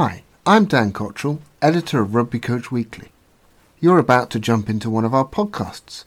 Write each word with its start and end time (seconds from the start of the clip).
Hi, 0.00 0.14
I'm 0.46 0.66
Dan 0.66 0.92
Cottrell, 0.92 1.40
editor 1.60 2.00
of 2.00 2.14
Rugby 2.14 2.38
Coach 2.38 2.70
Weekly. 2.70 3.08
You're 3.80 3.98
about 3.98 4.30
to 4.30 4.38
jump 4.38 4.70
into 4.70 4.88
one 4.88 5.04
of 5.04 5.12
our 5.12 5.26
podcasts. 5.26 6.04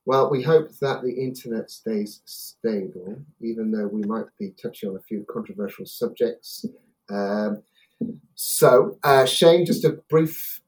Well, 0.05 0.29
we 0.29 0.41
hope 0.41 0.69
that 0.79 1.03
the 1.03 1.13
internet 1.13 1.69
stays 1.69 2.21
stable, 2.25 3.19
even 3.41 3.71
though 3.71 3.87
we 3.87 4.03
might 4.03 4.25
be 4.39 4.51
touching 4.51 4.89
on 4.89 4.95
a 4.95 5.01
few 5.01 5.25
controversial 5.29 5.85
subjects. 5.85 6.65
Um, 7.09 7.61
so, 8.35 8.97
uh, 9.03 9.25
Shane, 9.25 9.65
just 9.65 9.83
a 9.83 9.99
brief 10.09 10.61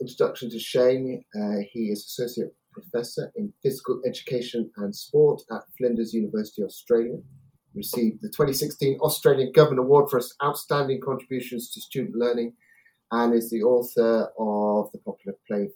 introduction 0.00 0.50
to 0.50 0.58
Shane. 0.58 1.24
Uh, 1.38 1.58
he 1.70 1.90
is 1.90 2.04
Associate 2.06 2.52
Professor 2.72 3.32
in 3.36 3.52
Physical 3.62 4.00
Education 4.06 4.70
and 4.78 4.94
Sport 4.96 5.42
at 5.52 5.62
Flinders 5.76 6.14
University, 6.14 6.62
Australia. 6.62 7.18
Received 7.74 8.22
the 8.22 8.28
2016 8.28 8.98
Australian 9.00 9.52
Government 9.52 9.80
Award 9.80 10.08
for 10.08 10.16
his 10.16 10.34
outstanding 10.42 11.00
contributions 11.02 11.70
to 11.70 11.80
student 11.82 12.16
learning 12.16 12.54
and 13.12 13.34
is 13.34 13.50
the 13.50 13.62
author 13.62 14.30
of 14.38 14.90
the 14.92 14.98
popular 14.98 15.36
play 15.46 15.68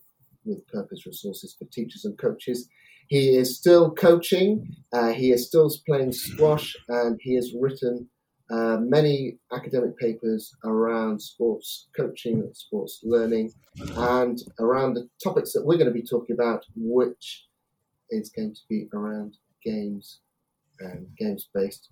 with 0.44 0.66
purpose 0.68 1.06
resources 1.06 1.54
for 1.58 1.66
teachers 1.66 2.04
and 2.04 2.18
coaches. 2.18 2.68
He 3.08 3.36
is 3.36 3.56
still 3.56 3.90
coaching, 3.90 4.76
uh, 4.92 5.12
he 5.12 5.32
is 5.32 5.46
still 5.46 5.70
playing 5.86 6.12
squash, 6.12 6.76
and 6.88 7.18
he 7.20 7.34
has 7.34 7.52
written 7.58 8.08
uh, 8.50 8.78
many 8.80 9.38
academic 9.52 9.96
papers 9.96 10.52
around 10.64 11.20
sports 11.20 11.88
coaching, 11.96 12.48
sports 12.52 13.00
learning, 13.04 13.52
and 13.96 14.42
around 14.58 14.94
the 14.94 15.08
topics 15.22 15.52
that 15.52 15.64
we're 15.64 15.76
going 15.76 15.86
to 15.86 15.92
be 15.92 16.02
talking 16.02 16.34
about, 16.34 16.64
which 16.76 17.46
is 18.10 18.30
going 18.30 18.54
to 18.54 18.60
be 18.68 18.88
around 18.92 19.36
games 19.64 20.20
and 20.80 21.06
games 21.18 21.48
based 21.54 21.90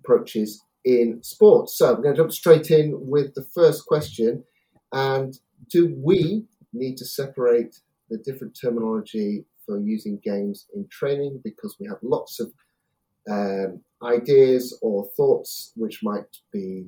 approaches 0.00 0.62
in 0.84 1.22
sports. 1.22 1.78
So 1.78 1.94
we're 1.94 2.02
going 2.02 2.14
to 2.14 2.22
jump 2.22 2.32
straight 2.32 2.70
in 2.70 2.94
with 3.08 3.34
the 3.34 3.46
first 3.54 3.86
question. 3.86 4.44
And 4.92 5.38
do 5.70 5.94
we 5.96 6.44
need 6.72 6.96
to 6.98 7.04
separate 7.04 7.80
the 8.10 8.18
different 8.18 8.58
terminology 8.60 9.44
for 9.64 9.78
using 9.78 10.20
games 10.22 10.66
in 10.74 10.86
training? 10.88 11.40
Because 11.44 11.76
we 11.78 11.86
have 11.86 11.98
lots 12.02 12.40
of 12.40 12.52
um, 13.30 13.80
ideas 14.02 14.76
or 14.82 15.08
thoughts 15.16 15.72
which 15.76 16.02
might 16.02 16.36
be 16.52 16.86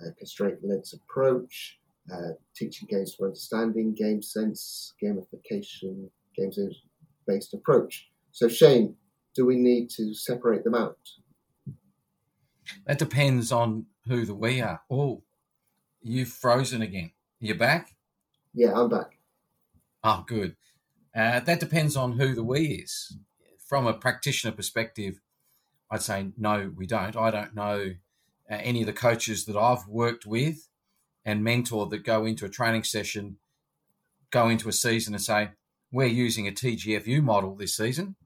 a 0.00 0.12
constraints-led 0.12 0.82
approach, 0.94 1.78
uh, 2.12 2.30
teaching 2.54 2.88
games 2.90 3.14
for 3.14 3.26
understanding, 3.26 3.94
game 3.94 4.22
sense, 4.22 4.94
gamification, 5.02 6.08
games 6.36 6.58
based 7.26 7.54
approach. 7.54 8.08
So, 8.32 8.48
Shane, 8.48 8.94
do 9.34 9.44
we 9.44 9.56
need 9.56 9.90
to 9.90 10.14
separate 10.14 10.64
them 10.64 10.74
out? 10.74 10.98
That 12.86 12.98
depends 12.98 13.52
on 13.52 13.86
who 14.06 14.24
the 14.24 14.34
we 14.34 14.60
are. 14.60 14.82
Oh, 14.90 15.22
you've 16.02 16.28
frozen 16.28 16.82
again. 16.82 17.12
You're 17.40 17.56
back? 17.56 17.94
Yeah, 18.54 18.72
I'm 18.74 18.88
back. 18.88 19.18
Oh, 20.02 20.24
good. 20.26 20.56
Uh, 21.14 21.40
that 21.40 21.60
depends 21.60 21.96
on 21.96 22.12
who 22.12 22.34
the 22.34 22.44
we 22.44 22.82
is. 22.84 23.16
From 23.66 23.86
a 23.86 23.94
practitioner 23.94 24.54
perspective, 24.54 25.20
I'd 25.90 26.02
say 26.02 26.28
no, 26.36 26.72
we 26.76 26.86
don't. 26.86 27.16
I 27.16 27.30
don't 27.30 27.54
know 27.54 27.94
uh, 28.50 28.54
any 28.54 28.80
of 28.80 28.86
the 28.86 28.92
coaches 28.92 29.44
that 29.46 29.56
I've 29.56 29.86
worked 29.88 30.26
with 30.26 30.68
and 31.24 31.44
mentored 31.44 31.90
that 31.90 32.04
go 32.04 32.24
into 32.24 32.44
a 32.44 32.48
training 32.48 32.84
session, 32.84 33.38
go 34.30 34.48
into 34.48 34.68
a 34.68 34.72
season 34.72 35.14
and 35.14 35.22
say, 35.22 35.50
we're 35.90 36.06
using 36.06 36.46
a 36.46 36.52
TGFU 36.52 37.22
model 37.22 37.54
this 37.56 37.76
season. 37.76 38.16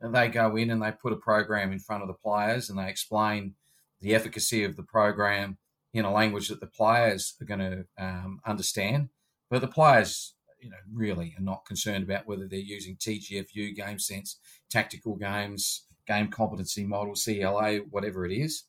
And 0.00 0.14
they 0.14 0.28
go 0.28 0.56
in 0.56 0.70
and 0.70 0.82
they 0.82 0.92
put 0.92 1.12
a 1.12 1.16
program 1.16 1.72
in 1.72 1.78
front 1.78 2.02
of 2.02 2.08
the 2.08 2.14
players 2.14 2.68
and 2.68 2.78
they 2.78 2.88
explain 2.88 3.54
the 4.00 4.14
efficacy 4.14 4.64
of 4.64 4.76
the 4.76 4.82
program 4.82 5.58
in 5.92 6.04
a 6.04 6.12
language 6.12 6.48
that 6.48 6.60
the 6.60 6.66
players 6.66 7.34
are 7.40 7.44
going 7.44 7.60
to 7.60 7.84
um, 7.98 8.40
understand. 8.46 9.08
But 9.50 9.60
the 9.60 9.68
players, 9.68 10.34
you 10.60 10.70
know, 10.70 10.76
really 10.92 11.34
are 11.38 11.42
not 11.42 11.64
concerned 11.64 12.04
about 12.04 12.26
whether 12.26 12.46
they're 12.46 12.58
using 12.58 12.96
TGFU, 12.96 13.74
game 13.74 13.98
sense, 13.98 14.38
tactical 14.70 15.16
games, 15.16 15.86
game 16.06 16.28
competency 16.28 16.84
model, 16.84 17.14
CLA, 17.14 17.78
whatever 17.90 18.26
it 18.26 18.32
is. 18.32 18.64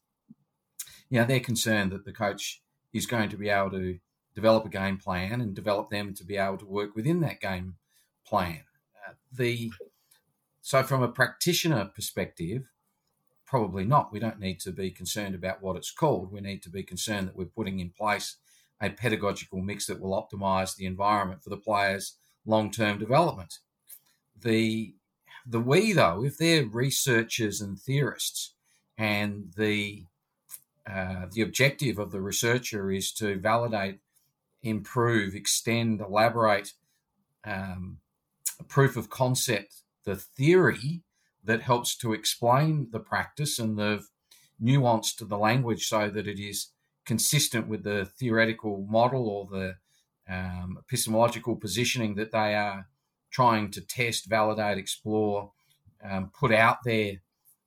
You 1.10 1.20
know, 1.20 1.26
they're 1.26 1.40
concerned 1.40 1.92
that 1.92 2.06
the 2.06 2.14
coach 2.14 2.62
is 2.94 3.06
going 3.06 3.30
to 3.30 3.38
be 3.38 3.50
able 3.50 3.72
to 3.72 4.00
develop 4.36 4.66
a 4.66 4.70
game 4.70 4.98
plan 4.98 5.42
and 5.42 5.56
develop 5.56 5.90
them 5.90 6.14
to 6.14 6.24
be 6.24 6.38
able 6.38 6.58
to 6.58 6.66
work 6.66 6.96
within 6.96 7.22
that 7.22 7.42
game 7.42 7.76
plan. 8.26 8.62
Uh, 9.08 9.14
the 9.32 9.72
so 10.62 10.84
from 10.84 11.02
a 11.02 11.08
practitioner 11.08 11.86
perspective, 11.96 12.64
probably 13.48 13.86
not. 13.86 14.12
We 14.12 14.20
don't 14.20 14.40
need 14.40 14.60
to 14.62 14.72
be 14.72 14.92
concerned 14.92 15.34
about 15.34 15.62
what 15.64 15.78
it's 15.78 15.92
called. 15.92 16.32
We 16.32 16.42
need 16.42 16.62
to 16.64 16.70
be 16.70 16.84
concerned 16.84 17.28
that 17.28 17.36
we're 17.36 17.46
putting 17.46 17.80
in 17.80 17.90
place 17.90 18.36
a 18.82 18.90
pedagogical 18.90 19.62
mix 19.62 19.88
that 19.88 20.00
will 20.00 20.12
optimize 20.12 20.76
the 20.76 20.86
environment 20.86 21.44
for 21.44 21.50
the 21.50 21.58
players' 21.58 22.18
long-term 22.46 23.00
development. 23.00 23.60
The 24.40 24.94
the 25.50 25.62
we 25.62 25.94
though, 25.94 26.24
if 26.26 26.38
they're 26.38 26.66
researchers 26.66 27.62
and 27.62 27.80
theorists, 27.80 28.54
and 28.98 29.54
the 29.56 30.06
uh, 30.86 31.26
the 31.32 31.42
objective 31.42 31.98
of 31.98 32.12
the 32.12 32.22
researcher 32.22 32.92
is 32.92 33.12
to 33.14 33.40
validate, 33.40 34.00
improve, 34.62 35.36
extend, 35.36 36.02
elaborate 36.02 36.74
um, 37.46 37.98
proof 38.68 38.96
of 38.96 39.10
concept, 39.10 39.84
the 40.06 40.16
theory 40.16 41.04
that 41.48 41.62
helps 41.62 41.98
to 41.98 42.14
explain 42.14 42.90
the 42.92 43.00
practice 43.00 43.58
and 43.58 43.78
the 43.78 44.04
nuance 44.60 45.16
to 45.16 45.26
the 45.26 45.38
language 45.38 45.88
so 45.88 46.10
that 46.10 46.28
it 46.28 46.40
is 46.40 46.72
consistent 47.06 47.68
with 47.68 47.84
the 47.84 48.06
theoretical 48.20 48.86
model 48.90 49.28
or 49.30 49.48
the 49.50 49.76
um, 50.30 50.78
epistemological 50.80 51.56
positioning 51.56 52.16
that 52.16 52.32
they 52.32 52.54
are 52.54 52.88
trying 53.32 53.72
to 53.72 53.82
test, 53.82 54.30
validate, 54.30 54.78
explore, 54.78 55.52
um, 56.04 56.32
put 56.38 56.52
out 56.52 56.78
there 56.84 57.14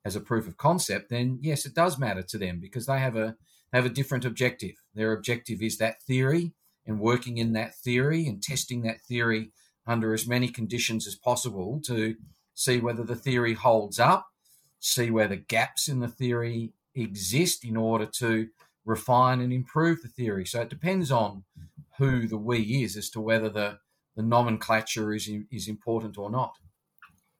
as 0.03 0.15
a 0.15 0.21
proof 0.21 0.47
of 0.47 0.57
concept, 0.57 1.09
then 1.09 1.39
yes, 1.41 1.65
it 1.65 1.75
does 1.75 1.99
matter 1.99 2.23
to 2.23 2.37
them 2.37 2.59
because 2.59 2.85
they 2.85 2.99
have 2.99 3.15
a 3.15 3.35
they 3.71 3.77
have 3.77 3.85
a 3.85 3.89
different 3.89 4.25
objective. 4.25 4.75
Their 4.93 5.13
objective 5.13 5.61
is 5.61 5.77
that 5.77 6.01
theory 6.03 6.53
and 6.85 6.99
working 6.99 7.37
in 7.37 7.53
that 7.53 7.75
theory 7.75 8.27
and 8.27 8.43
testing 8.43 8.81
that 8.81 9.01
theory 9.07 9.51
under 9.87 10.13
as 10.13 10.27
many 10.27 10.49
conditions 10.49 11.07
as 11.07 11.15
possible 11.15 11.79
to 11.85 12.15
see 12.53 12.79
whether 12.79 13.03
the 13.03 13.15
theory 13.15 13.53
holds 13.53 13.99
up, 13.99 14.27
see 14.79 15.11
where 15.11 15.27
the 15.27 15.37
gaps 15.37 15.87
in 15.87 15.99
the 15.99 16.07
theory 16.07 16.73
exist 16.95 17.63
in 17.63 17.77
order 17.77 18.05
to 18.05 18.47
refine 18.85 19.41
and 19.41 19.53
improve 19.53 20.01
the 20.01 20.07
theory. 20.07 20.45
So 20.45 20.61
it 20.61 20.69
depends 20.69 21.11
on 21.11 21.43
who 21.97 22.27
the 22.27 22.37
we 22.37 22.83
is 22.83 22.97
as 22.97 23.09
to 23.11 23.21
whether 23.21 23.49
the, 23.49 23.77
the 24.15 24.23
nomenclature 24.23 25.13
is 25.13 25.29
is 25.51 25.67
important 25.67 26.17
or 26.17 26.29
not. 26.29 26.53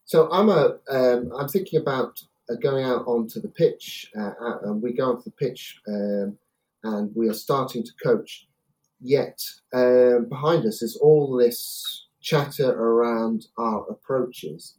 So 0.05 0.29
I'm 0.31 0.49
a 0.49 0.77
um, 0.89 1.31
I'm 1.37 1.47
thinking 1.47 1.81
about 1.81 2.21
uh, 2.49 2.55
going 2.55 2.85
out 2.85 3.07
onto 3.07 3.41
the 3.41 3.47
pitch, 3.47 4.11
uh, 4.17 4.31
and 4.63 4.81
we 4.81 4.93
go 4.93 5.09
onto 5.09 5.23
the 5.23 5.31
pitch, 5.31 5.79
um, 5.87 6.37
and 6.83 7.15
we 7.15 7.29
are 7.29 7.33
starting 7.33 7.83
to 7.83 7.91
coach. 8.03 8.47
Yet 8.99 9.41
um, 9.73 10.27
behind 10.29 10.65
us 10.65 10.81
is 10.81 10.95
all 10.97 11.35
this 11.35 12.07
chatter 12.21 12.69
around 12.71 13.47
our 13.57 13.83
approaches, 13.89 14.75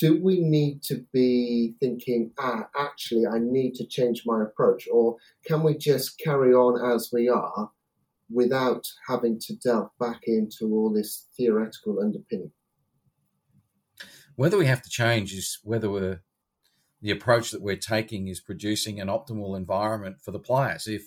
do 0.00 0.18
we 0.20 0.40
need 0.40 0.82
to 0.82 1.04
be 1.12 1.74
thinking, 1.78 2.32
ah, 2.38 2.68
actually, 2.74 3.26
I 3.26 3.38
need 3.38 3.74
to 3.74 3.86
change 3.86 4.22
my 4.24 4.42
approach? 4.42 4.88
Or 4.90 5.16
can 5.44 5.62
we 5.62 5.76
just 5.76 6.18
carry 6.18 6.54
on 6.54 6.92
as 6.92 7.10
we 7.12 7.28
are 7.28 7.70
without 8.30 8.86
having 9.06 9.38
to 9.40 9.54
delve 9.56 9.90
back 10.00 10.22
into 10.24 10.72
all 10.72 10.90
this 10.90 11.26
theoretical 11.36 12.00
underpinning? 12.00 12.50
Whether 14.36 14.56
we 14.56 14.66
have 14.66 14.80
to 14.82 14.88
change 14.88 15.34
is 15.34 15.58
whether 15.64 16.22
the 17.02 17.10
approach 17.10 17.50
that 17.50 17.60
we're 17.60 17.76
taking 17.76 18.28
is 18.28 18.40
producing 18.40 19.00
an 19.00 19.08
optimal 19.08 19.54
environment 19.54 20.16
for 20.24 20.30
the 20.30 20.38
players. 20.38 20.86
If 20.86 21.02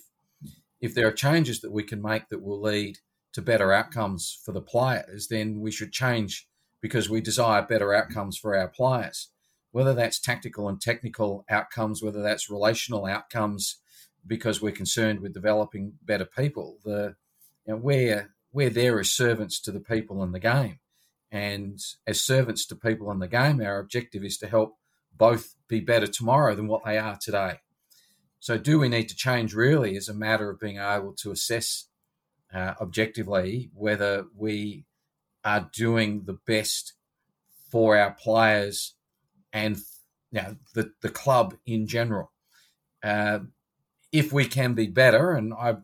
if 0.80 0.94
there 0.94 1.08
are 1.08 1.12
changes 1.12 1.60
that 1.62 1.72
we 1.72 1.82
can 1.82 2.00
make 2.00 2.28
that 2.28 2.42
will 2.42 2.60
lead 2.60 2.98
to 3.32 3.42
better 3.42 3.72
outcomes 3.72 4.38
for 4.44 4.52
the 4.52 4.60
players, 4.60 5.26
then 5.28 5.58
we 5.58 5.72
should 5.72 5.92
change 5.92 6.46
because 6.84 7.08
we 7.08 7.18
desire 7.18 7.62
better 7.62 7.94
outcomes 7.94 8.36
for 8.36 8.54
our 8.54 8.68
players. 8.68 9.30
Whether 9.72 9.94
that's 9.94 10.20
tactical 10.20 10.68
and 10.68 10.78
technical 10.78 11.46
outcomes, 11.48 12.02
whether 12.02 12.20
that's 12.20 12.50
relational 12.50 13.06
outcomes, 13.06 13.76
because 14.26 14.60
we're 14.60 14.70
concerned 14.70 15.20
with 15.20 15.32
developing 15.32 15.94
better 16.02 16.26
people. 16.26 16.76
The 16.84 17.16
you 17.66 17.72
know, 17.72 17.76
we're 17.78 18.34
we're 18.52 18.68
there 18.68 19.00
as 19.00 19.10
servants 19.10 19.62
to 19.62 19.72
the 19.72 19.80
people 19.80 20.22
in 20.22 20.32
the 20.32 20.38
game, 20.38 20.78
and 21.32 21.80
as 22.06 22.20
servants 22.20 22.66
to 22.66 22.76
people 22.76 23.10
in 23.10 23.18
the 23.18 23.28
game, 23.28 23.62
our 23.62 23.78
objective 23.78 24.22
is 24.22 24.36
to 24.36 24.46
help 24.46 24.76
both 25.16 25.54
be 25.66 25.80
better 25.80 26.06
tomorrow 26.06 26.54
than 26.54 26.66
what 26.66 26.84
they 26.84 26.98
are 26.98 27.16
today. 27.16 27.60
So, 28.40 28.58
do 28.58 28.78
we 28.78 28.90
need 28.90 29.08
to 29.08 29.16
change? 29.16 29.54
Really, 29.54 29.96
is 29.96 30.10
a 30.10 30.14
matter 30.14 30.50
of 30.50 30.60
being 30.60 30.76
able 30.76 31.14
to 31.14 31.30
assess 31.30 31.86
uh, 32.52 32.74
objectively 32.78 33.70
whether 33.72 34.26
we 34.36 34.84
are 35.44 35.70
doing 35.72 36.24
the 36.24 36.38
best 36.46 36.94
for 37.70 37.96
our 37.96 38.12
players 38.12 38.94
and 39.52 39.76
you 40.34 40.42
know, 40.42 40.56
the 40.74 40.92
the 41.00 41.08
club 41.08 41.54
in 41.64 41.86
general. 41.86 42.32
Uh, 43.02 43.40
if 44.12 44.32
we 44.32 44.46
can 44.46 44.74
be 44.74 44.86
better, 44.86 45.32
and 45.32 45.54
I 45.54 45.76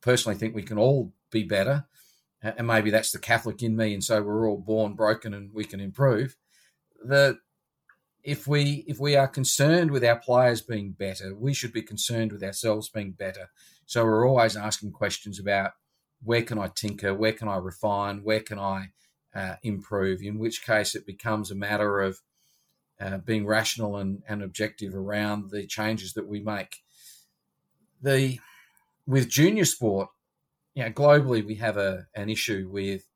personally 0.00 0.36
think 0.36 0.54
we 0.54 0.62
can 0.62 0.78
all 0.78 1.14
be 1.30 1.44
better, 1.44 1.86
and 2.42 2.66
maybe 2.66 2.90
that's 2.90 3.12
the 3.12 3.18
Catholic 3.18 3.62
in 3.62 3.76
me, 3.76 3.94
and 3.94 4.04
so 4.04 4.22
we're 4.22 4.48
all 4.48 4.58
born 4.58 4.94
broken 4.94 5.32
and 5.32 5.52
we 5.52 5.64
can 5.64 5.80
improve. 5.80 6.36
That 7.04 7.38
if 8.22 8.46
we 8.46 8.84
if 8.86 8.98
we 8.98 9.16
are 9.16 9.28
concerned 9.28 9.90
with 9.90 10.04
our 10.04 10.18
players 10.18 10.60
being 10.60 10.92
better, 10.92 11.34
we 11.34 11.54
should 11.54 11.72
be 11.72 11.82
concerned 11.82 12.32
with 12.32 12.42
ourselves 12.42 12.90
being 12.90 13.12
better. 13.12 13.48
So 13.86 14.04
we're 14.04 14.28
always 14.28 14.56
asking 14.56 14.92
questions 14.92 15.38
about 15.38 15.72
where 16.22 16.42
can 16.42 16.58
I 16.58 16.68
tinker, 16.68 17.14
where 17.14 17.32
can 17.32 17.48
I 17.48 17.56
refine, 17.56 18.22
where 18.22 18.40
can 18.40 18.58
I 18.58 18.90
uh, 19.34 19.56
improve. 19.62 20.22
In 20.22 20.38
which 20.38 20.64
case, 20.64 20.94
it 20.94 21.06
becomes 21.06 21.50
a 21.50 21.54
matter 21.54 22.00
of 22.00 22.20
uh, 23.00 23.18
being 23.18 23.46
rational 23.46 23.96
and, 23.96 24.22
and 24.26 24.42
objective 24.42 24.94
around 24.94 25.50
the 25.50 25.66
changes 25.66 26.14
that 26.14 26.26
we 26.26 26.40
make 26.40 26.82
the 28.00 28.38
with 29.06 29.28
junior 29.28 29.64
sport, 29.64 30.08
you 30.74 30.82
know, 30.82 30.90
globally 30.90 31.44
we 31.44 31.56
have 31.56 31.76
a 31.76 32.06
an 32.14 32.28
issue 32.28 32.68
with 32.70 33.06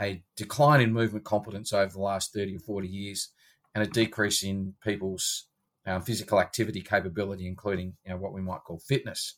a 0.00 0.22
decline 0.36 0.80
in 0.80 0.92
movement 0.92 1.24
competence 1.24 1.72
over 1.72 1.92
the 1.92 2.00
last 2.00 2.32
30 2.32 2.56
or 2.56 2.60
40 2.60 2.88
years 2.88 3.28
and 3.74 3.84
a 3.84 3.86
decrease 3.86 4.42
in 4.42 4.74
people's 4.82 5.46
um, 5.86 6.02
physical 6.02 6.40
activity 6.40 6.80
capability, 6.80 7.46
including 7.46 7.94
you 8.04 8.10
know, 8.10 8.16
what 8.16 8.32
we 8.32 8.40
might 8.40 8.64
call 8.64 8.78
fitness. 8.78 9.34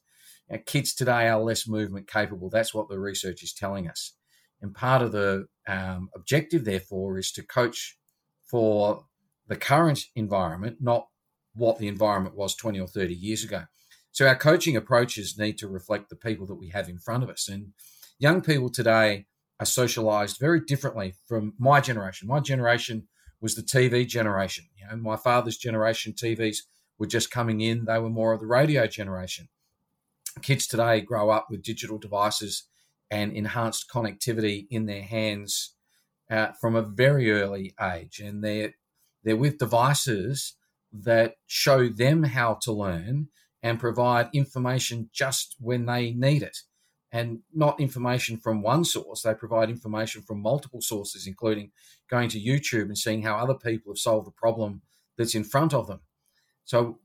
Know, 0.53 0.59
kids 0.67 0.95
today 0.95 1.29
are 1.29 1.41
less 1.41 1.67
movement 1.67 2.07
capable. 2.07 2.51
That's 2.51 2.75
what 2.75 2.89
the 2.89 2.99
research 2.99 3.43
is 3.43 3.53
telling 3.53 3.89
us. 3.89 4.13
And 4.61 4.75
part 4.75 5.03
of 5.03 5.13
the 5.13 5.47
um, 5.67 6.11
objective, 6.15 6.65
therefore, 6.65 7.19
is 7.19 7.33
to 7.33 7.43
coach 7.43 7.99
for 8.49 9.07
the 9.49 9.57
current 9.57 10.05
environment, 10.15 10.77
not 10.81 11.09
what 11.55 11.79
the 11.79 11.89
environment 11.89 12.37
was 12.37 12.55
20 12.55 12.79
or 12.79 12.87
30 12.87 13.15
years 13.15 13.43
ago. 13.43 13.65
So 14.13 14.27
our 14.27 14.37
coaching 14.37 14.77
approaches 14.77 15.39
need 15.39 15.59
to 15.59 15.69
reflect 15.69 16.11
the 16.11 16.17
people 16.17 16.47
that 16.47 16.55
we 16.57 16.69
have 16.69 16.89
in 16.89 16.99
front 16.99 17.23
of 17.23 17.31
us. 17.31 17.49
And 17.49 17.73
young 18.19 18.43
people 18.43 18.71
today 18.71 19.27
are 19.59 19.67
socialized 19.67 20.39
very 20.39 20.61
differently 20.61 21.15
from 21.27 21.55
my 21.59 21.81
generation. 21.81 22.29
My 22.29 22.41
generation 22.41 23.09
was 23.41 23.55
the 23.55 23.63
TV 23.63 24.07
generation. 24.07 24.67
You 24.77 24.87
know, 24.87 24.97
my 24.97 25.17
father's 25.17 25.57
generation 25.57 26.13
TVs 26.13 26.59
were 26.99 27.07
just 27.07 27.31
coming 27.31 27.61
in. 27.61 27.87
They 27.87 27.99
were 27.99 28.11
more 28.11 28.33
of 28.33 28.41
the 28.41 28.47
radio 28.47 28.87
generation. 28.87 29.49
Kids 30.41 30.67
today 30.67 31.01
grow 31.01 31.31
up 31.31 31.49
with 31.51 31.63
digital 31.63 31.99
devices 31.99 32.65
and 33.11 33.33
enhanced 33.33 33.91
connectivity 33.93 34.67
in 34.71 34.87
their 34.87 35.03
hands 35.03 35.75
uh, 36.31 36.53
from 36.61 36.75
a 36.75 36.83
very 36.83 37.31
early 37.31 37.75
age, 37.81 38.19
and 38.19 38.43
they're 38.43 38.75
they're 39.23 39.37
with 39.37 39.59
devices 39.59 40.57
that 40.93 41.37
show 41.47 41.89
them 41.89 42.25
how 42.25 42.55
to 42.63 42.73
learn 42.73 43.29
and 43.63 43.79
provide 43.79 44.29
information 44.33 45.09
just 45.13 45.57
when 45.61 45.87
they 45.87 46.13
need 46.13 46.43
it. 46.43 46.59
And 47.13 47.41
not 47.55 47.79
information 47.79 48.39
from 48.39 48.63
one 48.63 48.85
source, 48.85 49.23
they 49.23 49.35
provide 49.35 49.69
information 49.69 50.23
from 50.23 50.41
multiple 50.41 50.81
sources, 50.81 51.27
including 51.27 51.71
going 52.11 52.31
to 52.31 52.41
YouTube 52.41 52.85
and 52.85 52.97
seeing 52.97 53.23
how 53.23 53.37
other 53.37 53.55
people 53.55 53.93
have 53.93 53.99
solved 53.99 54.27
the 54.27 54.33
problem 54.33 54.81
that's 55.19 55.35
in 55.35 55.45
front 55.45 55.75
of 55.75 55.87
them. 55.87 56.01
So, 56.65 57.01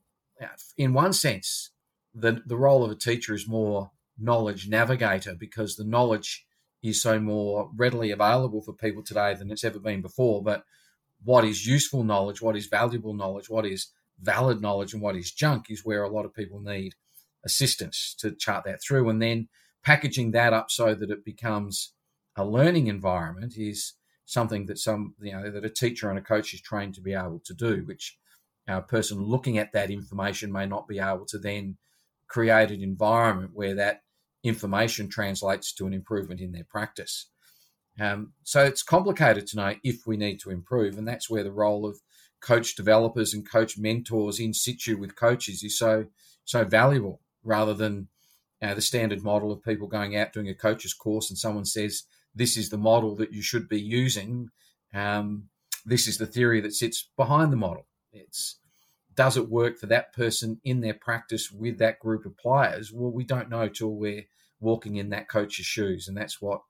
in 0.78 0.94
one 0.94 1.14
sense, 1.14 1.72
the, 2.20 2.42
the 2.46 2.58
role 2.58 2.84
of 2.84 2.92
a 2.92 2.96
teacher 2.96 3.34
is 3.34 3.48
more 3.48 3.92
knowledge 4.18 4.68
navigator 4.68 5.36
because 5.40 5.76
the 5.76 5.86
knowledge 5.86 6.46
is 6.82 7.02
so 7.02 7.20
more 7.20 7.70
readily 7.76 8.12
available 8.12 8.62
for 8.62 8.74
people 8.74 9.04
today 9.04 9.34
than 9.36 9.52
it's 9.52 9.64
ever 9.64 9.80
been 9.80 10.02
before. 10.02 10.44
But 10.44 10.64
what 11.24 11.46
is 11.46 11.68
useful 11.68 12.04
knowledge, 12.04 12.42
what 12.42 12.56
is 12.56 12.68
valuable 12.68 13.14
knowledge, 13.14 13.50
what 13.50 13.66
is 13.66 13.92
valid 14.20 14.62
knowledge 14.62 14.94
and 14.94 15.02
what 15.02 15.16
is 15.16 15.32
junk 15.32 15.66
is 15.70 15.86
where 15.86 16.04
a 16.04 16.10
lot 16.10 16.26
of 16.26 16.34
people 16.34 16.60
need 16.60 16.94
assistance 17.46 18.16
to 18.20 18.32
chart 18.32 18.66
that 18.66 18.82
through. 18.82 19.10
And 19.10 19.22
then 19.22 19.48
packaging 19.84 20.32
that 20.32 20.54
up 20.54 20.72
so 20.72 20.96
that 20.96 21.12
it 21.12 21.24
becomes 21.24 21.94
a 22.36 22.46
learning 22.46 22.88
environment 22.88 23.54
is 23.58 23.94
something 24.26 24.66
that 24.66 24.78
some 24.78 25.16
you 25.22 25.32
know 25.32 25.50
that 25.50 25.64
a 25.66 25.70
teacher 25.70 26.10
and 26.10 26.20
a 26.20 26.22
coach 26.22 26.54
is 26.54 26.62
trained 26.62 26.96
to 26.96 27.02
be 27.02 27.14
able 27.14 27.42
to 27.46 27.54
do, 27.54 27.84
which 27.86 28.18
a 28.68 28.82
person 28.82 29.22
looking 29.22 29.58
at 29.58 29.72
that 29.72 29.90
information 29.90 30.52
may 30.52 30.66
not 30.66 30.88
be 30.88 31.00
able 31.00 31.26
to 31.26 31.38
then 31.38 31.78
create 32.28 32.72
an 32.72 32.82
environment 32.82 33.52
where 33.54 33.76
that 33.76 34.02
information 34.44 35.10
translates 35.10 35.74
to 35.74 35.86
an 35.88 35.94
improvement 35.94 36.40
in 36.40 36.52
their 36.52 36.66
practice. 36.70 37.30
Um, 38.00 38.34
so 38.44 38.64
it's 38.64 38.84
complicated 38.84 39.48
to 39.48 39.58
know 39.58 39.76
if 39.84 40.06
we 40.06 40.18
need 40.18 40.40
to 40.42 40.52
improve, 40.52 40.98
and 40.98 41.08
that's 41.08 41.30
where 41.30 41.44
the 41.44 41.52
role 41.52 41.86
of 41.86 42.00
coach 42.42 42.76
developers 42.76 43.34
and 43.34 43.50
coach 43.50 43.78
mentors 43.78 44.40
in 44.40 44.54
situ 44.54 44.98
with 44.98 45.16
coaches 45.16 45.64
is 45.64 45.78
so 45.78 46.06
so 46.46 46.64
valuable 46.64 47.22
rather 47.44 47.74
than 47.74 48.08
know, 48.62 48.76
the 48.76 48.82
standard 48.82 49.24
model 49.24 49.52
of 49.52 49.64
people 49.64 49.88
going 49.88 50.16
out 50.16 50.34
doing 50.34 50.50
a 50.50 50.54
coach's 50.54 50.94
course 50.94 51.30
and 51.30 51.38
someone 51.38 51.66
says 51.66 52.04
this 52.36 52.56
is 52.56 52.70
the 52.70 52.78
model 52.78 53.16
that 53.16 53.34
you 53.34 53.42
should 53.42 53.68
be 53.68 53.82
using 53.82 54.50
um, 54.94 55.50
this 55.86 56.08
is 56.08 56.18
the 56.18 56.26
theory 56.26 56.62
that 56.62 56.74
sits 56.74 57.10
behind 57.18 57.52
the 57.52 57.58
model 57.58 57.88
it's 58.12 58.60
does 59.18 59.36
it 59.36 59.50
work 59.50 59.78
for 59.78 59.88
that 59.88 60.14
person 60.14 60.62
in 60.64 60.80
their 60.80 60.94
practice 60.94 61.52
with 61.52 61.78
that 61.80 62.00
group 62.00 62.26
of 62.26 62.38
players 62.38 62.94
well 62.94 63.12
we 63.12 63.26
don't 63.26 63.50
know 63.50 63.68
till 63.68 63.94
we're 63.94 64.24
walking 64.60 64.96
in 64.96 65.10
that 65.10 65.28
coach's 65.28 65.66
shoes 65.66 66.08
and 66.08 66.16
that's 66.16 66.42
what 66.42 66.62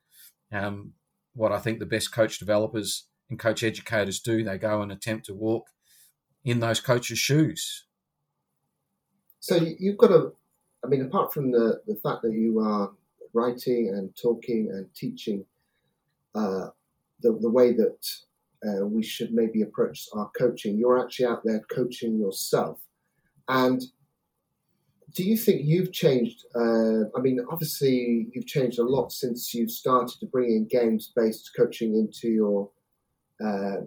um, 0.52 0.94
what 1.36 1.52
i 1.52 1.60
think 1.60 1.78
the 1.78 1.86
best 1.86 2.12
coach 2.12 2.40
developers 2.40 3.08
and 3.30 3.40
coach 3.40 3.64
educators 3.64 4.20
do. 4.20 4.44
They 4.44 4.58
go 4.58 4.82
and 4.82 4.92
attempt 4.92 5.26
to 5.28 5.34
walk 5.34 5.68
in 6.44 6.60
those 6.60 6.80
coaches' 6.80 7.20
shoes. 7.20 7.86
So 9.40 9.56
you've 9.80 9.98
got 9.98 10.08
to, 10.08 10.34
I 10.84 10.88
mean, 10.88 11.02
apart 11.02 11.34
from 11.34 11.52
the, 11.52 11.82
the 11.86 11.96
fact 11.96 12.22
that 12.24 12.34
you 12.34 12.60
are 12.60 12.92
writing 13.34 13.90
and 13.90 14.16
talking 14.22 14.70
and 14.72 14.88
teaching 14.96 15.46
uh, 16.36 16.68
the, 17.22 17.38
the 17.40 17.50
way 17.50 17.74
that 17.74 17.98
uh, 18.66 18.86
we 18.86 19.04
should 19.04 19.34
maybe 19.34 19.62
approach 19.62 20.08
our 20.14 20.30
coaching, 20.38 20.78
you're 20.78 21.00
actually 21.00 21.26
out 21.26 21.42
there 21.44 21.62
coaching 21.72 22.18
yourself. 22.18 22.80
And 23.48 23.82
do 25.14 25.24
you 25.24 25.38
think 25.38 25.62
you've 25.64 25.94
changed? 25.94 26.46
Uh, 26.56 27.06
I 27.16 27.22
mean, 27.22 27.40
obviously, 27.50 28.28
you've 28.34 28.48
changed 28.48 28.80
a 28.80 28.84
lot 28.84 29.12
since 29.12 29.54
you 29.54 29.68
started 29.68 30.20
to 30.20 30.26
bring 30.26 30.50
in 30.50 30.68
games 30.68 31.12
based 31.16 31.52
coaching 31.56 31.96
into 31.96 32.30
your 32.30 32.70
uh, 33.44 33.82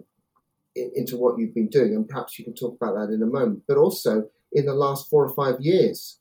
into 0.75 1.17
what 1.17 1.37
you've 1.37 1.53
been 1.53 1.69
doing, 1.69 1.93
and 1.95 2.07
perhaps 2.07 2.39
you 2.39 2.45
can 2.45 2.55
talk 2.55 2.75
about 2.81 2.95
that 2.95 3.13
in 3.13 3.21
a 3.21 3.25
moment. 3.25 3.63
But 3.67 3.77
also, 3.77 4.29
in 4.51 4.65
the 4.65 4.73
last 4.73 5.09
four 5.09 5.23
or 5.25 5.33
five 5.33 5.59
years, 5.59 6.19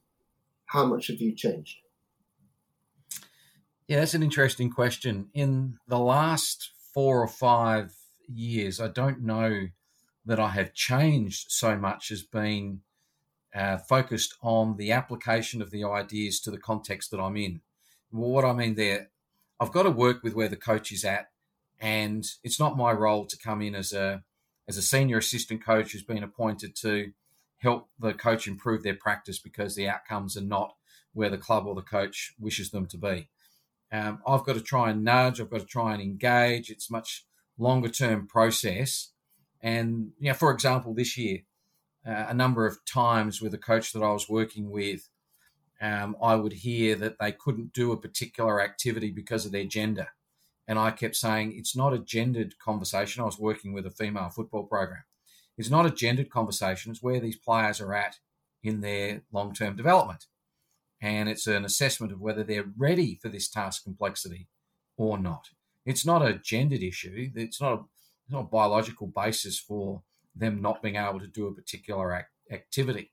how 0.67 0.85
much 0.87 1.07
have 1.07 1.21
you 1.21 1.35
changed? 1.35 1.79
Yeah, 3.89 3.99
that's 3.99 4.15
an 4.15 4.23
interesting 4.23 4.71
question. 4.71 5.31
In 5.35 5.79
the 5.89 5.99
last 5.99 6.71
four 6.93 7.23
or 7.23 7.29
five 7.29 7.95
years, 8.33 8.81
I 8.81 8.89
don't 8.89 9.23
know 9.23 9.69
that 10.25 10.39
I 10.39 10.51
have 10.51 10.75
changed 10.75 11.51
so 11.51 11.77
much 11.77 12.11
as 12.11 12.23
being 12.23 12.81
uh, 13.55 13.79
focused 13.79 14.35
on 14.43 14.77
the 14.77 14.93
application 14.93 15.61
of 15.61 15.71
the 15.71 15.85
ideas 15.85 16.41
to 16.41 16.51
the 16.51 16.59
context 16.59 17.11
that 17.11 17.21
I'm 17.21 17.37
in. 17.37 17.61
Well, 18.13 18.31
what 18.31 18.45
I 18.45 18.53
mean 18.53 18.75
there, 18.75 19.11
I've 19.59 19.73
got 19.73 19.85
to 19.85 19.91
work 19.91 20.23
with 20.23 20.35
where 20.35 20.49
the 20.49 20.57
coach 20.57 20.93
is 20.93 21.05
at 21.05 21.31
and 21.81 22.27
it's 22.45 22.61
not 22.61 22.77
my 22.77 22.93
role 22.93 23.25
to 23.27 23.39
come 23.39 23.63
in 23.63 23.75
as 23.75 23.93
a 23.93 24.23
as 24.69 24.77
a 24.77 24.83
senior 24.83 25.19
assistant 25.19 25.65
coach 25.65 25.93
who's 25.93 26.03
been 26.03 26.23
appointed 26.23 26.77
to 26.77 27.13
help 27.59 27.89
the 27.99 28.13
coach 28.13 28.47
improve 28.47 28.83
their 28.83 28.95
practice 28.95 29.39
because 29.39 29.75
the 29.75 29.89
outcomes 29.89 30.37
are 30.37 30.43
not 30.43 30.77
where 31.13 31.31
the 31.31 31.39
club 31.39 31.67
or 31.67 31.75
the 31.75 31.83
coach 31.83 32.35
wishes 32.39 32.71
them 32.71 32.87
to 32.87 32.97
be. 32.97 33.29
Um, 33.91 34.21
I've 34.25 34.45
got 34.45 34.53
to 34.53 34.61
try 34.61 34.91
and 34.91 35.03
nudge. 35.03 35.41
I've 35.41 35.51
got 35.51 35.61
to 35.61 35.67
try 35.67 35.93
and 35.93 36.01
engage. 36.01 36.71
It's 36.71 36.89
much 36.89 37.25
longer 37.59 37.89
term 37.89 38.27
process. 38.27 39.13
And 39.63 40.13
you 40.19 40.31
know, 40.31 40.35
for 40.35 40.51
example, 40.51 40.95
this 40.95 41.17
year 41.19 41.41
uh, 42.07 42.27
a 42.29 42.35
number 42.35 42.67
of 42.67 42.85
times 42.85 43.41
with 43.43 43.53
a 43.55 43.59
coach 43.59 43.93
that 43.93 44.03
I 44.03 44.13
was 44.13 44.29
working 44.29 44.71
with, 44.71 45.09
um, 45.81 46.17
I 46.23 46.35
would 46.35 46.53
hear 46.53 46.95
that 46.97 47.19
they 47.19 47.33
couldn't 47.33 47.73
do 47.73 47.93
a 47.93 48.01
particular 48.01 48.61
activity 48.63 49.11
because 49.11 49.47
of 49.47 49.53
their 49.53 49.65
gender. 49.65 50.09
And 50.67 50.79
I 50.79 50.91
kept 50.93 51.17
saying, 51.17 51.55
it's 51.57 51.77
not 51.77 51.93
a 51.93 51.99
gendered 51.99 52.59
conversation. 52.59 53.23
I 53.23 53.27
was 53.27 53.39
working 53.39 53.73
with 53.73 53.87
a 53.87 53.91
female 53.91 54.29
football 54.29 54.65
program. 54.65 55.03
It's 55.59 55.71
not 55.71 55.87
a 55.87 55.91
gendered 55.91 56.31
conversation. 56.31 56.93
It's 56.93 57.03
where 57.03 57.21
these 57.21 57.37
players 57.37 57.81
are 57.81 57.95
at 57.95 58.17
in 58.63 58.81
their 58.81 59.23
long 59.33 59.53
term 59.53 59.77
development. 59.77 60.27
And 61.03 61.29
it's 61.29 61.47
an 61.47 61.65
assessment 61.65 62.13
of 62.13 62.21
whether 62.21 62.45
they're 62.45 62.73
ready 62.77 63.19
for 63.21 63.29
this 63.29 63.49
task 63.49 63.85
complexity 63.85 64.49
or 64.97 65.19
not. 65.19 65.49
It's 65.85 66.05
not 66.05 66.23
a 66.23 66.35
gendered 66.35 66.83
issue. 66.83 67.31
It's 67.35 67.61
not 67.61 67.73
a, 67.73 67.77
it's 68.25 68.33
not 68.33 68.41
a 68.41 68.45
biological 68.45 69.07
basis 69.07 69.59
for 69.59 70.03
them 70.35 70.63
not 70.63 70.83
being 70.83 70.97
able 70.97 71.21
to 71.21 71.27
do 71.27 71.47
a 71.47 71.55
particular 71.55 72.13
act, 72.13 72.31
activity. 72.51 73.11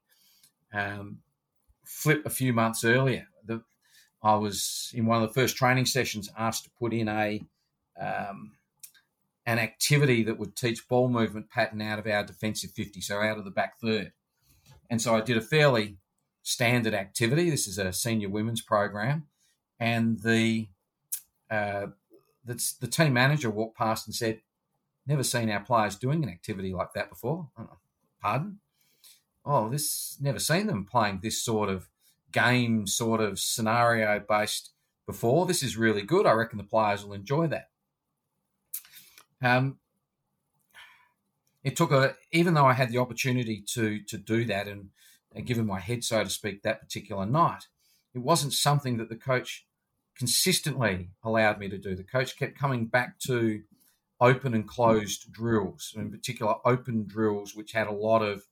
Um, 0.73 1.19
flip 1.85 2.25
a 2.25 2.29
few 2.29 2.53
months 2.53 2.83
earlier, 2.83 3.27
the, 3.45 3.61
I 4.21 4.35
was 4.35 4.91
in 4.93 5.05
one 5.05 5.21
of 5.21 5.27
the 5.27 5.33
first 5.33 5.55
training 5.55 5.85
sessions 5.85 6.29
asked 6.37 6.65
to 6.65 6.69
put 6.71 6.93
in 6.93 7.07
a 7.07 7.41
um, 7.99 8.51
an 9.45 9.59
activity 9.59 10.23
that 10.23 10.37
would 10.37 10.55
teach 10.55 10.87
ball 10.89 11.07
movement 11.07 11.49
pattern 11.49 11.81
out 11.81 11.97
of 11.99 12.05
our 12.05 12.23
defensive 12.23 12.71
50, 12.71 12.99
so 12.99 13.21
out 13.21 13.37
of 13.37 13.45
the 13.45 13.51
back 13.51 13.79
third. 13.79 14.11
And 14.89 15.01
so 15.01 15.15
I 15.15 15.21
did 15.21 15.37
a 15.37 15.41
fairly 15.41 15.97
standard 16.43 16.93
activity. 16.93 17.49
This 17.49 17.65
is 17.67 17.77
a 17.77 17.93
senior 17.93 18.29
women's 18.29 18.61
program, 18.61 19.27
and 19.79 20.19
the 20.21 20.67
uh, 21.49 21.87
the, 22.47 22.73
the 22.79 22.87
team 22.87 23.13
manager 23.13 23.49
walked 23.49 23.77
past 23.77 24.07
and 24.07 24.15
said, 24.15 24.41
"Never 25.05 25.23
seen 25.23 25.49
our 25.49 25.59
players 25.59 25.95
doing 25.95 26.23
an 26.23 26.29
activity 26.29 26.73
like 26.73 26.93
that 26.93 27.09
before." 27.09 27.49
Pardon? 28.21 28.59
Oh, 29.45 29.69
this 29.69 30.17
never 30.19 30.39
seen 30.39 30.67
them 30.67 30.85
playing 30.85 31.19
this 31.21 31.41
sort 31.41 31.69
of 31.69 31.87
game, 32.31 32.87
sort 32.87 33.21
of 33.21 33.39
scenario 33.39 34.19
based 34.27 34.71
before. 35.05 35.45
This 35.45 35.63
is 35.63 35.77
really 35.77 36.01
good. 36.01 36.25
I 36.25 36.31
reckon 36.31 36.57
the 36.57 36.63
players 36.63 37.05
will 37.05 37.13
enjoy 37.13 37.47
that. 37.47 37.69
Um, 39.41 39.77
it 41.63 41.75
took 41.75 41.91
a 41.91 42.15
even 42.31 42.53
though 42.53 42.65
I 42.65 42.73
had 42.73 42.89
the 42.89 42.97
opportunity 42.97 43.61
to 43.73 44.01
to 44.03 44.17
do 44.17 44.45
that 44.45 44.67
and, 44.67 44.89
and 45.35 45.45
give 45.45 45.63
my 45.65 45.79
head, 45.79 46.03
so 46.03 46.23
to 46.23 46.29
speak, 46.29 46.63
that 46.63 46.81
particular 46.81 47.25
night, 47.25 47.67
it 48.13 48.19
wasn't 48.19 48.53
something 48.53 48.97
that 48.97 49.09
the 49.09 49.15
coach 49.15 49.66
consistently 50.17 51.09
allowed 51.23 51.59
me 51.59 51.69
to 51.69 51.77
do. 51.77 51.95
The 51.95 52.03
coach 52.03 52.37
kept 52.37 52.57
coming 52.57 52.85
back 52.85 53.19
to 53.27 53.61
open 54.19 54.53
and 54.53 54.67
closed 54.67 55.31
drills, 55.31 55.93
and 55.95 56.05
in 56.05 56.11
particular 56.11 56.55
open 56.65 57.05
drills, 57.07 57.55
which 57.55 57.73
had 57.73 57.87
a 57.87 57.91
lot 57.91 58.21
of 58.21 58.43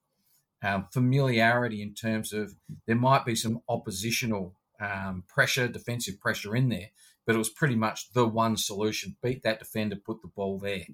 um, 0.63 0.88
familiarity 0.91 1.81
in 1.81 1.93
terms 1.93 2.34
of 2.34 2.55
there 2.88 2.95
might 2.95 3.25
be 3.25 3.36
some 3.36 3.62
oppositional 3.67 4.55
um, 4.79 5.24
pressure, 5.27 5.67
defensive 5.67 6.19
pressure 6.19 6.55
in 6.55 6.69
there, 6.69 6.89
but 7.25 7.36
it 7.36 7.39
was 7.39 7.50
pretty 7.50 7.75
much 7.75 8.13
the 8.13 8.27
one 8.27 8.57
solution: 8.57 9.17
beat 9.22 9.43
that 9.43 9.60
defender, 9.60 9.95
put 9.95 10.22
the 10.22 10.27
ball 10.27 10.60
there, 10.60 10.86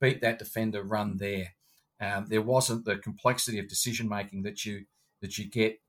beat 0.00 0.20
that 0.20 0.38
defender, 0.38 0.82
run 0.82 1.18
there. 1.18 1.54
Um, 2.00 2.26
there 2.28 2.42
wasn't 2.42 2.84
the 2.84 2.96
complexity 2.96 3.58
of 3.58 3.68
decision 3.68 4.08
making 4.08 4.42
that 4.42 4.64
you 4.64 4.86
that 5.20 5.38
you 5.38 5.48
get 5.48 5.80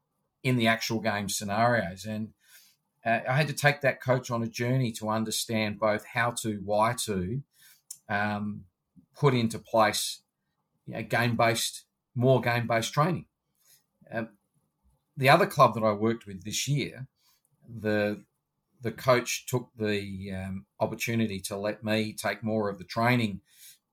in 0.43 0.57
the 0.57 0.67
actual 0.67 0.99
game 0.99 1.29
scenarios, 1.29 2.05
and 2.05 2.33
uh, 3.05 3.19
I 3.27 3.35
had 3.35 3.47
to 3.47 3.53
take 3.53 3.81
that 3.81 4.01
coach 4.01 4.31
on 4.31 4.43
a 4.43 4.47
journey 4.47 4.91
to 4.93 5.09
understand 5.09 5.79
both 5.79 6.05
how 6.05 6.31
to, 6.41 6.61
why 6.63 6.95
to, 7.05 7.41
um, 8.09 8.65
put 9.15 9.33
into 9.33 9.59
place 9.59 10.21
you 10.87 10.95
know, 10.95 11.03
game 11.03 11.35
based, 11.35 11.85
more 12.15 12.41
game 12.41 12.67
based 12.67 12.93
training. 12.93 13.25
Um, 14.11 14.29
the 15.17 15.29
other 15.29 15.45
club 15.45 15.73
that 15.75 15.83
I 15.83 15.91
worked 15.91 16.25
with 16.25 16.43
this 16.43 16.67
year, 16.67 17.07
the 17.67 18.23
the 18.81 18.91
coach 18.91 19.47
took 19.47 19.69
the 19.77 20.31
um, 20.31 20.65
opportunity 20.79 21.39
to 21.39 21.57
let 21.57 21.83
me 21.83 22.13
take 22.13 22.43
more 22.43 22.69
of 22.69 22.77
the 22.77 22.83
training 22.83 23.41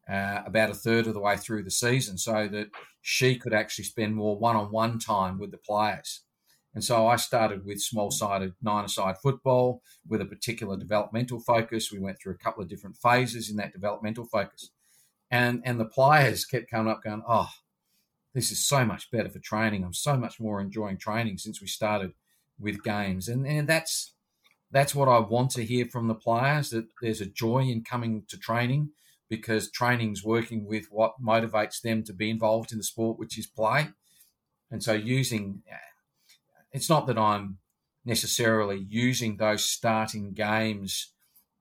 uh, 0.07 0.43
about 0.45 0.69
a 0.69 0.75
third 0.75 1.07
of 1.07 1.15
the 1.15 1.21
way 1.21 1.37
through 1.37 1.63
the 1.63 1.71
season 1.71 2.19
so 2.19 2.47
that 2.49 2.69
she 3.01 3.37
could 3.37 3.55
actually 3.55 3.85
spend 3.85 4.15
more 4.15 4.37
one 4.37 4.57
on 4.57 4.71
one 4.71 4.99
time 4.99 5.39
with 5.39 5.51
the 5.51 5.57
players. 5.57 6.23
And 6.75 6.83
so 6.83 7.07
I 7.07 7.17
started 7.17 7.67
with 7.67 7.83
small 7.83 8.11
sided 8.11 8.55
nine 8.63 8.89
side 8.89 9.19
football 9.19 9.83
with 10.09 10.21
a 10.21 10.27
particular 10.27 10.77
developmental 10.77 11.39
focus. 11.39 11.93
We 11.93 11.99
went 11.99 12.19
through 12.19 12.35
a 12.35 12.39
couple 12.39 12.63
of 12.63 12.69
different 12.69 12.97
phases 12.97 13.51
in 13.51 13.57
that 13.57 13.73
developmental 13.73 14.25
focus. 14.25 14.71
And, 15.31 15.63
and 15.65 15.79
the 15.79 15.85
players 15.85 16.45
kept 16.45 16.71
coming 16.71 16.91
up 16.91 17.03
going, 17.03 17.23
oh, 17.29 17.51
this 18.35 18.51
is 18.51 18.67
so 18.67 18.85
much 18.85 19.11
better 19.11 19.29
for 19.29 19.39
training. 19.39 19.85
I'm 19.85 19.93
so 19.93 20.17
much 20.17 20.41
more 20.41 20.61
enjoying 20.61 20.99
training 20.99 21.39
since 21.39 21.61
we 21.61 21.67
started 21.67 22.13
with 22.59 22.83
games. 22.83 23.29
And, 23.29 23.47
and 23.47 23.69
that's 23.69 24.15
that's 24.71 24.95
what 24.95 25.09
I 25.09 25.19
want 25.19 25.51
to 25.53 25.65
hear 25.65 25.85
from 25.85 26.09
the 26.09 26.15
players 26.15 26.71
that 26.71 26.87
there's 27.03 27.21
a 27.21 27.27
joy 27.27 27.59
in 27.59 27.85
coming 27.85 28.25
to 28.29 28.39
training 28.39 28.91
because 29.29 29.71
training's 29.71 30.25
working 30.25 30.67
with 30.67 30.87
what 30.91 31.23
motivates 31.23 31.83
them 31.83 32.03
to 32.05 32.13
be 32.15 32.31
involved 32.31 32.73
in 32.73 32.79
the 32.79 32.85
sport, 32.85 33.19
which 33.19 33.39
is 33.39 33.47
play. 33.47 33.89
And 34.71 34.83
so 34.83 34.95
using 34.95 35.63
it's 36.73 36.89
not 36.89 37.07
that 37.07 37.19
I'm 37.19 37.59
necessarily 38.05 38.85
using 38.89 39.37
those 39.37 39.65
starting 39.65 40.33
games 40.33 41.13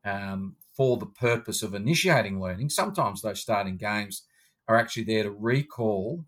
um, 0.04 0.56
for 0.76 0.98
the 0.98 1.06
purpose 1.06 1.62
of 1.62 1.76
initiating 1.76 2.42
learning. 2.42 2.70
Sometimes 2.70 3.22
those 3.22 3.42
starting 3.42 3.78
games 3.78 4.24
are 4.68 4.78
actually 4.78 5.04
there 5.04 5.24
to 5.24 5.32
recall 5.32 6.26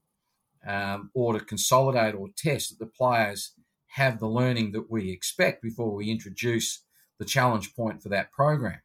um, 0.68 1.10
or 1.14 1.34
to 1.34 1.44
consolidate 1.44 2.16
or 2.16 2.30
test 2.36 2.70
that 2.70 2.80
the 2.80 2.92
players 2.92 3.54
have 3.88 4.20
the 4.20 4.28
learning 4.28 4.72
that 4.72 4.90
we 4.90 5.12
expect 5.12 5.62
before 5.62 5.94
we 5.94 6.10
introduce 6.10 6.84
the 7.20 7.26
challenge 7.26 7.76
point 7.76 8.02
for 8.02 8.10
that 8.10 8.32
program. 8.32 8.82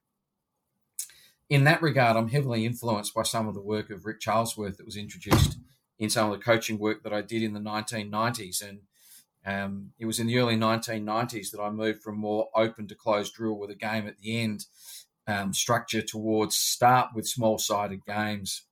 In 1.49 1.65
that 1.65 1.81
regard, 1.81 2.17
I'm 2.17 2.29
heavily 2.29 2.67
influenced 2.67 3.15
by 3.15 3.23
some 3.23 3.49
of 3.49 3.55
the 3.55 3.63
work 3.63 3.91
of 3.91 4.05
Rick 4.05 4.21
Charlesworth 4.21 4.77
that 4.77 4.87
was 4.87 4.97
introduced 4.97 5.59
in 5.99 6.11
some 6.11 6.31
of 6.31 6.39
the 6.39 6.45
coaching 6.45 6.79
work 6.79 7.03
that 7.03 7.13
I 7.13 7.23
did 7.23 7.43
in 7.43 7.55
the 7.55 7.61
1990s. 7.61 8.67
And 8.67 8.81
um, 9.49 9.93
it 9.99 10.05
was 10.05 10.19
in 10.21 10.27
the 10.27 10.39
early 10.39 10.57
1990s 10.57 11.51
that 11.53 11.61
I 11.61 11.71
moved 11.71 12.03
from 12.03 12.19
more 12.19 12.49
open 12.55 12.87
to 12.89 12.95
closed 12.95 13.33
drill 13.33 13.59
with 13.59 13.71
a 13.71 13.75
game 13.75 14.07
at 14.07 14.19
the 14.19 14.39
end 14.39 14.67
um, 15.27 15.55
structure 15.55 16.03
towards 16.03 16.57
start 16.57 17.11
with 17.15 17.27
small 17.27 17.57
sided 17.57 18.05
games, 18.05 18.65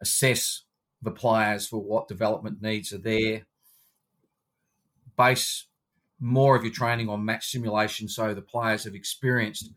assess 0.00 0.62
the 1.02 1.10
players 1.10 1.66
for 1.66 1.82
what 1.82 2.08
development 2.08 2.62
needs 2.62 2.94
are 2.94 2.98
there, 2.98 3.46
base 5.18 5.66
more 6.18 6.56
of 6.56 6.64
your 6.64 6.72
training 6.72 7.10
on 7.10 7.24
match 7.24 7.50
simulation 7.50 8.08
so 8.08 8.32
the 8.32 8.40
players 8.40 8.84
have 8.84 8.94
experienced 8.94 9.70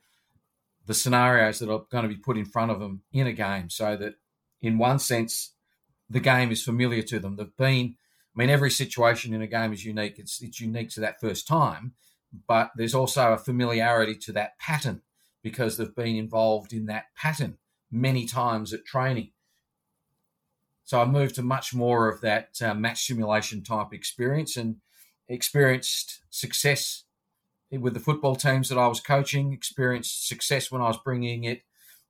the 0.85 0.93
scenarios 0.93 1.59
that 1.59 1.69
are 1.69 1.83
going 1.91 2.03
to 2.03 2.15
be 2.15 2.21
put 2.21 2.37
in 2.37 2.45
front 2.45 2.71
of 2.71 2.79
them 2.79 3.01
in 3.11 3.27
a 3.27 3.33
game 3.33 3.69
so 3.69 3.97
that 3.97 4.13
in 4.61 4.77
one 4.77 4.99
sense 4.99 5.53
the 6.09 6.19
game 6.19 6.51
is 6.51 6.63
familiar 6.63 7.01
to 7.01 7.19
them. 7.19 7.35
They've 7.35 7.57
been 7.57 7.95
i 8.35 8.39
mean 8.39 8.49
every 8.49 8.71
situation 8.71 9.33
in 9.33 9.41
a 9.41 9.47
game 9.47 9.73
is 9.73 9.85
unique 9.85 10.17
it's, 10.17 10.41
it's 10.41 10.59
unique 10.59 10.89
to 10.89 10.99
that 10.99 11.19
first 11.19 11.47
time 11.47 11.93
but 12.47 12.71
there's 12.75 12.95
also 12.95 13.33
a 13.33 13.37
familiarity 13.37 14.15
to 14.15 14.31
that 14.31 14.57
pattern 14.59 15.01
because 15.41 15.77
they've 15.77 15.95
been 15.95 16.15
involved 16.15 16.73
in 16.73 16.85
that 16.85 17.05
pattern 17.15 17.57
many 17.91 18.25
times 18.25 18.73
at 18.73 18.85
training 18.85 19.31
so 20.83 21.01
i 21.01 21.05
moved 21.05 21.35
to 21.35 21.41
much 21.41 21.73
more 21.73 22.09
of 22.09 22.21
that 22.21 22.49
uh, 22.61 22.73
match 22.73 23.05
simulation 23.05 23.63
type 23.63 23.93
experience 23.93 24.57
and 24.57 24.77
experienced 25.27 26.21
success 26.29 27.05
with 27.71 27.93
the 27.93 27.99
football 27.99 28.35
teams 28.35 28.69
that 28.69 28.77
I 28.77 28.87
was 28.87 28.99
coaching, 28.99 29.53
experienced 29.53 30.27
success 30.27 30.71
when 30.71 30.81
I 30.81 30.87
was 30.87 30.99
bringing 31.03 31.43
it 31.43 31.63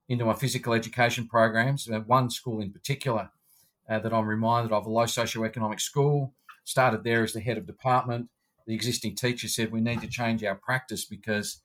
into 0.08 0.26
my 0.26 0.34
physical 0.34 0.74
education 0.74 1.28
programs. 1.28 1.90
One 2.06 2.30
school 2.30 2.62
in 2.62 2.72
particular 2.72 3.32
uh, 3.90 4.00
that 4.00 4.14
I'm 4.14 4.28
reminded 4.28 4.72
of, 4.72 4.86
a 4.86 4.90
low 4.90 5.04
socioeconomic 5.04 5.80
school, 5.80 6.34
started 6.64 7.04
there 7.04 7.24
as 7.24 7.34
the 7.34 7.42
head 7.42 7.58
of 7.58 7.68
department. 7.68 8.30
The 8.68 8.74
existing 8.74 9.16
teacher 9.16 9.48
said, 9.48 9.72
We 9.72 9.82
need 9.82 10.02
to 10.02 10.08
change 10.08 10.44
our 10.44 10.56
practice 10.56 11.06
because 11.06 11.62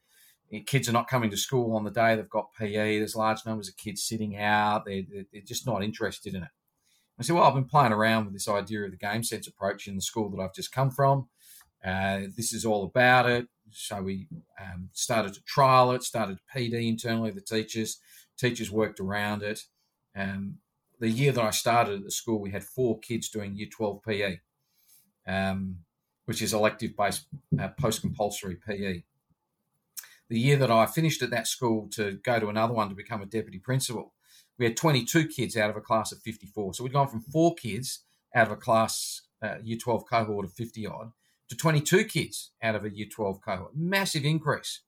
kids 0.67 0.89
are 0.89 0.93
not 0.93 1.09
coming 1.09 1.31
to 1.31 1.37
school 1.37 1.77
on 1.77 1.85
the 1.85 1.91
day 1.91 2.17
they've 2.17 2.29
got 2.29 2.53
PE. 2.59 2.99
There's 2.99 3.17
large 3.17 3.47
numbers 3.47 3.69
of 3.69 3.77
kids 3.77 4.03
sitting 4.03 4.37
out, 4.37 4.85
they're, 4.85 5.03
they're 5.33 5.43
just 5.43 5.67
not 5.67 5.83
interested 5.83 6.35
in 6.35 6.43
it. 6.43 6.51
I 7.19 7.23
said, 7.23 7.37
Well, 7.37 7.45
I've 7.45 7.55
been 7.55 7.65
playing 7.65 7.93
around 7.93 8.25
with 8.25 8.35
this 8.35 8.49
idea 8.49 8.85
of 8.85 8.91
the 8.91 8.97
game 8.97 9.23
sense 9.23 9.47
approach 9.47 9.87
in 9.87 9.95
the 9.95 10.03
school 10.03 10.31
that 10.31 10.43
I've 10.43 10.55
just 10.55 10.73
come 10.73 10.91
from. 10.91 11.29
Uh, 11.85 12.21
this 12.37 12.53
is 12.53 12.65
all 12.65 12.85
about 12.85 13.29
it. 13.29 13.47
So 13.73 14.03
we 14.03 14.27
um, 14.61 14.91
started 14.93 15.35
to 15.35 15.43
trial 15.45 15.93
it, 15.93 16.03
started 16.03 16.39
PD 16.55 16.89
internally, 16.89 17.31
the 17.31 17.41
teachers. 17.41 17.99
Teachers 18.39 18.71
worked 18.71 19.01
around 19.01 19.43
it. 19.43 19.61
Um, 20.17 20.57
the 21.01 21.09
year 21.09 21.33
that 21.33 21.43
I 21.43 21.51
started 21.51 21.99
at 21.99 22.05
the 22.05 22.11
school, 22.11 22.41
we 22.41 22.51
had 22.51 22.63
four 22.63 22.99
kids 23.01 23.29
doing 23.31 23.57
Year 23.57 23.69
12 23.71 24.03
PE, 24.07 24.41
um, 25.27 25.79
which 26.27 26.43
is 26.43 26.53
elective 26.53 26.97
based 26.97 27.27
uh, 27.59 27.69
post 27.69 28.03
compulsory 28.03 28.57
PE. 28.57 29.03
The 30.29 30.39
year 30.39 30.57
that 30.59 30.71
I 30.71 30.87
finished 30.87 31.23
at 31.23 31.31
that 31.31 31.49
school 31.49 31.89
to 31.93 32.21
go 32.23 32.39
to 32.39 32.49
another 32.49 32.75
one 32.75 32.91
to 32.91 32.95
become 32.95 33.23
a 33.23 33.27
deputy 33.27 33.59
principal, 33.59 34.13
we 34.59 34.67
had 34.67 34.77
22 34.77 35.27
kids 35.27 35.57
out 35.57 35.71
of 35.71 35.77
a 35.77 35.81
class 35.81 36.13
of 36.13 36.21
54. 36.21 36.75
So 36.75 36.85
we'd 36.85 36.93
gone 36.93 37.09
from 37.09 37.23
four 37.23 37.55
kids 37.55 38.05
out 38.35 38.47
of 38.47 38.53
a 38.53 38.57
class, 38.57 39.23
uh, 39.43 39.57
year 39.63 39.79
12 39.79 40.05
cohort 40.09 40.45
of 40.45 40.53
50 40.53 40.87
odd, 40.87 41.13
to 41.49 41.57
22 41.57 42.05
kids 42.05 42.53
out 42.63 42.77
of 42.77 42.85
a 42.85 42.91
year 42.91 43.09
12 43.11 43.41
cohort. 43.41 43.75
Massive 43.75 44.25
increase. 44.25 44.83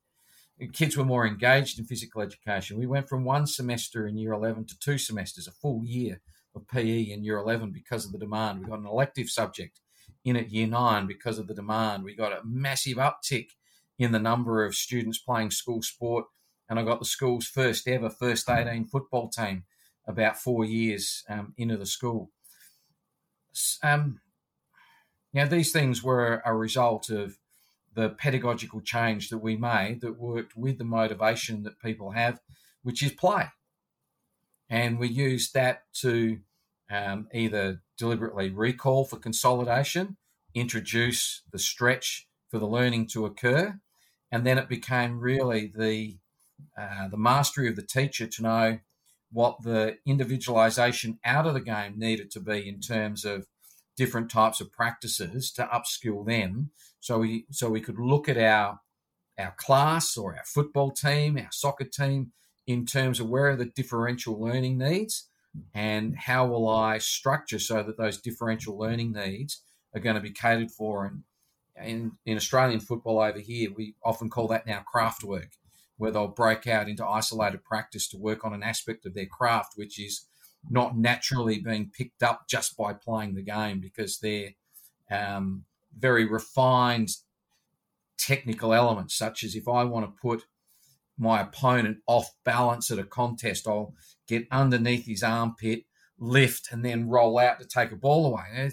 Kids 0.73 0.97
were 0.97 1.05
more 1.05 1.27
engaged 1.27 1.79
in 1.79 1.85
physical 1.85 2.21
education. 2.21 2.79
We 2.79 2.87
went 2.87 3.09
from 3.09 3.25
one 3.25 3.47
semester 3.47 4.07
in 4.07 4.17
year 4.17 4.33
11 4.33 4.67
to 4.67 4.79
two 4.79 4.99
semesters, 4.99 5.49
a 5.49 5.53
full 5.53 5.83
year 5.85 6.21
of 6.55 6.69
PE 6.69 7.03
in 7.03 7.25
year 7.25 7.39
11 7.39 7.71
because 7.71 8.05
of 8.05 8.13
the 8.13 8.19
demand. 8.19 8.61
We 8.61 8.67
got 8.67 8.79
an 8.79 8.87
elective 8.87 9.29
subject 9.29 9.81
in 10.25 10.37
at 10.37 10.53
year 10.53 10.67
nine 10.67 11.07
because 11.07 11.39
of 11.39 11.49
the 11.49 11.55
demand. 11.55 12.05
We 12.05 12.15
got 12.15 12.33
a 12.33 12.45
massive 12.45 12.99
uptick 12.99 13.51
in 13.99 14.13
the 14.13 14.19
number 14.19 14.65
of 14.65 14.75
students 14.75 15.19
playing 15.19 15.51
school 15.51 15.83
sport. 15.83 16.27
And 16.69 16.79
I 16.79 16.85
got 16.85 16.99
the 16.99 17.05
school's 17.05 17.47
first 17.47 17.89
ever 17.89 18.09
first 18.09 18.49
18 18.49 18.87
football 18.87 19.29
team 19.29 19.65
about 20.07 20.37
four 20.37 20.65
years 20.65 21.25
um, 21.29 21.55
into 21.57 21.77
the 21.77 21.87
school. 21.87 22.31
Um, 23.83 24.21
now, 25.35 25.47
these 25.47 25.73
things 25.73 26.03
were 26.03 26.43
a 26.45 26.55
result 26.55 27.11
of 27.11 27.39
the 27.95 28.11
pedagogical 28.11 28.81
change 28.81 29.29
that 29.29 29.39
we 29.39 29.57
made 29.57 30.01
that 30.01 30.19
worked 30.19 30.57
with 30.57 30.79
the 30.79 30.85
motivation 30.85 31.63
that 31.63 31.81
people 31.81 32.13
have, 32.13 32.41
which 32.83 33.03
is 33.03 33.13
play. 33.13 33.49
And 34.71 34.99
we 34.99 35.09
used 35.09 35.53
that 35.55 35.83
to 36.01 36.39
um, 36.91 37.29
either 37.33 37.83
deliberately 37.99 38.51
recall 38.51 39.05
for 39.05 39.17
consolidation, 39.17 40.17
introduce 40.55 41.43
the 41.51 41.59
stretch 41.59 42.29
for 42.49 42.59
the 42.59 42.67
learning 42.67 43.07
to 43.09 43.27
occur, 43.27 43.79
and 44.31 44.47
then 44.47 44.59
it 44.59 44.69
became 44.69 45.21
really 45.21 45.71
the 45.75 46.19
uh, 46.79 47.09
the 47.09 47.19
mastery 47.19 47.69
of 47.69 47.77
the 47.77 47.83
teacher 47.83 48.27
to 48.27 48.43
know 48.43 48.79
what 49.33 49.63
the 49.63 49.99
individualization 50.07 51.19
out 51.25 51.47
of 51.47 51.55
the 51.55 51.61
game 51.61 51.99
needed 51.99 52.31
to 52.31 52.41
be 52.41 52.69
in 52.69 52.81
terms 52.81 53.25
of 53.25 53.47
different 53.97 54.31
types 54.31 54.61
of 54.61 54.73
practices 54.73 55.51
to 55.53 55.65
upskill 55.65 56.25
them 56.25 56.71
so 57.03 57.19
we 57.19 57.45
so 57.51 57.69
we 57.69 57.81
could 57.81 57.99
look 57.99 58.29
at 58.29 58.39
our 58.39 58.79
our 59.37 59.55
class 59.59 60.17
or 60.17 60.37
our 60.37 60.45
football 60.47 60.93
team 60.93 61.37
our 61.37 61.51
soccer 61.51 61.85
team 61.85 62.31
in 62.67 62.87
terms 62.87 63.19
of 63.19 63.29
where 63.29 63.51
are 63.51 63.57
the 63.57 63.67
differential 63.67 64.41
learning 64.41 64.79
needs 64.79 65.29
and 65.75 66.17
how 66.17 66.47
will 66.47 66.69
i 66.69 66.97
structure 66.99 67.59
so 67.59 67.83
that 67.83 67.99
those 67.99 68.21
differential 68.21 68.79
learning 68.79 69.13
needs 69.13 69.63
are 69.95 70.01
going 70.01 70.15
to 70.15 70.23
be 70.23 70.31
catered 70.31 70.71
for. 70.71 71.05
And 71.05 71.25
in, 71.85 72.13
in 72.25 72.37
australian 72.37 72.81
football 72.81 73.21
over 73.21 73.41
here 73.41 73.71
we 73.77 73.97
often 74.05 74.31
call 74.31 74.47
that 74.49 74.67
now 74.67 74.81
craft 74.81 75.25
work 75.25 75.53
where 75.97 76.13
they'll 76.13 76.29
break 76.29 76.67
out 76.67 76.89
into 76.89 77.05
isolated 77.05 77.65
practice 77.65 78.09
to 78.09 78.17
work 78.17 78.45
on 78.45 78.55
an 78.55 78.63
aspect 78.63 79.07
of 79.07 79.15
their 79.15 79.27
craft 79.27 79.73
which 79.75 79.99
is 79.99 80.27
not 80.71 80.97
naturally 80.97 81.59
being 81.59 81.91
picked 81.93 82.23
up 82.23 82.47
just 82.49 82.77
by 82.77 82.93
playing 82.93 83.35
the 83.35 83.43
game 83.43 83.81
because 83.81 84.19
they're 84.19 84.51
um, 85.11 85.65
very 85.99 86.25
refined 86.25 87.11
technical 88.19 88.73
elements, 88.73 89.15
such 89.15 89.45
as 89.45 89.55
if 89.55 89.69
I 89.69 89.85
want 89.85 90.07
to 90.07 90.21
put 90.21 90.45
my 91.19 91.41
opponent 91.41 91.99
off 92.07 92.31
balance 92.45 92.91
at 92.91 92.99
a 92.99 93.05
contest, 93.05 93.69
I'll 93.69 93.95
get 94.27 94.47
underneath 94.51 95.07
his 95.07 95.23
armpit, 95.23 95.85
lift, 96.19 96.69
and 96.71 96.85
then 96.85 97.09
roll 97.09 97.39
out 97.39 97.61
to 97.61 97.67
take 97.67 97.93
a 97.93 97.97
ball 97.97 98.27
away. 98.27 98.71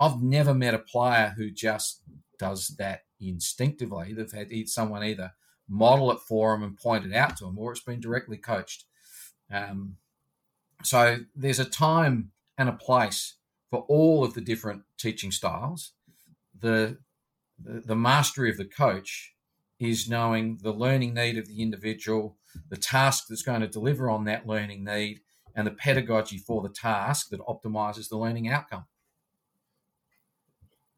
I've 0.00 0.22
never 0.22 0.54
met 0.54 0.74
a 0.74 0.78
player 0.78 1.34
who 1.36 1.50
just 1.50 2.02
does 2.38 2.68
that 2.78 3.02
instinctively. 3.20 4.12
They've 4.12 4.30
had 4.30 4.50
someone 4.68 5.04
either 5.04 5.32
model 5.68 6.10
it 6.12 6.20
for 6.20 6.52
them 6.52 6.62
and 6.62 6.76
point 6.76 7.04
it 7.04 7.14
out 7.14 7.36
to 7.38 7.44
them, 7.44 7.58
or 7.58 7.72
it's 7.72 7.80
been 7.80 8.00
directly 8.00 8.38
coached. 8.38 8.84
Um, 9.52 9.96
so 10.82 11.18
there's 11.34 11.58
a 11.58 11.64
time 11.64 12.32
and 12.56 12.68
a 12.68 12.72
place 12.72 13.36
for 13.70 13.84
all 13.88 14.24
of 14.24 14.34
the 14.34 14.40
different 14.40 14.82
teaching 14.98 15.30
styles. 15.30 15.92
The, 16.60 16.98
the, 17.58 17.96
mastery 17.96 18.50
of 18.50 18.56
the 18.56 18.64
coach 18.64 19.34
is 19.78 20.08
knowing 20.08 20.58
the 20.62 20.72
learning 20.72 21.14
need 21.14 21.38
of 21.38 21.46
the 21.46 21.62
individual, 21.62 22.36
the 22.68 22.76
task 22.76 23.26
that's 23.28 23.42
going 23.42 23.60
to 23.60 23.68
deliver 23.68 24.10
on 24.10 24.24
that 24.24 24.46
learning 24.46 24.84
need, 24.84 25.20
and 25.54 25.66
the 25.66 25.72
pedagogy 25.72 26.38
for 26.38 26.62
the 26.62 26.68
task 26.68 27.30
that 27.30 27.40
optimizes 27.40 28.08
the 28.08 28.16
learning 28.16 28.48
outcome. 28.48 28.84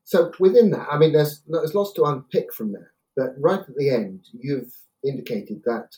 So 0.04 0.32
within 0.38 0.70
that, 0.70 0.88
I 0.90 0.98
mean, 0.98 1.12
there's 1.12 1.42
there's 1.46 1.74
lots 1.74 1.92
to 1.94 2.04
unpick 2.04 2.52
from 2.52 2.72
there. 2.72 2.92
But 3.16 3.34
right 3.38 3.60
at 3.60 3.76
the 3.76 3.90
end, 3.90 4.26
you've 4.32 4.72
indicated 5.04 5.62
that 5.64 5.96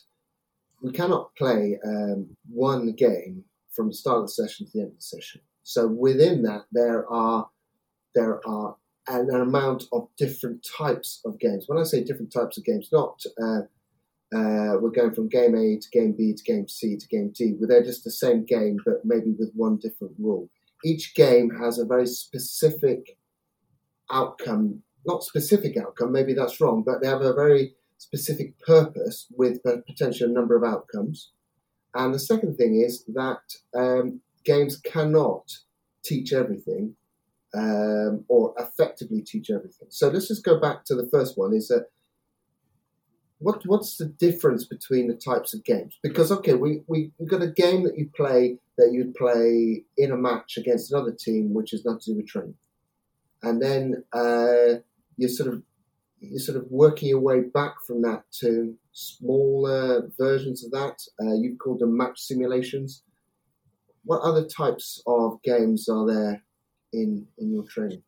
we 0.81 0.91
cannot 0.91 1.33
play 1.35 1.79
um, 1.85 2.35
one 2.49 2.91
game 2.93 3.43
from 3.71 3.87
the 3.87 3.93
start 3.93 4.19
of 4.19 4.23
the 4.25 4.29
session 4.29 4.67
to 4.67 4.71
the 4.73 4.79
end 4.81 4.91
of 4.91 4.97
the 4.97 5.01
session. 5.01 5.41
So 5.63 5.87
within 5.87 6.43
that, 6.43 6.65
there 6.71 7.09
are 7.09 7.49
there 8.13 8.47
are 8.47 8.75
an, 9.07 9.29
amount 9.29 9.85
of 9.91 10.07
different 10.17 10.65
types 10.77 11.21
of 11.25 11.39
games. 11.39 11.65
When 11.67 11.77
I 11.77 11.83
say 11.83 12.03
different 12.03 12.31
types 12.31 12.57
of 12.57 12.65
games, 12.65 12.89
not 12.91 13.21
uh, 13.41 13.61
uh, 14.35 14.77
we're 14.79 14.89
going 14.89 15.13
from 15.13 15.29
game 15.29 15.55
A 15.55 15.77
to 15.79 15.89
game 15.91 16.15
B 16.17 16.33
to 16.33 16.43
game 16.43 16.67
C 16.67 16.97
to 16.97 17.07
game 17.07 17.31
D, 17.35 17.53
where 17.57 17.67
they're 17.67 17.83
just 17.83 18.03
the 18.03 18.11
same 18.11 18.45
game, 18.45 18.77
but 18.85 19.05
maybe 19.05 19.31
with 19.37 19.51
one 19.53 19.77
different 19.77 20.13
rule. 20.17 20.49
Each 20.83 21.13
game 21.15 21.51
has 21.61 21.77
a 21.77 21.85
very 21.85 22.07
specific 22.07 23.17
outcome, 24.11 24.81
not 25.05 25.23
specific 25.23 25.77
outcome, 25.77 26.11
maybe 26.11 26.33
that's 26.33 26.59
wrong, 26.59 26.83
but 26.85 27.01
they 27.01 27.07
have 27.07 27.21
a 27.21 27.33
very 27.33 27.75
specific 27.97 28.59
purpose 28.59 29.27
with 29.37 29.59
a 29.65 29.81
potential 29.85 30.27
number 30.27 30.55
of 30.55 30.63
outcomes. 30.63 31.31
And 31.95 32.13
the 32.13 32.19
second 32.19 32.55
thing 32.55 32.81
is 32.81 33.05
that 33.13 33.41
um, 33.75 34.21
games 34.43 34.77
cannot 34.77 35.51
teach 36.03 36.33
everything 36.33 36.95
um, 37.55 38.25
or 38.27 38.53
effectively 38.57 39.21
teach 39.21 39.49
everything. 39.49 39.87
So 39.89 40.09
let's 40.09 40.27
just 40.27 40.43
go 40.43 40.59
back 40.59 40.85
to 40.85 40.95
the 40.95 41.07
first 41.11 41.37
one: 41.37 41.53
is 41.53 41.67
that 41.67 41.87
what 43.39 43.61
what's 43.65 43.97
the 43.97 44.05
difference 44.05 44.65
between 44.65 45.07
the 45.07 45.15
types 45.15 45.53
of 45.53 45.63
games? 45.63 45.99
Because 46.01 46.31
okay, 46.31 46.53
we 46.53 46.81
we 46.87 47.11
have 47.19 47.29
got 47.29 47.41
a 47.41 47.51
game 47.51 47.83
that 47.83 47.97
you 47.97 48.09
play 48.15 48.57
that 48.77 48.91
you'd 48.91 49.13
play 49.15 49.83
in 49.97 50.11
a 50.11 50.17
match 50.17 50.57
against 50.57 50.91
another 50.91 51.11
team, 51.11 51.53
which 51.53 51.73
is 51.73 51.85
not 51.85 52.01
to 52.01 52.11
do 52.11 52.17
with 52.17 52.27
training, 52.27 52.55
and 53.43 53.61
then 53.61 54.03
uh, 54.13 54.79
you 55.17 55.27
sort 55.27 55.53
of 55.53 55.61
you're 56.19 56.39
sort 56.39 56.57
of 56.57 56.65
working 56.69 57.09
your 57.09 57.19
way 57.19 57.41
back 57.41 57.75
from 57.85 58.01
that 58.03 58.23
to 58.39 58.75
smaller 58.93 60.09
versions 60.17 60.63
of 60.63 60.71
that. 60.71 61.01
Uh, 61.21 61.33
you've 61.33 61.59
called 61.59 61.79
them 61.79 61.97
match 61.97 62.19
simulations. 62.21 63.03
What 64.05 64.21
other 64.21 64.45
types 64.45 65.01
of 65.05 65.41
games 65.43 65.89
are 65.89 66.05
there 66.05 66.43
in 66.93 67.27
in 67.37 67.53
your 67.53 67.63
training? 67.63 68.03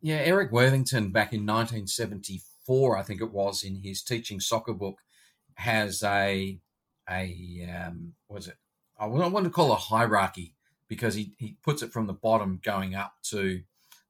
Yeah, 0.00 0.16
Eric 0.16 0.52
Worthington 0.52 1.10
back 1.10 1.32
in 1.32 1.40
1974, 1.40 2.96
I 2.96 3.02
think 3.02 3.20
it 3.20 3.32
was, 3.32 3.64
in 3.64 3.76
his 3.76 4.02
teaching 4.02 4.40
soccer 4.40 4.74
book, 4.74 4.98
has 5.54 6.02
a 6.02 6.58
a 7.08 7.86
um, 7.86 8.14
was 8.28 8.48
it? 8.48 8.56
I 8.98 9.06
want 9.06 9.44
to 9.44 9.50
call 9.50 9.72
it 9.72 9.74
a 9.74 9.76
hierarchy 9.76 10.54
because 10.88 11.14
he, 11.14 11.34
he 11.38 11.56
puts 11.62 11.82
it 11.82 11.92
from 11.92 12.06
the 12.06 12.14
bottom 12.14 12.60
going 12.62 12.94
up 12.94 13.14
to 13.24 13.62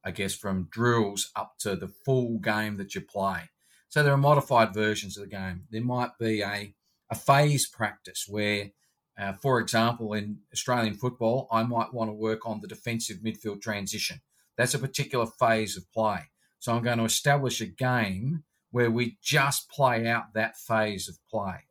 I 0.07 0.13
guess, 0.13 0.37
from 0.37 0.69
drills 0.71 1.33
up 1.35 1.59
to 1.59 1.75
the 1.75 1.89
full 1.89 2.39
game 2.39 2.77
that 2.77 2.95
you 2.95 3.01
play. 3.01 3.51
So 3.89 4.05
there 4.05 4.13
are 4.13 4.19
modified 4.19 4.73
versions 4.73 5.17
of 5.17 5.25
the 5.25 5.29
game. 5.29 5.65
There 5.69 5.83
might 5.83 6.17
be 6.17 6.43
a, 6.43 6.73
a 7.11 7.15
phase 7.17 7.67
practice 7.67 8.25
where, 8.29 8.71
uh, 9.19 9.33
for 9.33 9.59
example, 9.61 10.13
in 10.13 10.39
Australian 10.53 10.95
football, 10.95 11.49
I 11.51 11.63
might 11.63 11.95
want 11.95 12.11
to 12.11 12.15
work 12.15 12.47
on 12.47 12.61
the 12.61 12.69
defensive 12.69 13.19
midfield 13.19 13.63
transition. 13.63 14.21
That's 14.57 14.75
a 14.75 14.79
particular 14.79 15.27
phase 15.27 15.77
of 15.77 15.91
play. 15.93 16.31
So 16.59 16.73
I'm 16.73 16.83
going 16.83 16.99
to 16.99 17.05
establish 17.05 17.61
a 17.61 17.67
game 17.67 18.45
where 18.71 18.91
we 18.91 19.19
just 19.23 19.71
play 19.71 20.07
out 20.07 20.35
that 20.35 20.57
phase 20.57 21.09
of 21.09 21.17
play. 21.31 21.65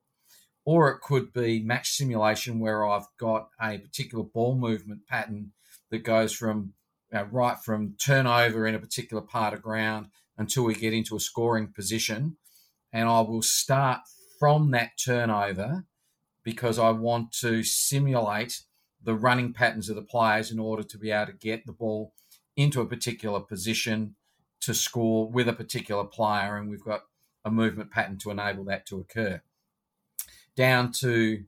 Or 0.65 0.89
it 0.89 1.01
could 1.01 1.31
be 1.33 1.61
match 1.61 1.91
simulation 1.91 2.59
where 2.59 2.87
I've 2.87 3.07
got 3.19 3.49
a 3.61 3.77
particular 3.77 4.23
ball 4.23 4.55
movement 4.55 5.05
pattern 5.07 5.51
that 5.91 6.03
goes 6.03 6.33
from 6.33 6.73
uh, 7.13 7.25
right 7.25 7.57
from 7.59 7.95
turnover 8.03 8.65
in 8.65 8.73
a 8.73 8.79
particular 8.79 9.21
part 9.21 9.53
of 9.53 9.61
ground 9.61 10.07
until 10.37 10.63
we 10.63 10.73
get 10.73 10.93
into 10.93 11.15
a 11.15 11.19
scoring 11.19 11.67
position. 11.67 12.37
And 12.91 13.07
I 13.07 13.21
will 13.21 13.43
start 13.43 13.99
from 14.39 14.71
that 14.71 14.91
turnover 15.03 15.85
because 16.45 16.79
I 16.79 16.91
want 16.91 17.33
to 17.39 17.63
simulate 17.63 18.61
the 19.03 19.15
running 19.15 19.51
patterns 19.51 19.89
of 19.89 19.97
the 19.97 20.01
players 20.01 20.51
in 20.51 20.59
order 20.59 20.83
to 20.83 20.97
be 20.97 21.11
able 21.11 21.33
to 21.33 21.37
get 21.37 21.65
the 21.65 21.73
ball 21.73 22.13
into 22.55 22.79
a 22.79 22.85
particular 22.85 23.41
position 23.41 24.15
to 24.61 24.73
score 24.73 25.29
with 25.29 25.49
a 25.49 25.53
particular 25.53 26.05
player. 26.05 26.55
And 26.55 26.69
we've 26.69 26.83
got 26.83 27.01
a 27.43 27.51
movement 27.51 27.91
pattern 27.91 28.17
to 28.19 28.31
enable 28.31 28.63
that 28.65 28.85
to 28.87 28.99
occur. 28.99 29.41
Down 30.55 30.91
to 30.99 31.43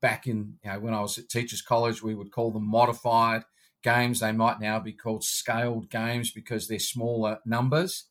back 0.00 0.26
in 0.26 0.58
you 0.62 0.70
know, 0.70 0.78
when 0.78 0.94
I 0.94 1.00
was 1.00 1.18
at 1.18 1.28
Teachers 1.28 1.62
College, 1.62 2.02
we 2.02 2.14
would 2.14 2.30
call 2.30 2.50
them 2.52 2.68
modified 2.68 3.42
games. 3.82 4.20
They 4.20 4.32
might 4.32 4.60
now 4.60 4.78
be 4.78 4.92
called 4.92 5.24
scaled 5.24 5.90
games 5.90 6.30
because 6.30 6.68
they're 6.68 6.78
smaller 6.78 7.38
numbers. 7.44 8.04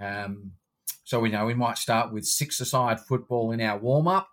Um, 0.00 0.52
so 1.04 1.20
we 1.20 1.28
know 1.28 1.44
we 1.44 1.54
might 1.54 1.78
start 1.78 2.12
with 2.12 2.24
six-a-side 2.24 3.00
football 3.00 3.50
in 3.50 3.60
our 3.60 3.78
warm-up. 3.78 4.28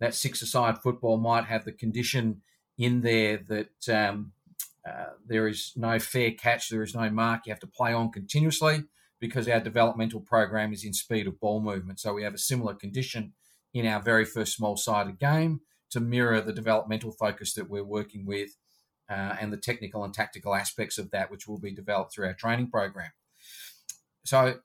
That 0.00 0.14
six-a-side 0.14 0.78
football 0.78 1.18
might 1.18 1.44
have 1.44 1.64
the 1.64 1.72
condition 1.72 2.42
in 2.76 3.02
there 3.02 3.38
that 3.48 3.88
um, 3.88 4.32
Uh, 4.80 5.12
there 5.26 5.46
is 5.46 5.72
no 5.76 5.98
fair 5.98 6.30
catch, 6.32 6.70
there 6.70 6.82
is 6.82 6.94
no 6.94 7.10
mark. 7.10 7.44
You 7.44 7.52
have 7.52 7.60
to 7.60 7.76
play 7.78 7.92
on 7.92 8.10
continuously 8.10 8.84
because 9.18 9.46
our 9.46 9.60
developmental 9.60 10.20
program 10.20 10.72
is 10.72 10.84
in 10.84 10.94
speed 10.94 11.26
of 11.26 11.38
ball 11.38 11.60
movement. 11.60 12.00
So 12.00 12.14
we 12.14 12.24
have 12.24 12.34
a 12.34 12.38
similar 12.38 12.74
condition 12.74 13.34
in 13.74 13.86
our 13.86 14.00
very 14.02 14.24
first 14.24 14.56
small 14.56 14.76
sided 14.76 15.18
game 15.18 15.60
to 15.90 16.00
mirror 16.00 16.40
the 16.40 16.54
developmental 16.54 17.12
focus 17.12 17.52
that 17.54 17.68
we're 17.68 17.84
working 17.84 18.24
with 18.24 18.56
uh, 19.10 19.36
and 19.38 19.52
the 19.52 19.58
technical 19.58 20.02
and 20.02 20.14
tactical 20.14 20.54
aspects 20.54 20.98
of 20.98 21.10
that, 21.10 21.30
which 21.30 21.46
will 21.46 21.60
be 21.60 21.74
developed 21.74 22.14
through 22.14 22.28
our 22.28 22.34
training 22.34 22.70
program. 22.70 23.12
So 24.24 24.60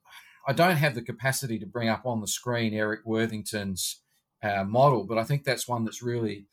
I 0.47 0.53
don't 0.53 0.77
have 0.77 0.95
the 0.95 1.01
capacity 1.11 1.59
to 1.59 1.65
bring 1.65 1.89
up 1.89 2.05
on 2.05 2.21
the 2.21 2.27
screen 2.27 2.73
Eric 2.73 3.01
Worthington's 3.03 4.01
uh, 4.45 4.63
model, 4.63 5.05
but 5.05 5.17
I 5.17 5.23
think 5.23 5.43
that's 5.43 5.67
one 5.67 5.85
that's 5.85 6.01
really 6.01 6.45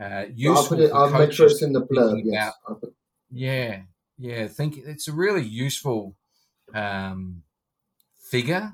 uh, 0.00 0.24
useful. 0.34 0.56
I'll, 0.56 0.68
put 0.68 0.80
it, 0.80 0.92
I'll 0.92 1.10
make 1.10 1.32
sure 1.32 1.46
it's 1.46 1.62
in 1.62 1.72
the 1.72 1.82
blurb. 1.82 2.22
Yes. 2.24 2.52
About, 2.66 2.82
yeah, 3.30 3.82
yeah. 4.18 4.44
I 4.44 4.48
think 4.48 4.78
it's 4.78 5.08
a 5.08 5.12
really 5.12 5.42
useful 5.42 6.16
um, 6.74 7.42
figure 8.22 8.72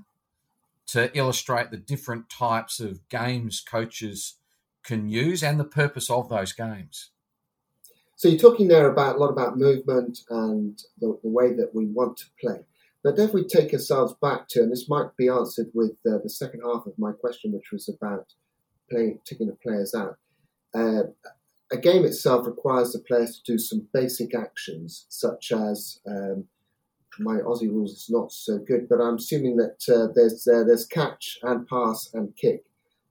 to 0.89 1.17
illustrate 1.17 1.71
the 1.71 1.77
different 1.77 2.29
types 2.31 2.81
of 2.81 3.09
games 3.09 3.61
coaches 3.61 4.35
can 4.83 5.09
use 5.09 5.43
and 5.43 5.61
the 5.61 5.65
purpose 5.65 6.11
of 6.11 6.29
those 6.29 6.53
games. 6.53 7.11
So 8.17 8.29
you're 8.29 8.39
talking 8.39 8.69
there 8.69 8.91
about 8.91 9.17
a 9.17 9.19
lot 9.19 9.31
about 9.31 9.59
movement 9.59 10.21
and 10.29 10.79
the, 10.99 11.19
the 11.23 11.29
way 11.29 11.53
that 11.55 11.75
we 11.75 11.87
want 11.87 12.17
to 12.19 12.25
play. 12.41 12.61
But 13.05 13.19
if 13.19 13.33
we 13.33 13.45
take 13.45 13.73
ourselves 13.73 14.15
back 14.21 14.49
to, 14.49 14.61
and 14.61 14.73
this 14.73 14.89
might 14.89 15.17
be 15.17 15.29
answered 15.29 15.69
with 15.73 15.97
uh, 16.05 16.19
the 16.23 16.31
second 16.31 16.63
half 16.65 16.87
of 16.87 16.99
my 16.99 17.13
question, 17.13 17.53
which 17.53 17.71
was 17.71 17.89
about 17.89 18.27
playing, 18.91 19.21
taking 19.25 19.47
the 19.47 19.57
players 19.63 19.95
out. 19.95 20.17
Uh, 20.75 21.05
a 21.71 21.77
game 21.77 22.05
itself 22.05 22.47
requires 22.47 22.93
the 22.93 23.01
players 23.01 23.37
to 23.37 23.53
do 23.53 23.59
some 23.59 23.87
basic 23.93 24.35
actions, 24.35 25.07
such 25.09 25.53
as 25.53 26.01
um, 26.07 26.45
my 27.19 27.37
Aussie 27.37 27.69
rules 27.69 27.93
is 27.93 28.07
not 28.09 28.33
so 28.33 28.59
good, 28.59 28.89
but 28.89 29.01
I'm 29.01 29.17
assuming 29.17 29.57
that 29.57 29.83
uh, 29.89 30.13
there's 30.15 30.47
uh, 30.47 30.65
there's 30.65 30.87
catch 30.87 31.39
and 31.43 31.67
pass 31.67 32.11
and 32.15 32.35
kick. 32.37 32.65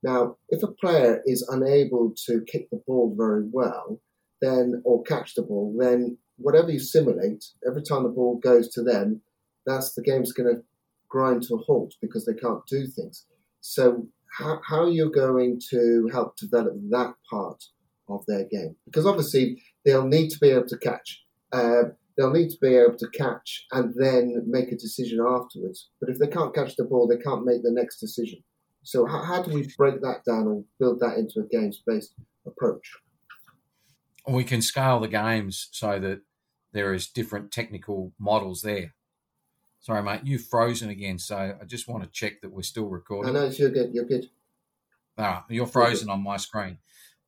Now, 0.03 0.37
if 0.49 0.63
a 0.63 0.67
player 0.67 1.21
is 1.25 1.47
unable 1.49 2.13
to 2.25 2.41
kick 2.47 2.69
the 2.69 2.81
ball 2.87 3.13
very 3.17 3.43
well, 3.51 3.99
then 4.41 4.81
or 4.85 5.03
catch 5.03 5.35
the 5.35 5.41
ball, 5.41 5.75
then 5.77 6.17
whatever 6.37 6.71
you 6.71 6.79
simulate, 6.79 7.45
every 7.67 7.81
time 7.81 8.03
the 8.03 8.09
ball 8.09 8.37
goes 8.37 8.69
to 8.69 8.83
them, 8.83 9.21
that's 9.65 9.93
the 9.93 10.03
game's 10.03 10.31
going 10.31 10.55
to 10.55 10.61
grind 11.09 11.43
to 11.43 11.55
a 11.55 11.57
halt 11.57 11.95
because 12.01 12.25
they 12.25 12.33
can't 12.33 12.65
do 12.67 12.85
things. 12.87 13.25
So, 13.61 14.07
how, 14.37 14.59
how 14.67 14.83
are 14.83 14.89
you 14.89 15.11
going 15.11 15.61
to 15.69 16.09
help 16.11 16.37
develop 16.37 16.73
that 16.89 17.13
part 17.29 17.63
of 18.09 18.25
their 18.27 18.45
game? 18.45 18.75
Because 18.85 19.05
obviously, 19.05 19.61
they'll 19.85 20.07
need 20.07 20.29
to 20.29 20.39
be 20.39 20.49
able 20.49 20.67
to 20.67 20.77
catch. 20.77 21.23
Uh, 21.51 21.83
they'll 22.17 22.31
need 22.31 22.49
to 22.49 22.57
be 22.61 22.75
able 22.75 22.97
to 22.97 23.07
catch 23.09 23.65
and 23.71 23.93
then 23.95 24.43
make 24.47 24.71
a 24.71 24.77
decision 24.77 25.19
afterwards. 25.19 25.89
But 25.99 26.09
if 26.09 26.17
they 26.19 26.27
can't 26.27 26.53
catch 26.53 26.75
the 26.75 26.83
ball, 26.83 27.07
they 27.07 27.21
can't 27.21 27.45
make 27.45 27.63
the 27.63 27.71
next 27.71 27.99
decision. 27.99 28.43
So 28.83 29.05
how, 29.05 29.21
how 29.21 29.43
do 29.43 29.53
we 29.53 29.69
break 29.77 30.01
that 30.01 30.23
down 30.25 30.47
and 30.47 30.65
build 30.79 30.99
that 31.01 31.17
into 31.17 31.39
a 31.41 31.47
games-based 31.47 32.13
approach? 32.45 32.89
We 34.27 34.43
can 34.43 34.61
scale 34.61 34.99
the 34.99 35.07
games 35.07 35.69
so 35.71 35.99
that 35.99 36.21
there 36.73 36.93
is 36.93 37.07
different 37.07 37.51
technical 37.51 38.13
models 38.19 38.61
there. 38.61 38.93
Sorry, 39.87 40.03
mate, 40.03 40.19
you've 40.25 40.43
frozen 40.43 40.89
again, 40.89 41.17
so 41.17 41.37
I 41.37 41.63
just 41.63 41.87
want 41.87 42.03
to 42.03 42.09
check 42.09 42.41
that 42.41 42.51
we're 42.51 42.61
still 42.61 42.87
recording. 42.87 43.31
No, 43.31 43.45
no, 43.45 43.47
you're 43.47 43.69
good. 43.69 43.93
You're 43.93 44.03
good. 44.03 44.29
Ah, 45.17 45.45
you're 45.47 45.65
frozen 45.65 46.07
you're 46.07 46.13
on 46.13 46.23
my 46.23 46.35
screen. 46.35 46.79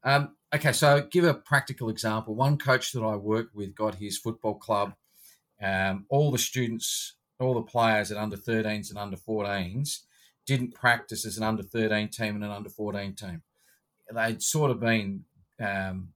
Um, 0.03 0.35
okay, 0.53 0.73
so 0.73 1.07
give 1.09 1.23
a 1.23 1.33
practical 1.33 1.87
example. 1.87 2.35
One 2.35 2.57
coach 2.57 2.91
that 2.91 3.01
I 3.01 3.15
worked 3.15 3.55
with 3.55 3.75
got 3.75 3.95
his 3.95 4.17
football 4.17 4.55
club. 4.55 4.93
Um, 5.63 6.05
all 6.09 6.31
the 6.31 6.37
students, 6.37 7.15
all 7.39 7.53
the 7.53 7.61
players 7.61 8.11
at 8.11 8.17
under 8.17 8.35
13s 8.35 8.89
and 8.89 8.99
under 8.99 9.15
14s 9.15 9.99
didn't 10.45 10.75
practice 10.75 11.25
as 11.25 11.37
an 11.37 11.43
under 11.43 11.63
13 11.63 12.09
team 12.09 12.35
and 12.35 12.43
an 12.43 12.51
under 12.51 12.69
14 12.69 13.15
team. 13.15 13.41
They'd 14.13 14.43
sort 14.43 14.71
of 14.71 14.81
been 14.81 15.23
um, 15.61 16.09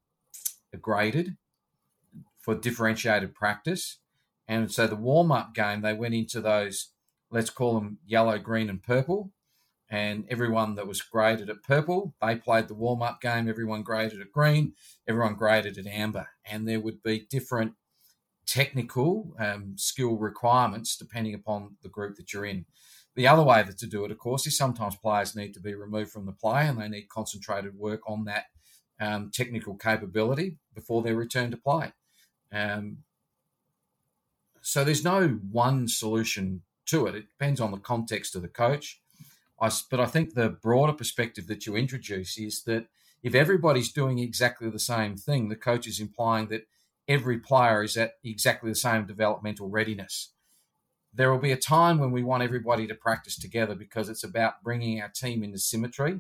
graded 0.82 1.38
for 2.38 2.54
differentiated 2.54 3.34
practice. 3.34 4.00
And 4.48 4.72
so 4.72 4.88
the 4.88 4.96
warm 4.96 5.32
up 5.32 5.54
game, 5.56 5.82
they 5.82 5.94
went 5.94 6.14
into 6.14 6.42
those, 6.42 6.90
let's 7.32 7.50
call 7.50 7.76
them 7.76 8.00
yellow, 8.06 8.38
green, 8.38 8.70
and 8.70 8.84
purple 8.84 9.32
and 9.94 10.26
everyone 10.28 10.74
that 10.74 10.88
was 10.88 11.02
graded 11.02 11.52
at 11.52 11.62
purple, 11.62 12.16
they 12.20 12.36
played 12.36 12.68
the 12.68 12.74
warm 12.74 13.04
up 13.04 13.22
game. 13.22 13.48
Everyone 13.48 13.84
graded 13.84 14.22
at 14.22 14.32
green, 14.32 14.74
everyone 15.08 15.36
graded 15.36 15.78
at 15.78 15.86
amber, 15.86 16.30
and 16.44 16.68
there 16.68 16.80
would 16.80 17.04
be 17.04 17.28
different 17.30 17.74
technical 18.48 19.36
um, 19.38 19.74
skill 19.78 20.18
requirements 20.18 20.98
depending 20.98 21.36
upon 21.36 21.76
the 21.84 21.90
group 21.90 22.16
that 22.16 22.34
you're 22.34 22.44
in. 22.44 22.66
The 23.16 23.28
other 23.28 23.44
way 23.44 23.64
to 23.64 23.88
do 23.88 24.04
it, 24.04 24.10
of 24.10 24.18
course, 24.18 24.48
is 24.48 24.58
sometimes 24.58 24.96
players 24.96 25.36
need 25.36 25.54
to 25.54 25.60
be 25.60 25.76
removed 25.76 26.12
from 26.12 26.26
the 26.26 26.32
play 26.32 26.68
and 26.68 26.82
they 26.82 26.90
need 26.90 27.08
concentrated 27.10 27.78
work 27.78 28.02
on 28.08 28.26
that 28.26 28.46
um, 29.00 29.30
technical 29.32 29.76
capability 29.76 30.58
before 30.74 31.04
they 31.04 31.14
return 31.14 31.52
to 31.52 31.58
play. 31.58 31.94
Um, 32.52 33.04
so 34.64 34.84
there's 34.84 35.04
no 35.04 35.40
one 35.52 35.88
solution 35.88 36.64
to 36.88 37.06
it. 37.06 37.16
It 37.16 37.28
depends 37.38 37.62
on 37.62 37.72
the 37.72 37.78
context 37.78 38.36
of 38.36 38.42
the 38.42 38.48
coach 38.48 39.00
I, 39.64 39.72
but 39.90 40.00
I 40.00 40.06
think 40.06 40.34
the 40.34 40.50
broader 40.50 40.94
perspective 40.94 41.48
that 41.48 41.66
you 41.66 41.76
introduce 41.76 42.38
is 42.38 42.64
that 42.64 42.88
if 43.24 43.34
everybody's 43.34 43.94
doing 43.94 44.20
exactly 44.20 44.70
the 44.70 44.80
same 44.80 45.16
thing, 45.16 45.48
the 45.48 45.56
coach 45.56 45.88
is 45.88 46.02
implying 46.02 46.48
that 46.50 46.68
every 47.08 47.40
player 47.40 47.82
is 47.82 47.96
at 47.96 48.16
exactly 48.24 48.70
the 48.70 48.76
same 48.76 49.06
developmental 49.06 49.70
readiness. 49.70 50.34
There 51.14 51.32
will 51.32 51.40
be 51.40 51.54
a 51.54 51.58
time 51.58 52.00
when 52.00 52.12
we 52.12 52.24
want 52.24 52.44
everybody 52.44 52.88
to 52.88 52.96
practice 52.96 53.38
together 53.38 53.76
because 53.76 54.10
it's 54.10 54.24
about 54.24 54.64
bringing 54.64 55.02
our 55.02 55.10
team 55.10 55.44
into 55.44 55.60
symmetry. 55.60 56.20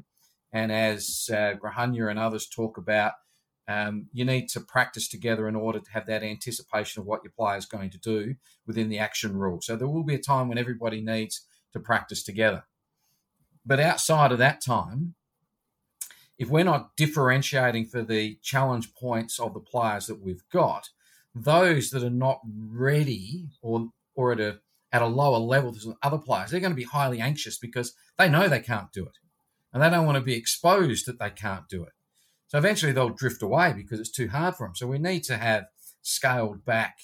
And 0.53 0.71
as 0.71 1.29
uh, 1.31 1.55
Gréhaigne 1.61 2.09
and 2.09 2.19
others 2.19 2.47
talk 2.47 2.77
about, 2.77 3.13
um, 3.67 4.07
you 4.11 4.25
need 4.25 4.49
to 4.49 4.59
practice 4.59 5.07
together 5.07 5.47
in 5.47 5.55
order 5.55 5.79
to 5.79 5.91
have 5.91 6.05
that 6.07 6.23
anticipation 6.23 6.99
of 6.99 7.05
what 7.05 7.21
your 7.23 7.31
player 7.31 7.57
is 7.57 7.65
going 7.65 7.89
to 7.91 7.97
do 7.97 8.35
within 8.67 8.89
the 8.89 8.99
action 8.99 9.37
rule. 9.37 9.61
So 9.61 9.75
there 9.75 9.87
will 9.87 10.03
be 10.03 10.15
a 10.15 10.19
time 10.19 10.49
when 10.49 10.57
everybody 10.57 11.01
needs 11.01 11.45
to 11.71 11.79
practice 11.79 12.23
together. 12.23 12.65
But 13.65 13.79
outside 13.79 14.31
of 14.31 14.37
that 14.39 14.61
time, 14.61 15.15
if 16.37 16.49
we're 16.49 16.65
not 16.65 16.95
differentiating 16.97 17.85
for 17.85 18.01
the 18.01 18.37
challenge 18.41 18.93
points 18.95 19.39
of 19.39 19.53
the 19.53 19.59
players 19.59 20.07
that 20.07 20.21
we've 20.21 20.43
got, 20.51 20.89
those 21.33 21.89
that 21.91 22.03
are 22.03 22.09
not 22.09 22.41
ready 22.45 23.47
or 23.61 23.89
or 24.15 24.33
at 24.33 24.39
a 24.39 24.59
at 24.91 25.01
a 25.01 25.07
lower 25.07 25.39
level 25.39 25.71
than 25.71 25.95
other 26.03 26.17
players, 26.19 26.51
they're 26.51 26.59
going 26.59 26.71
to 26.71 26.75
be 26.75 26.83
highly 26.83 27.19
anxious 27.19 27.57
because 27.57 27.95
they 28.17 28.29
know 28.29 28.47
they 28.47 28.59
can't 28.59 28.91
do 28.91 29.05
it. 29.05 29.17
And 29.71 29.81
they 29.81 29.89
don't 29.89 30.05
want 30.05 30.17
to 30.17 30.23
be 30.23 30.35
exposed 30.35 31.07
that 31.07 31.17
they 31.17 31.31
can't 31.31 31.67
do 31.67 31.83
it. 31.83 31.93
So 32.53 32.59
eventually 32.59 32.91
they'll 32.91 33.09
drift 33.09 33.41
away 33.41 33.73
because 33.75 33.99
it's 33.99 34.11
too 34.11 34.27
hard 34.27 34.55
for 34.55 34.67
them. 34.67 34.75
So 34.75 34.85
we 34.85 34.99
need 34.99 35.23
to 35.23 35.37
have 35.37 35.65
scaled 36.03 36.63
back 36.63 36.99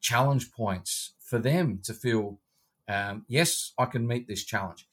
challenge 0.00 0.50
points 0.50 1.14
for 1.24 1.38
them 1.38 1.78
to 1.84 1.94
feel, 1.94 2.40
um, 2.88 3.24
yes, 3.28 3.74
I 3.78 3.84
can 3.84 4.08
meet 4.08 4.26
this 4.26 4.44
challenge. 4.44 4.88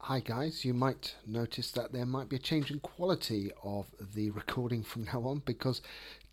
Hi 0.00 0.20
guys, 0.20 0.66
you 0.66 0.74
might 0.74 1.14
notice 1.26 1.70
that 1.70 1.94
there 1.94 2.04
might 2.04 2.28
be 2.28 2.36
a 2.36 2.38
change 2.38 2.70
in 2.70 2.78
quality 2.80 3.50
of 3.64 3.86
the 4.14 4.32
recording 4.32 4.82
from 4.82 5.04
now 5.04 5.22
on 5.22 5.40
because 5.46 5.80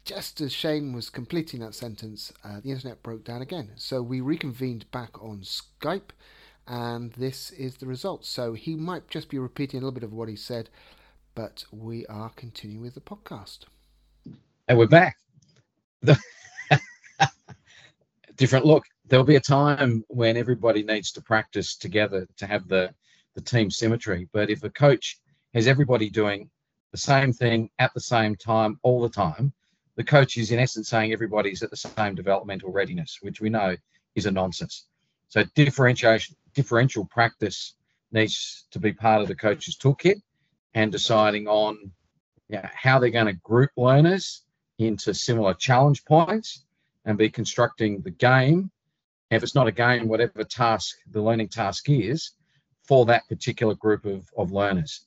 just 0.03 0.41
as 0.41 0.51
Shane 0.51 0.91
was 0.91 1.09
completing 1.09 1.61
that 1.61 1.75
sentence, 1.75 2.33
uh, 2.43 2.59
the 2.59 2.71
internet 2.71 3.01
broke 3.01 3.23
down 3.23 3.41
again. 3.41 3.71
So 3.75 4.01
we 4.01 4.19
reconvened 4.19 4.91
back 4.91 5.23
on 5.23 5.39
Skype 5.39 6.09
and 6.67 7.13
this 7.13 7.51
is 7.51 7.77
the 7.77 7.87
result. 7.87 8.25
So 8.25 8.53
he 8.53 8.75
might 8.75 9.07
just 9.07 9.29
be 9.29 9.39
repeating 9.39 9.77
a 9.77 9.85
little 9.85 9.93
bit 9.93 10.03
of 10.03 10.11
what 10.11 10.27
he 10.27 10.35
said, 10.35 10.69
but 11.35 11.63
we 11.71 12.05
are 12.07 12.29
continuing 12.35 12.81
with 12.81 12.93
the 12.93 13.01
podcast. 13.01 13.59
And 14.67 14.77
we're 14.77 14.87
back. 14.87 15.17
Different 18.35 18.65
look. 18.65 18.83
There'll 19.07 19.25
be 19.25 19.35
a 19.35 19.41
time 19.41 20.03
when 20.07 20.37
everybody 20.37 20.83
needs 20.83 21.11
to 21.13 21.21
practice 21.21 21.75
together 21.75 22.27
to 22.37 22.47
have 22.47 22.67
the 22.67 22.93
the 23.35 23.41
team 23.41 23.71
symmetry. 23.71 24.27
But 24.31 24.49
if 24.51 24.63
a 24.63 24.69
coach 24.69 25.19
has 25.53 25.67
everybody 25.67 26.09
doing 26.09 26.49
the 26.91 26.97
same 26.97 27.33
thing 27.33 27.69
at 27.79 27.91
the 27.93 28.01
same 28.01 28.35
time 28.35 28.77
all 28.83 29.01
the 29.01 29.09
time, 29.09 29.51
the 29.95 30.03
coach 30.03 30.37
is 30.37 30.51
in 30.51 30.59
essence 30.59 30.89
saying 30.89 31.11
everybody's 31.11 31.63
at 31.63 31.71
the 31.71 31.77
same 31.77 32.13
developmental 32.13 32.71
readiness, 32.71 33.17
which 33.21 33.41
we 33.41 33.49
know 33.49 33.75
is 34.15 34.27
a 34.27 34.31
nonsense. 34.31 34.85
So 35.29 35.43
differentiation, 35.55 36.35
differential 36.53 37.05
practice 37.05 37.73
needs 38.11 38.67
to 38.69 38.79
be 38.79 38.93
part 38.93 39.21
of 39.21 39.27
the 39.27 39.35
coach's 39.35 39.75
toolkit 39.75 40.21
and 40.73 40.91
deciding 40.91 41.47
on 41.47 41.91
you 42.49 42.57
know, 42.57 42.69
how 42.73 42.99
they're 42.99 43.09
going 43.09 43.27
to 43.27 43.33
group 43.33 43.71
learners 43.77 44.43
into 44.79 45.13
similar 45.13 45.53
challenge 45.53 46.03
points 46.05 46.65
and 47.05 47.17
be 47.17 47.29
constructing 47.29 48.01
the 48.01 48.12
game. 48.12 48.71
If 49.31 49.43
it's 49.43 49.55
not 49.55 49.67
a 49.67 49.71
game, 49.71 50.07
whatever 50.07 50.43
task 50.43 50.97
the 51.12 51.21
learning 51.21 51.49
task 51.49 51.89
is, 51.89 52.31
for 52.83 53.05
that 53.05 53.27
particular 53.29 53.75
group 53.75 54.05
of, 54.05 54.29
of 54.38 54.51
learners. 54.51 55.05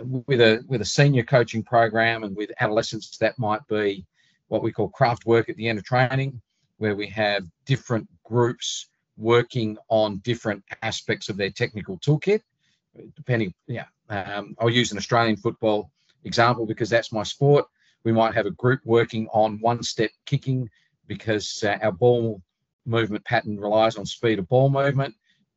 with 0.00 0.40
a 0.40 0.64
with 0.66 0.80
a 0.80 0.84
senior 0.84 1.22
coaching 1.22 1.62
program 1.62 2.24
and 2.24 2.36
with 2.36 2.50
adolescents, 2.60 3.16
that 3.18 3.38
might 3.38 3.66
be 3.68 4.04
what 4.48 4.62
we 4.62 4.72
call 4.72 4.88
craft 4.88 5.26
work 5.26 5.48
at 5.48 5.56
the 5.56 5.68
end 5.68 5.78
of 5.78 5.84
training, 5.84 6.40
where 6.78 6.96
we 6.96 7.06
have 7.06 7.44
different 7.64 8.08
groups 8.24 8.88
working 9.16 9.78
on 9.88 10.18
different 10.18 10.62
aspects 10.82 11.28
of 11.28 11.36
their 11.36 11.50
technical 11.50 11.98
toolkit, 11.98 12.42
depending. 13.14 13.54
Yeah, 13.66 13.86
um, 14.08 14.54
I'll 14.58 14.70
use 14.70 14.92
an 14.92 14.98
Australian 14.98 15.36
football 15.36 15.90
example 16.24 16.66
because 16.66 16.90
that's 16.90 17.12
my 17.12 17.22
sport. 17.22 17.66
We 18.04 18.12
might 18.12 18.34
have 18.34 18.46
a 18.46 18.52
group 18.52 18.80
working 18.84 19.28
on 19.32 19.58
one-step 19.60 20.10
kicking 20.26 20.68
because 21.06 21.62
uh, 21.64 21.78
our 21.82 21.92
ball 21.92 22.42
movement 22.84 23.24
pattern 23.24 23.58
relies 23.58 23.96
on 23.96 24.06
speed 24.06 24.38
of 24.38 24.48
ball 24.48 24.70
movement, 24.70 25.14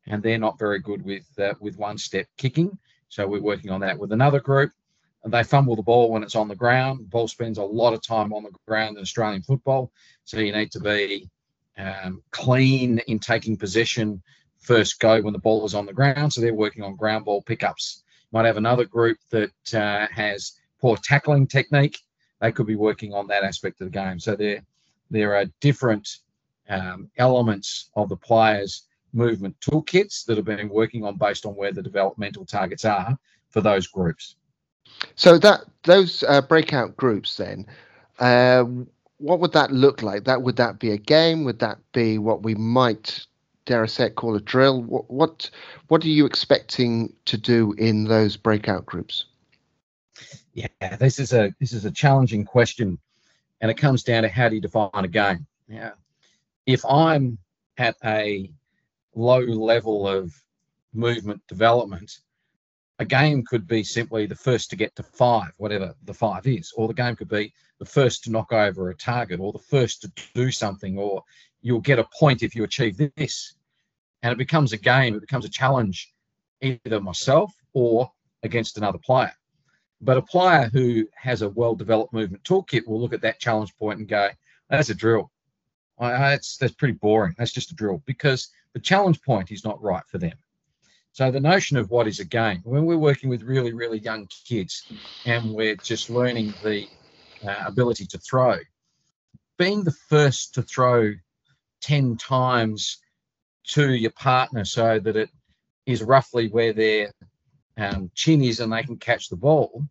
and 0.07 0.21
they're 0.23 0.39
not 0.39 0.57
very 0.57 0.79
good 0.79 1.03
with 1.03 1.27
uh, 1.37 1.53
with 1.59 1.77
one-step 1.77 2.27
kicking. 2.37 2.77
So 3.09 3.27
we're 3.27 3.41
working 3.41 3.71
on 3.71 3.81
that 3.81 3.97
with 3.97 4.11
another 4.11 4.39
group. 4.39 4.71
And 5.23 5.33
they 5.33 5.43
fumble 5.43 5.75
the 5.75 5.83
ball 5.83 6.09
when 6.09 6.23
it's 6.23 6.35
on 6.35 6.47
the 6.47 6.55
ground. 6.55 7.01
The 7.01 7.09
ball 7.09 7.27
spends 7.27 7.57
a 7.57 7.63
lot 7.63 7.93
of 7.93 8.01
time 8.01 8.31
on 8.31 8.43
the 8.43 8.51
ground 8.65 8.95
in 8.95 9.01
Australian 9.01 9.41
football. 9.41 9.91
So 10.23 10.39
you 10.39 10.53
need 10.53 10.71
to 10.71 10.79
be 10.79 11.29
um, 11.77 12.23
clean 12.31 12.99
in 12.99 13.19
taking 13.19 13.57
possession 13.57 14.21
first 14.59 14.99
go 14.99 15.21
when 15.21 15.33
the 15.33 15.39
ball 15.39 15.65
is 15.65 15.75
on 15.75 15.85
the 15.85 15.93
ground. 15.93 16.31
So 16.31 16.39
they're 16.39 16.53
working 16.53 16.83
on 16.83 16.95
ground 16.95 17.25
ball 17.25 17.41
pickups. 17.41 18.03
Might 18.31 18.45
have 18.45 18.57
another 18.57 18.85
group 18.85 19.17
that 19.31 19.73
uh, 19.73 20.07
has 20.13 20.53
poor 20.79 20.97
tackling 20.97 21.47
technique. 21.47 21.99
They 22.41 22.51
could 22.51 22.67
be 22.67 22.75
working 22.75 23.13
on 23.13 23.27
that 23.27 23.43
aspect 23.43 23.81
of 23.81 23.91
the 23.91 23.97
game. 23.97 24.19
So 24.19 24.35
there, 24.35 24.61
there 25.09 25.35
are 25.35 25.45
different 25.59 26.07
um, 26.69 27.09
elements 27.17 27.89
of 27.95 28.09
the 28.09 28.15
players' 28.15 28.83
movement 29.13 29.55
toolkits 29.59 30.25
that 30.25 30.37
have 30.37 30.45
been 30.45 30.69
working 30.69 31.03
on 31.03 31.17
based 31.17 31.45
on 31.45 31.55
where 31.55 31.73
the 31.73 31.81
developmental 31.81 32.45
targets 32.45 32.85
are 32.85 33.17
for 33.49 33.61
those 33.61 33.87
groups. 33.87 34.35
So 35.15 35.37
that 35.39 35.61
those 35.83 36.23
uh, 36.23 36.41
breakout 36.41 36.95
groups 36.97 37.37
then, 37.37 37.65
uh, 38.19 38.65
what 39.17 39.39
would 39.39 39.53
that 39.53 39.71
look 39.71 40.01
like? 40.01 40.23
That 40.25 40.41
would 40.41 40.55
that 40.57 40.79
be 40.79 40.91
a 40.91 40.97
game? 40.97 41.43
Would 41.43 41.59
that 41.59 41.79
be 41.93 42.17
what 42.17 42.43
we 42.43 42.55
might 42.55 43.25
dare 43.65 43.83
I 43.83 43.87
say 43.87 44.07
it, 44.07 44.15
call 44.15 44.35
a 44.35 44.41
drill? 44.41 44.81
What 44.81 45.09
what 45.09 45.49
what 45.87 46.03
are 46.03 46.09
you 46.09 46.25
expecting 46.25 47.13
to 47.25 47.37
do 47.37 47.73
in 47.73 48.05
those 48.05 48.37
breakout 48.37 48.85
groups? 48.85 49.25
Yeah, 50.53 50.95
this 50.97 51.19
is 51.19 51.33
a 51.33 51.53
this 51.59 51.73
is 51.73 51.85
a 51.85 51.91
challenging 51.91 52.45
question, 52.45 52.99
and 53.61 53.71
it 53.71 53.75
comes 53.75 54.03
down 54.03 54.23
to 54.23 54.29
how 54.29 54.49
do 54.49 54.55
you 54.55 54.61
define 54.61 54.89
a 54.93 55.07
game? 55.07 55.45
Yeah, 55.67 55.91
if 56.65 56.83
I'm 56.85 57.37
at 57.77 57.95
a 58.03 58.51
low 59.15 59.39
level 59.39 60.07
of 60.07 60.33
movement 60.93 61.41
development, 61.47 62.19
a 62.99 63.05
game 63.05 63.43
could 63.45 63.67
be 63.67 63.83
simply 63.83 64.25
the 64.25 64.35
first 64.35 64.69
to 64.69 64.75
get 64.75 64.95
to 64.95 65.03
five, 65.03 65.51
whatever 65.57 65.95
the 66.03 66.13
five 66.13 66.45
is, 66.47 66.73
or 66.75 66.87
the 66.87 66.93
game 66.93 67.15
could 67.15 67.29
be 67.29 67.53
the 67.79 67.85
first 67.85 68.23
to 68.23 68.31
knock 68.31 68.51
over 68.51 68.89
a 68.89 68.95
target, 68.95 69.39
or 69.39 69.53
the 69.53 69.59
first 69.59 70.01
to 70.01 70.11
do 70.33 70.51
something, 70.51 70.97
or 70.97 71.23
you'll 71.61 71.81
get 71.81 71.99
a 71.99 72.07
point 72.17 72.43
if 72.43 72.55
you 72.55 72.63
achieve 72.63 72.97
this. 73.15 73.55
And 74.21 74.31
it 74.31 74.37
becomes 74.37 74.73
a 74.73 74.77
game, 74.77 75.15
it 75.15 75.21
becomes 75.21 75.45
a 75.45 75.49
challenge, 75.49 76.13
either 76.61 76.99
myself 76.99 77.53
or 77.73 78.11
against 78.43 78.77
another 78.77 78.97
player. 78.97 79.31
But 80.01 80.17
a 80.17 80.21
player 80.21 80.69
who 80.71 81.07
has 81.15 81.41
a 81.41 81.49
well 81.49 81.75
developed 81.75 82.13
movement 82.13 82.43
toolkit 82.43 82.87
will 82.87 83.01
look 83.01 83.13
at 83.13 83.21
that 83.21 83.39
challenge 83.39 83.75
point 83.77 83.99
and 83.99 84.07
go, 84.07 84.29
that's 84.69 84.89
a 84.89 84.95
drill. 84.95 85.31
That's, 85.99 86.57
that's 86.57 86.73
pretty 86.73 86.93
boring. 86.93 87.35
That's 87.37 87.51
just 87.51 87.71
a 87.71 87.75
drill 87.75 88.01
because 88.05 88.49
the 88.73 88.79
challenge 88.79 89.21
point 89.21 89.51
is 89.51 89.65
not 89.65 89.81
right 89.81 90.03
for 90.07 90.17
them. 90.17 90.37
So 91.11 91.31
the 91.31 91.39
notion 91.39 91.75
of 91.75 91.89
what 91.89 92.07
is 92.07 92.19
a 92.19 92.25
game, 92.25 92.61
when 92.63 92.85
we're 92.85 92.97
working 92.97 93.29
with 93.29 93.41
really, 93.43 93.73
really 93.73 93.99
young 93.99 94.27
kids 94.45 94.91
and 95.25 95.53
we're 95.53 95.75
just 95.75 96.09
learning 96.09 96.53
the 96.63 96.87
uh, 97.45 97.63
ability 97.65 98.05
to 98.07 98.17
throw, 98.19 98.57
being 99.57 99.83
the 99.83 99.91
first 99.91 100.53
to 100.53 100.61
throw 100.61 101.13
10 101.81 102.17
times 102.17 102.97
to 103.67 103.93
your 103.93 104.11
partner 104.11 104.65
so 104.65 104.99
that 104.99 105.15
it 105.15 105.29
is 105.85 106.03
roughly 106.03 106.47
where 106.49 106.73
their 106.73 107.11
um, 107.77 108.11
chin 108.15 108.43
is 108.43 108.59
and 108.59 108.71
they 108.71 108.83
can 108.83 108.97
catch 108.97 109.29
the 109.29 109.35
ball, 109.35 109.83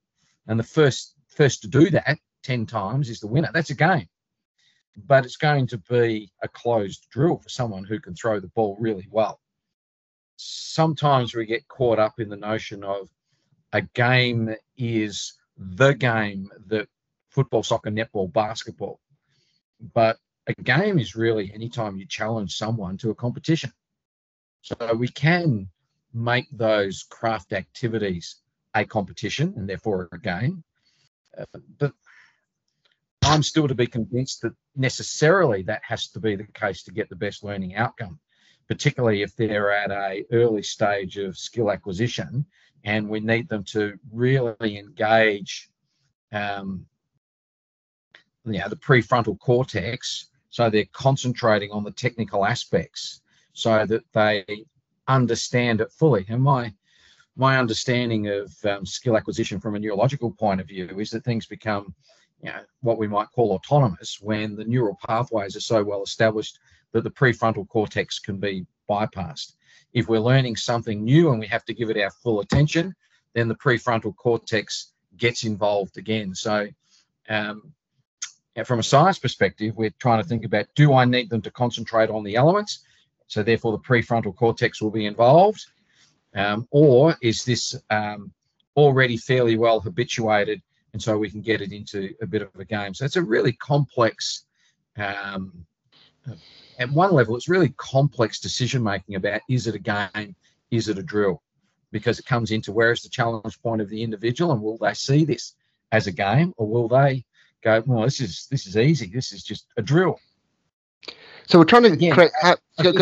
and 0.46 0.58
the 0.58 0.64
first 0.64 1.14
first 1.28 1.62
to 1.62 1.68
do 1.68 1.90
that 1.90 2.18
10 2.42 2.66
times 2.66 3.08
is 3.08 3.20
the 3.20 3.26
winner. 3.26 3.50
That's 3.52 3.70
a 3.70 3.74
game. 3.74 4.08
But 5.06 5.24
it's 5.24 5.36
going 5.36 5.68
to 5.68 5.78
be 5.78 6.32
a 6.42 6.48
closed 6.48 7.06
drill 7.10 7.38
for 7.38 7.48
someone 7.48 7.84
who 7.84 8.00
can 8.00 8.14
throw 8.14 8.40
the 8.40 8.48
ball 8.48 8.76
really 8.80 9.06
well 9.10 9.40
sometimes 10.38 11.34
we 11.34 11.44
get 11.44 11.68
caught 11.68 11.98
up 11.98 12.20
in 12.20 12.28
the 12.28 12.36
notion 12.36 12.84
of 12.84 13.10
a 13.72 13.82
game 13.82 14.54
is 14.76 15.34
the 15.56 15.92
game 15.92 16.48
that 16.68 16.88
football, 17.28 17.62
soccer, 17.62 17.90
netball, 17.90 18.32
basketball. 18.32 19.00
But 19.92 20.18
a 20.48 20.54
game 20.62 20.98
is 20.98 21.14
really 21.14 21.52
anytime 21.54 21.96
you 21.96 22.06
challenge 22.06 22.56
someone 22.56 22.96
to 22.98 23.10
a 23.10 23.14
competition. 23.14 23.72
So 24.62 24.94
we 24.94 25.08
can 25.08 25.68
make 26.12 26.46
those 26.50 27.04
craft 27.04 27.52
activities 27.52 28.36
a 28.74 28.84
competition 28.84 29.54
and 29.56 29.68
therefore 29.68 30.08
a 30.12 30.18
game. 30.18 30.64
Uh, 31.38 31.44
but 31.78 31.92
I'm 33.22 33.42
still 33.42 33.68
to 33.68 33.74
be 33.74 33.86
convinced 33.86 34.42
that 34.42 34.54
necessarily 34.74 35.62
that 35.62 35.82
has 35.86 36.08
to 36.08 36.20
be 36.20 36.34
the 36.34 36.44
case 36.44 36.82
to 36.84 36.92
get 36.92 37.08
the 37.08 37.16
best 37.16 37.44
learning 37.44 37.76
outcome 37.76 38.18
particularly 38.68 39.22
if 39.22 39.34
they're 39.34 39.72
at 39.72 39.90
a 39.90 40.24
early 40.30 40.62
stage 40.62 41.16
of 41.16 41.36
skill 41.36 41.72
acquisition 41.72 42.44
and 42.84 43.08
we 43.08 43.18
need 43.18 43.48
them 43.48 43.64
to 43.64 43.98
really 44.12 44.78
engage 44.78 45.70
um, 46.32 46.86
you 48.44 48.58
know, 48.58 48.68
the 48.68 48.76
prefrontal 48.76 49.38
cortex 49.38 50.28
so 50.50 50.70
they're 50.70 50.84
concentrating 50.92 51.70
on 51.70 51.84
the 51.84 51.90
technical 51.90 52.44
aspects 52.44 53.20
so 53.52 53.84
that 53.86 54.02
they 54.12 54.44
understand 55.06 55.80
it 55.80 55.92
fully 55.92 56.24
and 56.28 56.42
my 56.42 56.72
my 57.36 57.56
understanding 57.56 58.26
of 58.26 58.52
um, 58.64 58.84
skill 58.84 59.16
acquisition 59.16 59.60
from 59.60 59.76
a 59.76 59.78
neurological 59.78 60.32
point 60.32 60.60
of 60.60 60.66
view 60.66 60.98
is 60.98 61.10
that 61.10 61.24
things 61.24 61.46
become 61.46 61.94
you 62.42 62.50
know, 62.50 62.60
what 62.82 62.98
we 62.98 63.08
might 63.08 63.30
call 63.34 63.52
autonomous 63.52 64.18
when 64.20 64.54
the 64.54 64.64
neural 64.64 64.98
pathways 65.06 65.56
are 65.56 65.60
so 65.60 65.82
well 65.82 66.02
established 66.02 66.58
that 66.92 67.04
the 67.04 67.10
prefrontal 67.10 67.66
cortex 67.68 68.18
can 68.18 68.38
be 68.38 68.64
bypassed. 68.88 69.54
If 69.92 70.08
we're 70.08 70.20
learning 70.20 70.56
something 70.56 71.04
new 71.04 71.30
and 71.30 71.40
we 71.40 71.46
have 71.48 71.64
to 71.66 71.74
give 71.74 71.90
it 71.90 71.98
our 71.98 72.10
full 72.10 72.40
attention, 72.40 72.94
then 73.34 73.48
the 73.48 73.54
prefrontal 73.54 74.14
cortex 74.16 74.92
gets 75.16 75.44
involved 75.44 75.98
again. 75.98 76.34
So, 76.34 76.68
um, 77.28 77.72
from 78.64 78.80
a 78.80 78.82
science 78.82 79.18
perspective, 79.18 79.76
we're 79.76 79.94
trying 79.98 80.22
to 80.22 80.28
think 80.28 80.44
about 80.44 80.66
do 80.74 80.94
I 80.94 81.04
need 81.04 81.30
them 81.30 81.42
to 81.42 81.50
concentrate 81.50 82.10
on 82.10 82.24
the 82.24 82.36
elements? 82.36 82.80
So, 83.26 83.42
therefore, 83.42 83.72
the 83.72 83.78
prefrontal 83.78 84.34
cortex 84.34 84.80
will 84.80 84.90
be 84.90 85.06
involved. 85.06 85.64
Um, 86.34 86.66
or 86.70 87.16
is 87.22 87.44
this 87.44 87.74
um, 87.90 88.32
already 88.76 89.16
fairly 89.16 89.56
well 89.56 89.80
habituated 89.80 90.62
and 90.92 91.02
so 91.02 91.16
we 91.16 91.30
can 91.30 91.40
get 91.40 91.60
it 91.60 91.72
into 91.72 92.14
a 92.20 92.26
bit 92.26 92.42
of 92.42 92.48
a 92.58 92.64
game? 92.64 92.94
So, 92.94 93.04
it's 93.04 93.16
a 93.16 93.22
really 93.22 93.52
complex 93.52 94.44
um, 94.96 95.66
at 96.78 96.90
one 96.90 97.12
level, 97.12 97.36
it's 97.36 97.48
really 97.48 97.74
complex 97.76 98.40
decision 98.40 98.82
making 98.82 99.16
about 99.16 99.40
is 99.48 99.66
it 99.66 99.74
a 99.74 99.78
game, 99.78 100.34
is 100.70 100.88
it 100.88 100.98
a 100.98 101.02
drill? 101.02 101.42
Because 101.90 102.18
it 102.18 102.26
comes 102.26 102.50
into 102.50 102.72
where 102.72 102.92
is 102.92 103.02
the 103.02 103.08
challenge 103.08 103.60
point 103.62 103.80
of 103.80 103.88
the 103.88 104.02
individual, 104.02 104.52
and 104.52 104.62
will 104.62 104.78
they 104.78 104.94
see 104.94 105.24
this 105.24 105.54
as 105.90 106.06
a 106.06 106.12
game, 106.12 106.52
or 106.56 106.68
will 106.68 106.88
they 106.88 107.24
go, 107.62 107.82
well, 107.86 108.04
this 108.04 108.20
is 108.20 108.46
this 108.50 108.66
is 108.66 108.76
easy, 108.76 109.06
this 109.06 109.32
is 109.32 109.42
just 109.42 109.66
a 109.76 109.82
drill. 109.82 110.18
So 111.46 111.58
we're 111.58 111.64
trying 111.64 111.98
to 111.98 112.10
create. 112.10 112.30
Uh, 112.42 112.56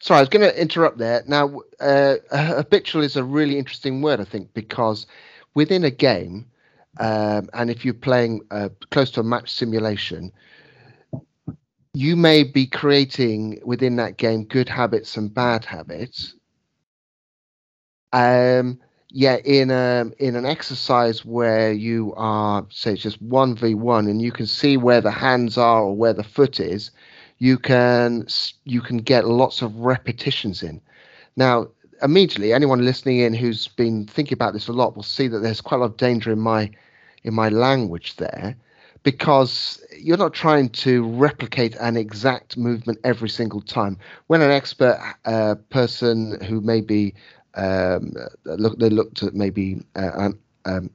sorry, 0.00 0.18
I 0.18 0.20
was 0.20 0.28
going 0.28 0.48
to 0.48 0.60
interrupt 0.60 0.98
there. 0.98 1.22
Now, 1.26 1.60
uh, 1.80 2.16
habitual 2.30 3.02
is 3.02 3.16
a 3.16 3.24
really 3.24 3.58
interesting 3.58 4.02
word, 4.02 4.20
I 4.20 4.24
think, 4.24 4.52
because 4.54 5.06
within 5.54 5.84
a 5.84 5.90
game, 5.90 6.46
um, 6.98 7.48
and 7.54 7.70
if 7.70 7.84
you're 7.84 7.94
playing 7.94 8.40
uh, 8.50 8.70
close 8.90 9.10
to 9.12 9.20
a 9.20 9.24
match 9.24 9.52
simulation, 9.52 10.32
you 11.94 12.16
may 12.16 12.42
be 12.42 12.66
creating 12.66 13.60
within 13.64 13.96
that 13.96 14.16
game 14.16 14.44
good 14.44 14.68
habits 14.68 15.16
and 15.16 15.32
bad 15.32 15.64
habits. 15.64 16.34
Um, 18.12 18.80
yeah, 19.16 19.36
in 19.46 19.70
a 19.70 20.02
um, 20.02 20.12
in 20.18 20.36
an 20.36 20.44
exercise 20.44 21.24
where 21.24 21.72
you 21.72 22.12
are 22.18 22.66
say 22.68 22.92
it's 22.92 23.02
just 23.02 23.22
one 23.22 23.54
v 23.56 23.72
one, 23.72 24.08
and 24.08 24.20
you 24.20 24.30
can 24.30 24.46
see 24.46 24.76
where 24.76 25.00
the 25.00 25.10
hands 25.10 25.56
are 25.56 25.84
or 25.84 25.96
where 25.96 26.12
the 26.12 26.22
foot 26.22 26.60
is, 26.60 26.90
you 27.38 27.56
can 27.56 28.26
you 28.64 28.82
can 28.82 28.98
get 28.98 29.26
lots 29.26 29.62
of 29.62 29.74
repetitions 29.74 30.62
in. 30.62 30.82
Now, 31.34 31.68
immediately, 32.02 32.52
anyone 32.52 32.84
listening 32.84 33.20
in 33.20 33.32
who's 33.32 33.68
been 33.68 34.04
thinking 34.06 34.34
about 34.34 34.52
this 34.52 34.68
a 34.68 34.72
lot 34.74 34.96
will 34.96 35.02
see 35.02 35.28
that 35.28 35.38
there's 35.38 35.62
quite 35.62 35.78
a 35.78 35.80
lot 35.80 35.92
of 35.92 35.96
danger 35.96 36.30
in 36.30 36.40
my 36.40 36.70
in 37.24 37.32
my 37.32 37.48
language 37.48 38.16
there 38.16 38.54
because 39.02 39.80
you're 39.96 40.18
not 40.18 40.34
trying 40.34 40.68
to 40.68 41.04
replicate 41.04 41.74
an 41.76 41.96
exact 41.96 42.58
movement 42.58 42.98
every 43.04 43.28
single 43.30 43.62
time. 43.62 43.96
When 44.26 44.42
an 44.42 44.50
expert 44.50 44.98
uh, 45.24 45.54
person 45.70 46.38
who 46.44 46.60
maybe 46.60 47.14
um, 47.56 48.12
look 48.44 48.78
they 48.78 48.90
looked 48.90 49.22
at 49.22 49.34
maybe 49.34 49.82
uh, 49.96 50.30
um, 50.66 50.90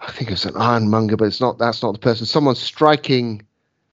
I 0.00 0.10
think 0.12 0.30
it's 0.30 0.44
an 0.46 0.56
ironmonger, 0.56 1.16
but 1.16 1.26
it's 1.26 1.40
not. 1.40 1.58
That's 1.58 1.82
not 1.82 1.92
the 1.92 1.98
person. 2.00 2.26
Someone 2.26 2.56
striking 2.56 3.42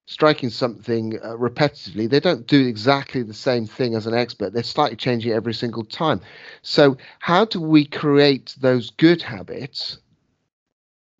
striking 0.08 0.50
something 0.50 1.20
uh, 1.24 1.36
repetitively, 1.38 2.10
they 2.10 2.20
don't 2.20 2.48
do 2.48 2.68
exactly 2.68 3.24
the 3.24 3.34
same 3.34 3.66
thing 3.66 3.96
as 3.96 4.08
an 4.08 4.14
expert. 4.14 4.54
They're 4.54 4.64
slightly 4.64 4.98
changing 4.98 5.32
it 5.32 5.36
every 5.36 5.54
single 5.54 5.84
time. 5.84 6.22
So, 6.62 6.98
how 7.20 7.46
do 7.46 7.62
we 7.62 7.86
create 7.86 8.56
those 8.60 8.90
good 8.92 9.22
habits? 9.24 10.00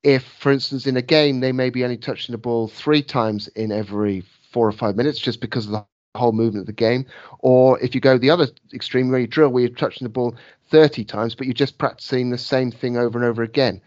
If, 0.04 0.24
for 0.24 0.52
instance, 0.52 0.88
in 0.88 0.98
a 0.98 1.02
game, 1.02 1.42
they 1.42 1.52
may 1.52 1.70
be 1.70 1.84
only 1.84 1.98
touching 1.98 2.34
the 2.34 2.38
ball 2.40 2.68
three 2.68 3.04
times 3.04 3.48
in 3.50 3.72
every 3.72 4.24
four 4.52 4.68
or 4.68 4.74
five 4.74 4.96
minutes 4.98 5.20
just 5.20 5.42
because 5.42 5.66
of 5.68 5.72
the 5.74 5.84
whole 6.16 6.32
movement 6.32 6.64
of 6.64 6.68
the 6.68 6.74
game. 6.74 7.06
Or 7.40 7.80
if 7.80 7.94
you 7.94 8.02
go 8.02 8.18
the 8.18 8.30
other 8.30 8.48
extreme 8.74 9.10
where 9.10 9.20
you 9.20 9.28
drill, 9.28 9.50
where 9.50 9.64
you're 9.64 9.76
touching 9.76 10.06
the 10.06 10.10
ball 10.10 10.36
30 10.70 11.04
times, 11.06 11.36
but 11.36 11.46
you're 11.46 11.54
just 11.54 11.78
practicing 11.78 12.30
the 12.30 12.38
same 12.38 12.72
thing 12.72 12.98
over 12.98 13.18
and 13.18 13.28
over 13.28 13.44
again. 13.44 13.82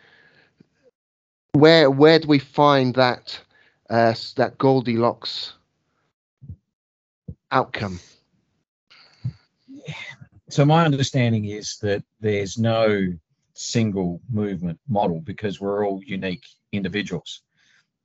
Where 1.53 1.91
where 1.91 2.19
do 2.19 2.29
we 2.29 2.39
find 2.39 2.95
that 2.95 3.39
uh, 3.91 4.15
that 4.37 4.57
Goldilocks 4.57 5.53
outcome? 7.51 8.01
So 10.49 10.65
my 10.65 10.85
understanding 10.85 11.47
is 11.47 11.77
that 11.79 12.03
there's 12.21 12.57
no 12.57 13.13
single 13.55 14.21
movement 14.31 14.79
model 14.89 15.21
because 15.21 15.61
we're 15.61 15.87
all 15.87 16.03
unique 16.05 16.45
individuals. 16.73 17.43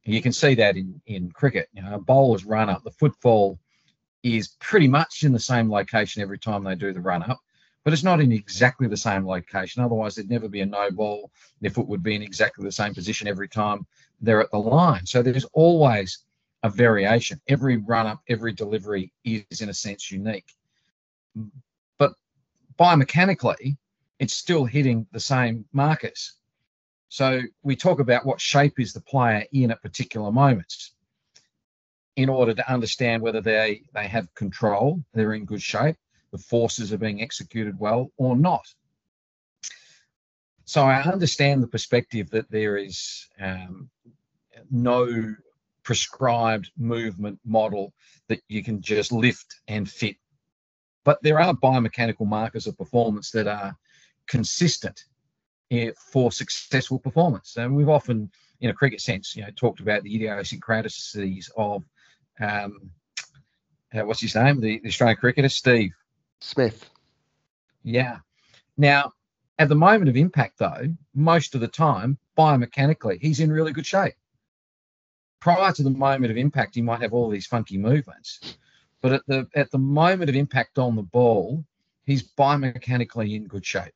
You 0.03 0.21
can 0.21 0.34
see 0.34 0.56
that 0.56 0.75
in, 0.75 1.01
in 1.06 1.32
cricket. 1.32 1.69
You 1.73 1.84
know, 1.84 1.99
bowler's 1.99 2.45
run 2.45 2.69
up, 2.69 2.84
the 2.84 2.91
footfall 2.91 3.60
is 4.35 4.49
pretty 4.59 4.87
much 4.87 5.23
in 5.23 5.31
the 5.31 5.39
same 5.39 5.71
location 5.71 6.21
every 6.21 6.39
time 6.39 6.63
they 6.63 6.75
do 6.75 6.91
the 6.91 6.99
run 6.99 7.23
up, 7.23 7.39
but 7.83 7.93
it's 7.93 8.03
not 8.03 8.19
in 8.19 8.31
exactly 8.31 8.87
the 8.87 8.97
same 8.97 9.25
location. 9.25 9.83
Otherwise, 9.83 10.15
there'd 10.15 10.29
never 10.29 10.49
be 10.49 10.61
a 10.61 10.65
no 10.65 10.91
ball. 10.91 11.31
Their 11.61 11.71
foot 11.71 11.87
would 11.87 12.03
be 12.03 12.15
in 12.15 12.21
exactly 12.21 12.65
the 12.65 12.71
same 12.71 12.93
position 12.93 13.27
every 13.27 13.47
time 13.47 13.85
they're 14.19 14.41
at 14.41 14.51
the 14.51 14.57
line. 14.57 15.05
So 15.05 15.21
there's 15.21 15.45
always 15.53 16.19
a 16.63 16.69
variation. 16.69 17.39
Every 17.47 17.77
run 17.77 18.07
up, 18.07 18.19
every 18.27 18.51
delivery 18.51 19.13
is, 19.23 19.61
in 19.61 19.69
a 19.69 19.73
sense, 19.73 20.11
unique. 20.11 20.55
But 21.97 22.13
biomechanically, 22.79 23.77
it's 24.19 24.33
still 24.33 24.65
hitting 24.65 25.05
the 25.11 25.19
same 25.19 25.65
markers. 25.71 26.33
So 27.09 27.41
we 27.63 27.75
talk 27.75 27.99
about 27.99 28.25
what 28.25 28.41
shape 28.41 28.79
is 28.79 28.91
the 28.91 29.01
player 29.01 29.45
in 29.53 29.71
at 29.71 29.81
particular 29.81 30.31
moments 30.31 30.93
in 32.17 32.30
order 32.30 32.53
to 32.53 32.71
understand 32.71 33.21
whether 33.21 33.41
they, 33.41 33.84
they 33.93 34.08
have 34.08 34.34
control, 34.34 34.99
they're 35.13 35.34
in 35.34 35.45
good 35.45 35.62
shape, 35.62 35.95
the 36.32 36.38
forces 36.38 36.91
are 36.91 36.97
being 36.97 37.21
executed 37.21 37.80
well 37.80 38.12
or 38.17 38.36
not. 38.36 38.65
So 40.65 40.82
I 40.82 41.01
understand 41.03 41.63
the 41.63 41.67
perspective 41.67 42.32
that 42.32 42.49
there 42.51 42.75
is 42.75 43.27
um, 43.39 43.89
no 44.71 45.36
prescribed 45.84 46.71
movement 46.75 47.39
model 47.45 47.93
that 48.27 48.41
you 48.49 48.63
can 48.63 48.82
just 48.82 49.12
lift 49.12 49.62
and 49.67 49.89
fit. 49.89 50.17
But 51.06 51.21
there 51.21 51.39
are 51.39 51.53
biomechanical 51.53 52.27
markers 52.27 52.65
of 52.65 52.77
performance 52.77 53.30
that 53.32 53.47
are 53.47 53.77
consistent 54.25 55.06
eh, 55.69 55.91
for 56.12 56.32
successful 56.32 56.99
performance. 56.99 57.56
And 57.58 57.75
we've 57.75 57.88
often, 57.88 58.32
in 58.60 58.71
a 58.71 58.73
cricket 58.73 59.01
sense, 59.01 59.36
you 59.36 59.43
know, 59.43 59.51
talked 59.56 59.80
about 59.80 60.03
the 60.03 60.13
idiosyncrasies 60.15 61.49
of 61.56 61.86
um, 62.39 62.91
uh, 63.93 64.06
what's 64.06 64.21
his 64.21 64.36
name? 64.36 64.60
The, 64.60 64.80
the 64.80 64.89
Australian 64.89 65.17
cricketer, 65.17 65.50
Steve 65.50 65.93
Smith. 66.39 66.89
Yeah. 67.84 68.17
Now, 68.78 69.13
at 69.60 69.69
the 69.69 69.76
moment 69.76 70.10
of 70.10 70.17
impact, 70.17 70.60
though, 70.60 70.93
most 71.15 71.56
of 71.56 71.62
the 71.62 71.67
time, 71.67 72.17
biomechanically, 72.38 73.19
he's 73.21 73.39
in 73.39 73.52
really 73.52 73.71
good 73.71 73.86
shape. 73.86 74.13
Prior 75.39 75.71
to 75.71 75.84
the 75.84 75.89
moment 75.89 76.32
of 76.32 76.38
impact, 76.38 76.76
he 76.76 76.82
might 76.82 77.02
have 77.02 77.13
all 77.13 77.30
these 77.30 77.47
funky 77.47 77.78
movements, 77.78 78.58
but 79.02 79.13
at 79.13 79.21
the 79.28 79.47
at 79.56 79.71
the 79.71 79.78
moment 79.78 80.30
of 80.30 80.36
impact 80.36 80.78
on 80.78 80.95
the 80.95 81.04
ball, 81.04 81.63
he's 82.06 82.23
biomechanically 82.23 83.36
in 83.36 83.45
good 83.45 83.65
shape. 83.65 83.93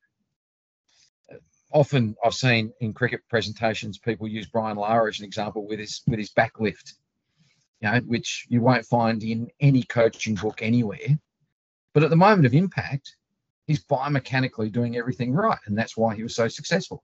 Often, 1.74 2.16
I've 2.24 2.34
seen 2.34 2.74
in 2.80 2.94
cricket 2.94 3.22
presentations 3.30 3.98
people 3.98 4.28
use 4.28 4.46
Brian 4.48 4.78
Lara 4.78 5.10
as 5.10 5.20
an 5.20 5.26
example 5.26 5.68
with 5.68 5.80
his 5.80 6.02
with 6.08 6.20
his 6.20 6.30
back 6.30 6.60
lift 6.60 6.94
you 7.82 7.92
know, 7.92 8.00
which 8.06 8.46
you 8.50 8.62
won't 8.62 8.86
find 8.86 9.24
in 9.24 9.50
any 9.60 9.84
coaching 9.84 10.36
book 10.36 10.62
anywhere. 10.62 11.20
But 11.94 12.04
at 12.04 12.10
the 12.10 12.16
moment 12.16 12.46
of 12.46 12.54
impact, 12.54 13.16
he's 13.66 13.84
biomechanically 13.84 14.72
doing 14.72 14.98
everything 14.98 15.34
right, 15.34 15.60
and 15.66 15.78
that's 15.78 15.98
why 15.98 16.16
he 16.16 16.24
was 16.24 16.36
so 16.36 16.48
successful. 16.48 17.04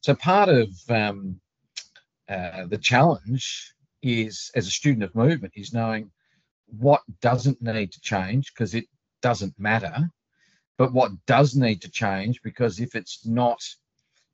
So 0.00 0.14
part 0.14 0.48
of 0.48 0.70
um, 0.88 1.40
uh, 2.28 2.66
the 2.66 2.78
challenge 2.78 3.74
is, 4.02 4.50
as 4.54 4.66
a 4.66 4.70
student 4.70 5.04
of 5.04 5.14
movement, 5.14 5.52
is 5.56 5.72
knowing 5.72 6.10
what 6.66 7.02
doesn't 7.20 7.60
need 7.60 7.92
to 7.92 8.00
change 8.00 8.52
because 8.52 8.74
it 8.74 8.86
doesn't 9.20 9.54
matter, 9.58 10.08
but 10.78 10.92
what 10.92 11.12
does 11.26 11.54
need 11.54 11.82
to 11.82 11.90
change 11.90 12.40
because 12.42 12.80
if 12.80 12.94
it's 12.94 13.26
not 13.26 13.60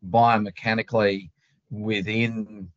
biomechanically 0.09 1.31
within 1.71 2.71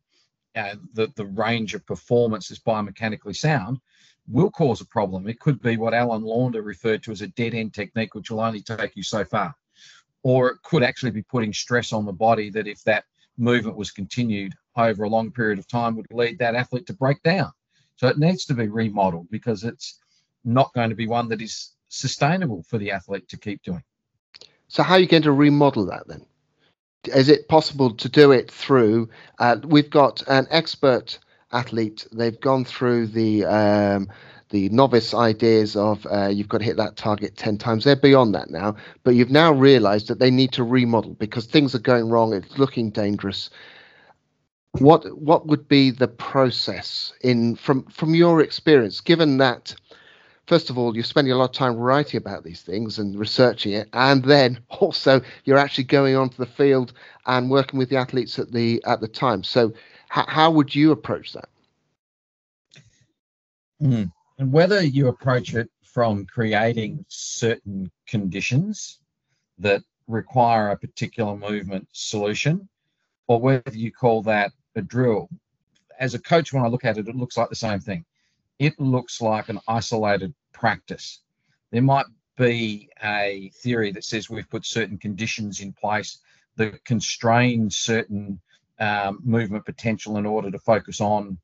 uh, 0.56 0.76
the, 0.94 1.10
the 1.16 1.26
range 1.26 1.74
of 1.74 1.86
performance 1.86 2.50
is 2.50 2.58
biomechanically 2.58 3.36
sound 3.36 3.80
will 4.28 4.50
cause 4.50 4.80
a 4.80 4.86
problem. 4.86 5.28
It 5.28 5.40
could 5.40 5.60
be 5.60 5.76
what 5.76 5.94
Alan 5.94 6.22
Launder 6.22 6.62
referred 6.62 7.02
to 7.04 7.12
as 7.12 7.22
a 7.22 7.26
dead 7.28 7.54
end 7.54 7.74
technique, 7.74 8.14
which 8.14 8.30
will 8.30 8.40
only 8.40 8.60
take 8.60 8.96
you 8.96 9.02
so 9.02 9.24
far. 9.24 9.54
Or 10.22 10.50
it 10.50 10.62
could 10.62 10.82
actually 10.82 11.10
be 11.10 11.22
putting 11.22 11.52
stress 11.52 11.92
on 11.92 12.06
the 12.06 12.12
body 12.12 12.50
that 12.50 12.68
if 12.68 12.82
that 12.84 13.04
movement 13.36 13.76
was 13.76 13.90
continued 13.90 14.54
over 14.76 15.02
a 15.02 15.08
long 15.08 15.30
period 15.32 15.58
of 15.58 15.66
time 15.66 15.96
would 15.96 16.06
lead 16.12 16.38
that 16.38 16.54
athlete 16.54 16.86
to 16.86 16.94
break 16.94 17.22
down. 17.22 17.50
So 17.96 18.08
it 18.08 18.18
needs 18.18 18.44
to 18.46 18.54
be 18.54 18.68
remodeled 18.68 19.28
because 19.30 19.64
it's 19.64 19.98
not 20.44 20.72
going 20.74 20.90
to 20.90 20.96
be 20.96 21.06
one 21.06 21.28
that 21.28 21.42
is 21.42 21.72
sustainable 21.88 22.62
for 22.62 22.78
the 22.78 22.90
athlete 22.90 23.28
to 23.28 23.36
keep 23.36 23.62
doing. 23.62 23.82
So 24.68 24.82
how 24.82 24.94
are 24.94 25.00
you 25.00 25.06
going 25.06 25.22
to 25.24 25.32
remodel 25.32 25.86
that 25.86 26.08
then? 26.08 26.24
Is 27.08 27.28
it 27.28 27.48
possible 27.48 27.94
to 27.94 28.08
do 28.08 28.32
it 28.32 28.50
through? 28.50 29.08
Uh, 29.38 29.56
we've 29.64 29.90
got 29.90 30.22
an 30.28 30.46
expert 30.50 31.18
athlete. 31.52 32.06
They've 32.12 32.40
gone 32.40 32.64
through 32.64 33.08
the 33.08 33.44
um, 33.44 34.08
the 34.50 34.68
novice 34.68 35.14
ideas 35.14 35.76
of 35.76 36.06
uh, 36.06 36.28
you've 36.28 36.48
got 36.48 36.58
to 36.58 36.64
hit 36.64 36.76
that 36.76 36.96
target 36.96 37.36
10 37.36 37.58
times. 37.58 37.84
They're 37.84 37.96
beyond 37.96 38.34
that 38.34 38.50
now, 38.50 38.76
but 39.02 39.14
you've 39.14 39.30
now 39.30 39.52
realized 39.52 40.08
that 40.08 40.18
they 40.18 40.30
need 40.30 40.52
to 40.52 40.62
remodel 40.62 41.14
because 41.14 41.46
things 41.46 41.74
are 41.74 41.80
going 41.80 42.08
wrong. 42.08 42.32
It's 42.34 42.58
looking 42.58 42.90
dangerous. 42.90 43.50
What 44.72 45.04
what 45.18 45.46
would 45.46 45.68
be 45.68 45.90
the 45.90 46.08
process 46.08 47.12
in 47.20 47.56
from 47.56 47.84
from 47.86 48.14
your 48.14 48.40
experience, 48.40 49.00
given 49.00 49.38
that 49.38 49.74
first 50.46 50.70
of 50.70 50.78
all, 50.78 50.94
you're 50.94 51.04
spending 51.04 51.32
a 51.32 51.36
lot 51.36 51.50
of 51.50 51.56
time 51.56 51.76
writing 51.76 52.18
about 52.18 52.44
these 52.44 52.62
things 52.62 52.98
and 52.98 53.18
researching 53.18 53.72
it, 53.72 53.88
and 53.92 54.24
then 54.24 54.60
also 54.68 55.20
you're 55.44 55.58
actually 55.58 55.84
going 55.84 56.16
onto 56.16 56.36
the 56.36 56.46
field 56.46 56.92
and 57.26 57.50
working 57.50 57.78
with 57.78 57.88
the 57.88 57.96
athletes 57.96 58.38
at 58.38 58.52
the 58.52 58.82
at 58.86 59.00
the 59.00 59.08
time. 59.08 59.42
So, 59.42 59.68
h- 60.16 60.26
how 60.28 60.50
would 60.50 60.74
you 60.74 60.92
approach 60.92 61.32
that? 61.32 61.48
Mm. 63.80 64.12
And 64.38 64.52
whether 64.52 64.82
you 64.82 65.08
approach 65.08 65.54
it 65.54 65.70
from 65.82 66.24
creating 66.26 67.04
certain 67.08 67.90
conditions 68.06 69.00
that 69.58 69.82
require 70.08 70.70
a 70.70 70.78
particular 70.78 71.36
movement 71.36 71.86
solution, 71.92 72.68
or 73.28 73.40
whether 73.40 73.72
you 73.72 73.92
call 73.92 74.22
that 74.22 74.52
a 74.74 74.82
drill. 74.82 75.28
As 76.00 76.14
a 76.14 76.18
coach, 76.18 76.52
when 76.52 76.64
I 76.64 76.68
look 76.68 76.84
at 76.84 76.98
it, 76.98 77.06
it 77.08 77.14
looks 77.14 77.36
like 77.36 77.48
the 77.48 77.54
same 77.54 77.78
thing 77.78 78.04
it 78.62 78.78
looks 78.78 79.20
like 79.20 79.48
an 79.48 79.58
isolated 79.66 80.32
practice. 80.52 81.20
There 81.72 81.82
might 81.82 82.06
be 82.38 82.88
a 83.02 83.50
theory 83.56 83.90
that 83.90 84.04
says 84.04 84.30
we've 84.30 84.48
put 84.48 84.64
certain 84.64 84.98
conditions 84.98 85.60
in 85.60 85.72
place 85.72 86.20
that 86.54 86.84
constrain 86.84 87.70
certain 87.70 88.40
um, 88.78 89.18
movement 89.24 89.64
potential 89.64 90.16
in 90.16 90.26
order 90.26 90.48
to 90.52 90.60
focus 90.60 91.00
on 91.00 91.38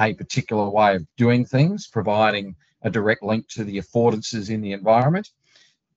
a 0.00 0.14
particular 0.14 0.70
way 0.70 0.96
of 0.96 1.06
doing 1.18 1.44
things, 1.44 1.86
providing 1.86 2.56
a 2.80 2.88
direct 2.88 3.22
link 3.22 3.46
to 3.48 3.64
the 3.64 3.76
affordances 3.76 4.48
in 4.48 4.62
the 4.62 4.72
environment. 4.72 5.28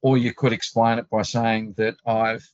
Or 0.02 0.18
you 0.18 0.34
could 0.34 0.52
explain 0.52 1.00
it 1.00 1.10
by 1.10 1.22
saying 1.22 1.76
that 1.78 1.96
I've 2.06 2.46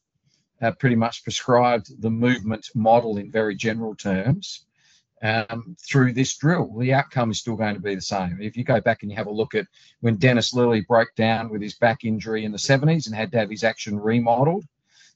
uh, 0.62 0.72
pretty 0.74 0.96
much 0.96 1.24
prescribed 1.24 2.00
the 2.00 2.12
movement 2.12 2.70
model 2.76 3.18
in 3.18 3.32
very 3.32 3.56
general 3.56 3.96
terms 3.96 4.68
um, 5.24 5.76
through 5.80 6.12
this 6.12 6.36
drill, 6.36 6.78
the 6.78 6.94
outcome 6.94 7.32
is 7.32 7.40
still 7.40 7.56
going 7.56 7.76
to 7.76 7.82
be 7.82 7.96
the 7.96 8.02
same. 8.02 8.38
If 8.42 8.58
you 8.58 8.66
go 8.66 8.82
back 8.82 9.02
and 9.02 9.12
you 9.12 9.16
have 9.16 9.28
a 9.28 9.32
look 9.32 9.56
at 9.56 9.66
when 10.02 10.18
Dennis 10.18 10.54
Lillee 10.54 10.86
broke 10.86 11.16
down 11.16 11.50
with 11.50 11.62
his 11.62 11.76
back 11.76 12.04
injury 12.04 12.44
in 12.44 12.52
the 12.52 12.58
70s 12.58 13.08
and 13.08 13.16
had 13.16 13.32
to 13.32 13.40
have 13.40 13.50
his 13.50 13.64
action 13.64 13.98
remodeled, 13.98 14.66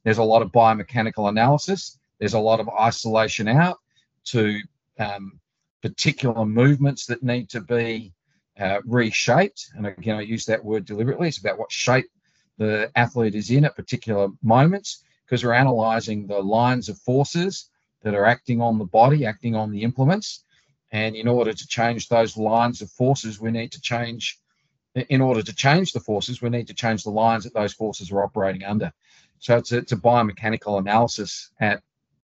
there's 0.03 0.17
a 0.17 0.23
lot 0.23 0.41
of 0.41 0.53
biomechanical 0.53 1.27
analysis. 1.27 1.99
There's 2.19 2.35
a 2.35 2.39
lot 2.39 2.61
of 2.61 2.69
isolation 2.69 3.49
out 3.49 3.79
to 4.25 4.61
um, 4.97 5.41
particular 5.81 6.45
movements 6.45 7.05
that 7.07 7.21
need 7.21 7.49
to 7.49 7.59
be 7.59 8.13
uh, 8.57 8.79
reshaped. 8.85 9.67
And 9.75 9.87
again, 9.87 10.15
I 10.15 10.21
use 10.21 10.45
that 10.45 10.63
word 10.63 10.85
deliberately. 10.85 11.27
It's 11.27 11.39
about 11.39 11.59
what 11.59 11.71
shape 11.71 12.09
the 12.57 12.89
athlete 12.95 13.35
is 13.35 13.51
in 13.51 13.65
at 13.65 13.75
particular 13.75 14.29
moments. 14.41 15.03
because 15.25 15.43
we're 15.43 15.51
analyzing 15.51 16.25
the 16.25 16.39
lines 16.39 16.87
of 16.87 16.97
forces 16.99 17.69
that 18.03 18.13
are 18.13 18.25
acting 18.25 18.61
on 18.61 18.77
the 18.77 18.85
body, 18.85 19.25
acting 19.25 19.55
on 19.55 19.71
the 19.71 19.81
implements. 19.81 20.43
And 20.91 21.15
in 21.15 21.27
order 21.27 21.53
to 21.53 21.67
change 21.67 22.07
those 22.07 22.37
lines 22.37 22.81
of 22.81 22.89
forces, 22.91 23.39
we 23.39 23.51
need 23.51 23.71
to 23.73 23.81
change, 23.81 24.39
in 24.95 25.21
order 25.21 25.41
to 25.41 25.53
change 25.53 25.91
the 25.91 25.99
forces, 25.99 26.41
we 26.41 26.49
need 26.49 26.67
to 26.67 26.73
change 26.73 27.03
the 27.03 27.09
lines 27.09 27.43
that 27.43 27.53
those 27.53 27.73
forces 27.73 28.11
are 28.11 28.23
operating 28.23 28.63
under. 28.63 28.93
So 29.39 29.57
it's 29.57 29.71
a, 29.71 29.77
it's 29.77 29.91
a 29.91 29.97
biomechanical 29.97 30.79
analysis 30.79 31.51
at 31.59 31.81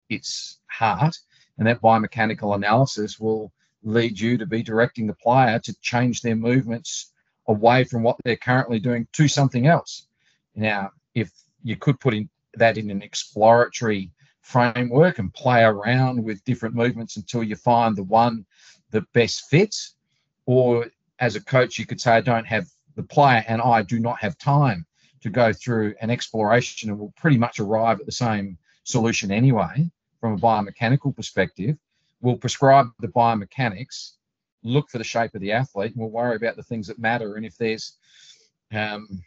its 0.09 0.59
heart. 0.67 1.17
And 1.57 1.67
that 1.67 1.81
biomechanical 1.81 2.55
analysis 2.55 3.19
will 3.19 3.51
lead 3.83 4.19
you 4.19 4.37
to 4.37 4.45
be 4.45 4.63
directing 4.63 5.07
the 5.07 5.13
player 5.13 5.59
to 5.59 5.81
change 5.81 6.21
their 6.21 6.35
movements 6.35 7.11
away 7.47 7.83
from 7.83 8.03
what 8.03 8.17
they're 8.23 8.35
currently 8.37 8.79
doing 8.79 9.07
to 9.13 9.27
something 9.27 9.67
else. 9.67 10.07
Now, 10.55 10.91
if 11.15 11.31
you 11.63 11.75
could 11.75 11.99
put 11.99 12.13
in 12.13 12.29
that 12.55 12.77
in 12.77 12.91
an 12.91 13.01
exploratory 13.01 14.11
framework 14.41 15.19
and 15.19 15.33
play 15.33 15.63
around 15.63 16.23
with 16.23 16.43
different 16.43 16.75
movements 16.75 17.17
until 17.17 17.43
you 17.43 17.55
find 17.55 17.95
the 17.95 18.03
one 18.03 18.45
that 18.91 19.11
best 19.13 19.49
fits, 19.49 19.95
or 20.45 20.87
as 21.19 21.35
a 21.35 21.43
coach, 21.43 21.77
you 21.77 21.85
could 21.85 22.01
say, 22.01 22.11
I 22.11 22.21
don't 22.21 22.47
have 22.47 22.67
the 22.95 23.03
player 23.03 23.43
and 23.47 23.61
I 23.61 23.83
do 23.83 23.99
not 23.99 24.19
have 24.19 24.37
time 24.37 24.85
to 25.21 25.29
go 25.29 25.53
through 25.53 25.93
an 26.01 26.09
exploration 26.09 26.89
and 26.89 26.99
we'll 26.99 27.13
pretty 27.15 27.37
much 27.37 27.59
arrive 27.59 27.99
at 27.99 28.05
the 28.05 28.11
same 28.11 28.57
solution 28.83 29.31
anyway 29.31 29.89
from 30.19 30.33
a 30.33 30.37
biomechanical 30.37 31.15
perspective. 31.15 31.77
We'll 32.21 32.37
prescribe 32.37 32.87
the 32.99 33.07
biomechanics, 33.07 34.13
look 34.63 34.89
for 34.89 34.97
the 34.97 35.03
shape 35.03 35.33
of 35.35 35.41
the 35.41 35.51
athlete, 35.51 35.91
and 35.91 35.99
we'll 36.01 36.09
worry 36.09 36.35
about 36.35 36.55
the 36.55 36.63
things 36.63 36.87
that 36.87 36.99
matter. 36.99 37.35
And 37.35 37.45
if 37.45 37.57
there's 37.57 37.97
um, 38.73 39.23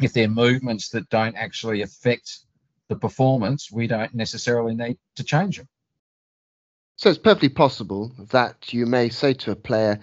if 0.00 0.12
there 0.12 0.24
are 0.24 0.28
movements 0.28 0.88
that 0.90 1.08
don't 1.08 1.36
actually 1.36 1.82
affect 1.82 2.40
the 2.90 2.96
performance, 2.96 3.70
we 3.72 3.86
don't 3.86 4.14
necessarily 4.14 4.74
need 4.74 4.98
to 5.16 5.24
change 5.24 5.56
them. 5.56 5.68
So 6.96 7.08
it's 7.08 7.18
perfectly 7.18 7.48
possible 7.48 8.12
that 8.30 8.74
you 8.74 8.84
may 8.84 9.08
say 9.08 9.32
to 9.32 9.52
a 9.52 9.56
player, 9.56 9.98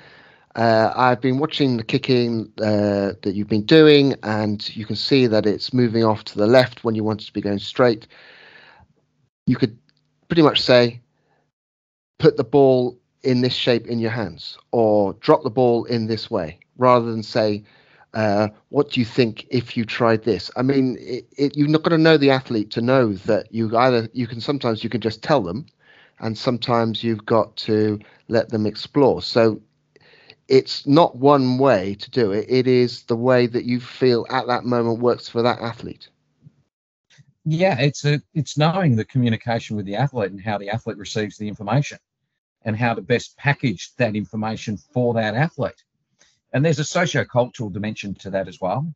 uh, 0.56 0.92
I've 0.96 1.22
been 1.22 1.38
watching 1.38 1.78
the 1.78 1.84
kicking 1.84 2.52
uh, 2.60 3.14
that 3.22 3.34
you've 3.36 3.48
been 3.48 3.66
doing, 3.66 4.16
and 4.24 4.76
you 4.76 4.86
can 4.88 4.96
see 4.96 5.28
that 5.28 5.46
it's 5.46 5.72
moving 5.72 6.04
off 6.04 6.24
to 6.24 6.38
the 6.40 6.48
left 6.48 6.84
when 6.84 6.96
you 6.96 7.04
want 7.04 7.22
it 7.22 7.26
to 7.26 7.34
be 7.34 7.42
going 7.42 7.60
straight. 7.60 8.08
You 9.46 9.58
could 9.58 9.78
pretty 10.28 10.42
much 10.42 10.60
say, 10.62 11.00
put 12.18 12.38
the 12.38 12.44
ball 12.44 12.98
in 13.22 13.42
this 13.42 13.54
shape 13.54 13.86
in 13.86 14.00
your 14.00 14.10
hands, 14.10 14.58
or 14.72 15.14
drop 15.20 15.44
the 15.44 15.52
ball 15.52 15.84
in 15.86 16.08
this 16.08 16.32
way, 16.32 16.58
rather 16.78 17.12
than 17.12 17.22
say, 17.22 17.64
uh, 18.14 18.48
what 18.70 18.92
do 18.92 19.00
you 19.00 19.06
think 19.06 19.46
if 19.50 19.78
you 19.78 19.86
tried 19.86 20.24
this? 20.24 20.50
I 20.56 20.62
mean, 20.62 20.98
it, 21.00 21.28
it, 21.38 21.58
you're 21.58 21.68
not 21.68 21.84
going 21.84 21.98
to 21.98 22.04
know 22.04 22.18
the 22.18 22.32
athlete 22.32 22.72
to 22.72 22.82
know 22.82 23.14
that 23.14 23.54
you 23.54 23.76
either 23.78 24.10
you 24.14 24.28
can 24.28 24.42
sometimes 24.42 24.84
you 24.84 24.90
can 24.90 25.02
just 25.02 25.22
tell 25.22 25.42
them, 25.42 25.66
and 26.20 26.38
sometimes 26.38 27.04
you've 27.04 27.26
got 27.26 27.56
to 27.58 28.00
let 28.28 28.50
them 28.50 28.66
explore. 28.66 29.22
So 29.22 29.62
it's 30.48 30.88
not 30.88 31.18
one 31.18 31.58
way 31.58 31.96
to 31.96 32.10
do 32.10 32.32
it. 32.32 32.46
It 32.50 32.68
is 32.68 33.04
the 33.04 33.16
way 33.16 33.48
that 33.48 33.66
you 33.66 33.80
feel 33.80 34.26
at 34.30 34.48
that 34.48 34.64
moment 34.64 35.00
works 35.00 35.28
for 35.28 35.42
that 35.42 35.60
athlete. 35.60 36.10
Yeah, 37.44 37.80
it's 37.80 38.04
a 38.04 38.22
it's 38.34 38.58
knowing 38.58 38.96
the 38.96 39.06
communication 39.06 39.78
with 39.78 39.86
the 39.86 39.96
athlete 39.96 40.32
and 40.32 40.42
how 40.42 40.58
the 40.58 40.70
athlete 40.70 40.98
receives 40.98 41.38
the 41.38 41.48
information, 41.48 41.98
and 42.64 42.76
how 42.76 42.94
to 42.94 43.02
best 43.02 43.38
package 43.38 43.94
that 43.98 44.16
information 44.16 44.78
for 44.78 45.14
that 45.14 45.36
athlete. 45.36 45.84
And 46.58 46.66
there's 46.66 46.80
a 46.80 46.84
socio-cultural 46.84 47.70
dimension 47.70 48.16
to 48.16 48.32
that 48.32 48.48
as 48.48 48.60
well. 48.60 48.92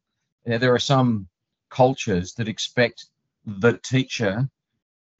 There 0.46 0.74
are 0.74 0.80
some 0.80 1.28
cultures 1.70 2.34
that 2.34 2.48
expect 2.48 3.06
the 3.46 3.74
teacher 3.84 4.50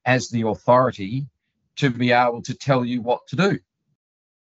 as 0.06 0.28
the 0.28 0.48
authority 0.48 1.28
to 1.76 1.88
be 1.88 2.10
able 2.10 2.42
to 2.42 2.52
tell 2.52 2.84
you 2.84 3.00
what 3.00 3.28
to 3.28 3.36
do. 3.36 3.60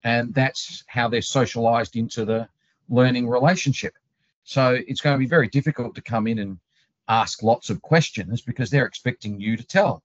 And 0.04 0.32
that's 0.32 0.84
how 0.86 1.08
they're 1.08 1.24
socialized 1.24 1.96
into 1.96 2.24
the 2.24 2.48
learning 2.88 3.28
relationship. 3.28 3.96
So 4.44 4.78
it's 4.88 5.02
going 5.02 5.16
to 5.16 5.20
be 5.20 5.26
very 5.26 5.48
difficult 5.48 5.96
to 5.96 6.02
come 6.04 6.28
in 6.28 6.38
and 6.38 6.60
ask 7.08 7.42
lots 7.42 7.72
of 7.72 7.82
questions 7.82 8.44
because 8.44 8.70
they're 8.70 8.86
expecting 8.86 9.42
you 9.42 9.58
to 9.58 9.66
tell. 9.66 10.04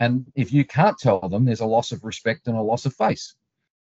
And 0.00 0.32
if 0.34 0.50
you 0.50 0.64
can't 0.64 0.96
tell 0.96 1.20
them, 1.28 1.44
there's 1.44 1.60
a 1.60 1.66
loss 1.66 1.92
of 1.92 2.04
respect 2.04 2.48
and 2.48 2.56
a 2.56 2.62
loss 2.62 2.86
of 2.86 2.94
face 2.94 3.34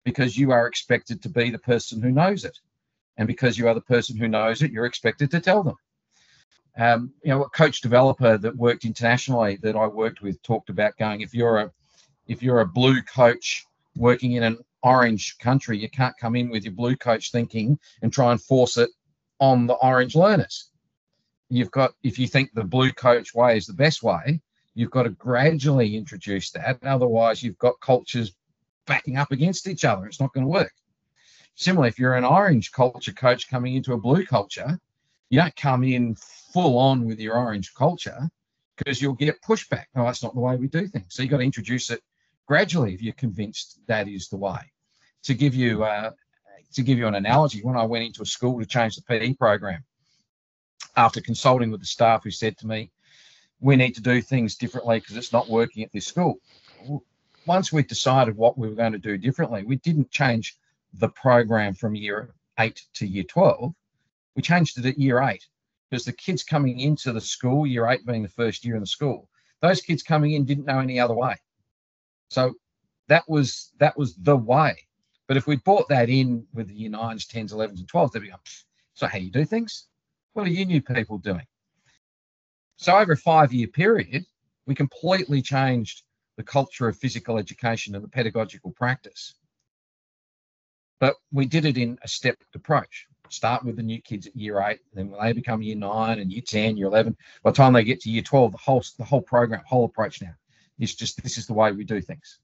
because 0.02 0.34
you 0.38 0.50
are 0.50 0.66
expected 0.66 1.22
to 1.22 1.28
be 1.28 1.50
the 1.50 1.58
person 1.58 2.00
who 2.00 2.10
knows 2.10 2.46
it. 2.46 2.58
And 3.20 3.26
because 3.26 3.58
you 3.58 3.68
are 3.68 3.74
the 3.74 3.82
person 3.82 4.16
who 4.16 4.28
knows 4.28 4.62
it, 4.62 4.72
you're 4.72 4.86
expected 4.86 5.30
to 5.30 5.40
tell 5.40 5.62
them. 5.62 5.76
Um, 6.78 7.12
you 7.22 7.28
know, 7.28 7.44
a 7.44 7.50
coach 7.50 7.82
developer 7.82 8.38
that 8.38 8.56
worked 8.56 8.86
internationally 8.86 9.58
that 9.60 9.76
I 9.76 9.86
worked 9.86 10.22
with 10.22 10.42
talked 10.42 10.70
about 10.70 10.96
going, 10.96 11.20
if 11.20 11.34
you're 11.34 11.58
a 11.58 11.70
if 12.28 12.42
you're 12.42 12.60
a 12.60 12.66
blue 12.66 13.02
coach 13.02 13.66
working 13.94 14.32
in 14.32 14.42
an 14.42 14.56
orange 14.82 15.36
country, 15.38 15.76
you 15.76 15.90
can't 15.90 16.16
come 16.18 16.34
in 16.34 16.48
with 16.48 16.64
your 16.64 16.72
blue 16.72 16.96
coach 16.96 17.30
thinking 17.30 17.78
and 18.00 18.10
try 18.10 18.32
and 18.32 18.40
force 18.40 18.78
it 18.78 18.88
on 19.38 19.66
the 19.66 19.74
orange 19.74 20.14
learners. 20.14 20.70
You've 21.50 21.72
got, 21.72 21.92
if 22.02 22.18
you 22.18 22.26
think 22.26 22.54
the 22.54 22.64
blue 22.64 22.90
coach 22.90 23.34
way 23.34 23.58
is 23.58 23.66
the 23.66 23.74
best 23.74 24.02
way, 24.02 24.40
you've 24.74 24.92
got 24.92 25.02
to 25.02 25.10
gradually 25.10 25.94
introduce 25.94 26.52
that. 26.52 26.78
Otherwise, 26.84 27.42
you've 27.42 27.58
got 27.58 27.80
cultures 27.80 28.32
backing 28.86 29.16
up 29.18 29.30
against 29.30 29.68
each 29.68 29.84
other. 29.84 30.06
It's 30.06 30.20
not 30.20 30.32
going 30.32 30.44
to 30.44 30.50
work. 30.50 30.72
Similarly, 31.60 31.90
if 31.90 31.98
you're 31.98 32.14
an 32.14 32.24
orange 32.24 32.72
culture 32.72 33.12
coach 33.12 33.50
coming 33.50 33.74
into 33.74 33.92
a 33.92 33.98
blue 33.98 34.24
culture, 34.24 34.80
you 35.28 35.38
don't 35.38 35.54
come 35.56 35.84
in 35.84 36.14
full 36.54 36.78
on 36.78 37.04
with 37.04 37.20
your 37.20 37.36
orange 37.36 37.74
culture 37.74 38.30
because 38.78 39.02
you'll 39.02 39.12
get 39.12 39.42
pushback. 39.42 39.84
No, 39.94 40.06
that's 40.06 40.22
not 40.22 40.32
the 40.32 40.40
way 40.40 40.56
we 40.56 40.68
do 40.68 40.86
things. 40.86 41.04
So 41.10 41.20
you've 41.22 41.30
got 41.30 41.36
to 41.36 41.44
introduce 41.44 41.90
it 41.90 42.00
gradually 42.46 42.94
if 42.94 43.02
you're 43.02 43.12
convinced 43.12 43.78
that 43.88 44.08
is 44.08 44.30
the 44.30 44.38
way. 44.38 44.72
To 45.24 45.34
give 45.34 45.54
you 45.54 45.84
uh, 45.84 46.12
to 46.72 46.82
give 46.82 46.96
you 46.96 47.06
an 47.06 47.14
analogy, 47.14 47.60
when 47.62 47.76
I 47.76 47.84
went 47.84 48.06
into 48.06 48.22
a 48.22 48.26
school 48.26 48.58
to 48.58 48.64
change 48.64 48.96
the 48.96 49.02
PE 49.02 49.34
program, 49.34 49.84
after 50.96 51.20
consulting 51.20 51.70
with 51.70 51.80
the 51.80 51.86
staff 51.86 52.24
who 52.24 52.30
said 52.30 52.56
to 52.56 52.66
me, 52.66 52.90
"We 53.60 53.76
need 53.76 53.96
to 53.96 54.00
do 54.00 54.22
things 54.22 54.56
differently 54.56 54.98
because 54.98 55.18
it's 55.18 55.34
not 55.34 55.50
working 55.50 55.84
at 55.84 55.92
this 55.92 56.06
school." 56.06 56.36
Once 57.44 57.70
we 57.70 57.82
decided 57.82 58.34
what 58.34 58.56
we 58.56 58.66
were 58.66 58.74
going 58.74 58.92
to 58.92 58.98
do 58.98 59.18
differently, 59.18 59.62
we 59.62 59.76
didn't 59.76 60.10
change 60.10 60.56
the 60.94 61.08
program 61.08 61.74
from 61.74 61.94
year 61.94 62.34
eight 62.58 62.82
to 62.94 63.06
year 63.06 63.24
12. 63.24 63.72
We 64.36 64.42
changed 64.42 64.78
it 64.78 64.86
at 64.86 64.98
year 64.98 65.20
eight 65.22 65.46
because 65.90 66.04
the 66.04 66.12
kids 66.12 66.42
coming 66.42 66.80
into 66.80 67.12
the 67.12 67.20
school, 67.20 67.66
year 67.66 67.86
eight 67.88 68.06
being 68.06 68.22
the 68.22 68.28
first 68.28 68.64
year 68.64 68.74
in 68.74 68.80
the 68.80 68.86
school, 68.86 69.28
those 69.60 69.80
kids 69.80 70.02
coming 70.02 70.32
in 70.32 70.44
didn't 70.44 70.66
know 70.66 70.78
any 70.78 70.98
other 70.98 71.14
way. 71.14 71.36
So 72.28 72.54
that 73.08 73.28
was 73.28 73.72
that 73.78 73.96
was 73.98 74.14
the 74.16 74.36
way. 74.36 74.76
But 75.26 75.36
if 75.36 75.46
we 75.46 75.56
brought 75.56 75.88
that 75.88 76.08
in 76.08 76.46
with 76.54 76.68
the 76.68 76.74
year 76.74 76.90
nines, 76.90 77.26
tens, 77.26 77.52
elevens, 77.52 77.80
and 77.80 77.88
twelves, 77.88 78.12
they'd 78.12 78.22
be 78.22 78.30
like, 78.30 78.40
so 78.94 79.06
how 79.06 79.18
you 79.18 79.30
do 79.30 79.44
things? 79.44 79.86
What 80.32 80.46
are 80.46 80.50
you 80.50 80.64
new 80.64 80.82
people 80.82 81.18
doing? 81.18 81.46
So 82.76 82.96
over 82.96 83.12
a 83.12 83.16
five-year 83.16 83.68
period, 83.68 84.24
we 84.66 84.74
completely 84.74 85.42
changed 85.42 86.02
the 86.36 86.42
culture 86.42 86.88
of 86.88 86.96
physical 86.96 87.36
education 87.36 87.94
and 87.94 88.02
the 88.02 88.08
pedagogical 88.08 88.70
practice. 88.72 89.34
But 91.00 91.16
we 91.32 91.46
did 91.46 91.64
it 91.64 91.78
in 91.78 91.98
a 92.02 92.08
stepped 92.08 92.54
approach. 92.54 93.06
Start 93.30 93.64
with 93.64 93.76
the 93.76 93.82
new 93.82 94.00
kids 94.02 94.26
at 94.26 94.36
year 94.36 94.60
eight, 94.60 94.80
then 94.92 95.10
when 95.10 95.24
they 95.24 95.32
become 95.32 95.62
year 95.62 95.76
nine 95.76 96.18
and 96.18 96.32
year 96.32 96.42
10, 96.44 96.76
year 96.76 96.88
11, 96.88 97.16
by 97.42 97.50
the 97.50 97.56
time 97.56 97.72
they 97.72 97.84
get 97.84 98.00
to 98.00 98.10
year 98.10 98.22
12, 98.22 98.52
the 98.52 98.58
whole 98.58 98.84
the 98.98 99.04
whole 99.04 99.22
program, 99.22 99.62
whole 99.64 99.84
approach 99.84 100.20
now 100.20 100.34
is 100.80 100.94
just 100.94 101.22
this 101.22 101.38
is 101.38 101.46
the 101.46 101.52
way 101.52 101.70
we 101.70 101.84
do 101.84 102.00
things. 102.00 102.40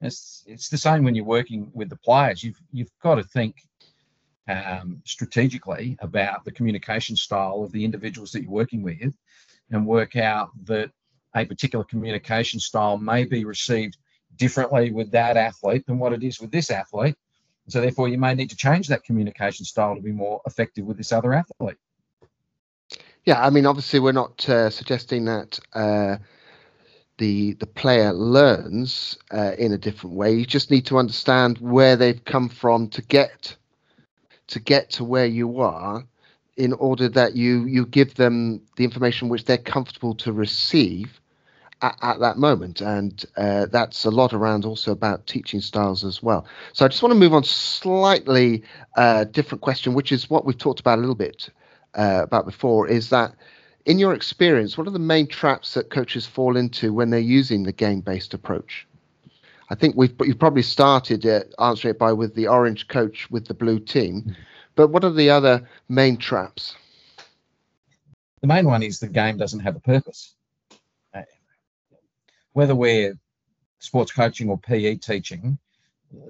It's 0.00 0.44
it's 0.46 0.68
the 0.68 0.76
same 0.76 1.04
when 1.04 1.14
you're 1.14 1.24
working 1.24 1.70
with 1.72 1.88
the 1.88 1.96
players. 1.96 2.44
You've 2.44 2.60
you've 2.70 2.90
got 3.02 3.16
to 3.16 3.24
think 3.24 3.56
um, 4.46 5.02
strategically 5.04 5.96
about 6.00 6.44
the 6.44 6.52
communication 6.52 7.16
style 7.16 7.62
of 7.64 7.72
the 7.72 7.84
individuals 7.84 8.32
that 8.32 8.42
you're 8.42 8.50
working 8.50 8.82
with, 8.82 9.16
and 9.70 9.86
work 9.86 10.16
out 10.16 10.50
that 10.64 10.90
a 11.34 11.44
particular 11.44 11.84
communication 11.84 12.60
style 12.60 12.98
may 12.98 13.24
be 13.24 13.44
received 13.44 13.96
differently 14.36 14.90
with 14.90 15.10
that 15.12 15.36
athlete 15.36 15.86
than 15.86 15.98
what 15.98 16.12
it 16.12 16.22
is 16.22 16.40
with 16.40 16.50
this 16.50 16.70
athlete. 16.70 17.16
So 17.68 17.80
therefore, 17.80 18.08
you 18.08 18.18
may 18.18 18.34
need 18.34 18.50
to 18.50 18.56
change 18.56 18.88
that 18.88 19.04
communication 19.04 19.64
style 19.64 19.94
to 19.94 20.02
be 20.02 20.12
more 20.12 20.40
effective 20.46 20.84
with 20.84 20.96
this 20.96 21.12
other 21.12 21.34
athlete. 21.34 21.76
Yeah, 23.24 23.44
I 23.44 23.50
mean, 23.50 23.66
obviously, 23.66 24.00
we're 24.00 24.12
not 24.12 24.48
uh, 24.48 24.70
suggesting 24.70 25.26
that. 25.26 25.60
Uh, 25.72 26.16
the 27.18 27.54
the 27.54 27.66
player 27.66 28.12
learns 28.12 29.18
uh, 29.32 29.52
in 29.58 29.72
a 29.72 29.78
different 29.78 30.16
way. 30.16 30.32
You 30.32 30.46
just 30.46 30.70
need 30.70 30.86
to 30.86 30.98
understand 30.98 31.58
where 31.58 31.96
they've 31.96 32.24
come 32.24 32.48
from 32.48 32.88
to 32.90 33.02
get 33.02 33.56
to 34.46 34.60
get 34.60 34.90
to 34.90 35.04
where 35.04 35.26
you 35.26 35.60
are, 35.60 36.04
in 36.56 36.72
order 36.74 37.08
that 37.08 37.36
you 37.36 37.64
you 37.64 37.86
give 37.86 38.14
them 38.14 38.62
the 38.76 38.84
information 38.84 39.28
which 39.28 39.44
they're 39.44 39.58
comfortable 39.58 40.14
to 40.14 40.32
receive 40.32 41.20
at, 41.82 41.96
at 42.02 42.20
that 42.20 42.38
moment. 42.38 42.80
And 42.80 43.24
uh, 43.36 43.66
that's 43.66 44.04
a 44.04 44.10
lot 44.10 44.32
around 44.32 44.64
also 44.64 44.92
about 44.92 45.26
teaching 45.26 45.60
styles 45.60 46.04
as 46.04 46.22
well. 46.22 46.46
So 46.72 46.84
I 46.84 46.88
just 46.88 47.02
want 47.02 47.12
to 47.12 47.18
move 47.18 47.34
on 47.34 47.44
slightly 47.44 48.62
uh, 48.96 49.24
different 49.24 49.62
question, 49.62 49.94
which 49.94 50.12
is 50.12 50.30
what 50.30 50.44
we've 50.44 50.58
talked 50.58 50.80
about 50.80 50.98
a 50.98 51.00
little 51.00 51.14
bit 51.14 51.48
uh, 51.94 52.20
about 52.22 52.46
before, 52.46 52.88
is 52.88 53.10
that 53.10 53.34
in 53.86 53.98
your 53.98 54.12
experience, 54.12 54.76
what 54.76 54.86
are 54.86 54.90
the 54.90 54.98
main 54.98 55.26
traps 55.26 55.74
that 55.74 55.90
coaches 55.90 56.26
fall 56.26 56.56
into 56.56 56.92
when 56.92 57.10
they're 57.10 57.20
using 57.20 57.62
the 57.62 57.72
game-based 57.72 58.34
approach? 58.34 58.86
I 59.70 59.74
think 59.74 59.96
we've 59.96 60.14
you've 60.22 60.38
probably 60.38 60.62
started 60.62 61.26
uh, 61.26 61.40
answering 61.58 61.94
it 61.94 61.98
by 61.98 62.12
with 62.12 62.34
the 62.34 62.48
orange 62.48 62.88
coach 62.88 63.30
with 63.30 63.46
the 63.46 63.54
blue 63.54 63.78
team, 63.78 64.34
but 64.76 64.88
what 64.88 65.04
are 65.04 65.12
the 65.12 65.30
other 65.30 65.68
main 65.88 66.16
traps? 66.16 66.74
The 68.40 68.46
main 68.46 68.66
one 68.66 68.82
is 68.82 68.98
the 68.98 69.08
game 69.08 69.36
doesn't 69.36 69.60
have 69.60 69.76
a 69.76 69.80
purpose. 69.80 70.34
Whether 72.58 72.74
we're 72.74 73.14
sports 73.78 74.10
coaching 74.10 74.50
or 74.50 74.58
PE 74.58 74.96
teaching, 74.96 75.60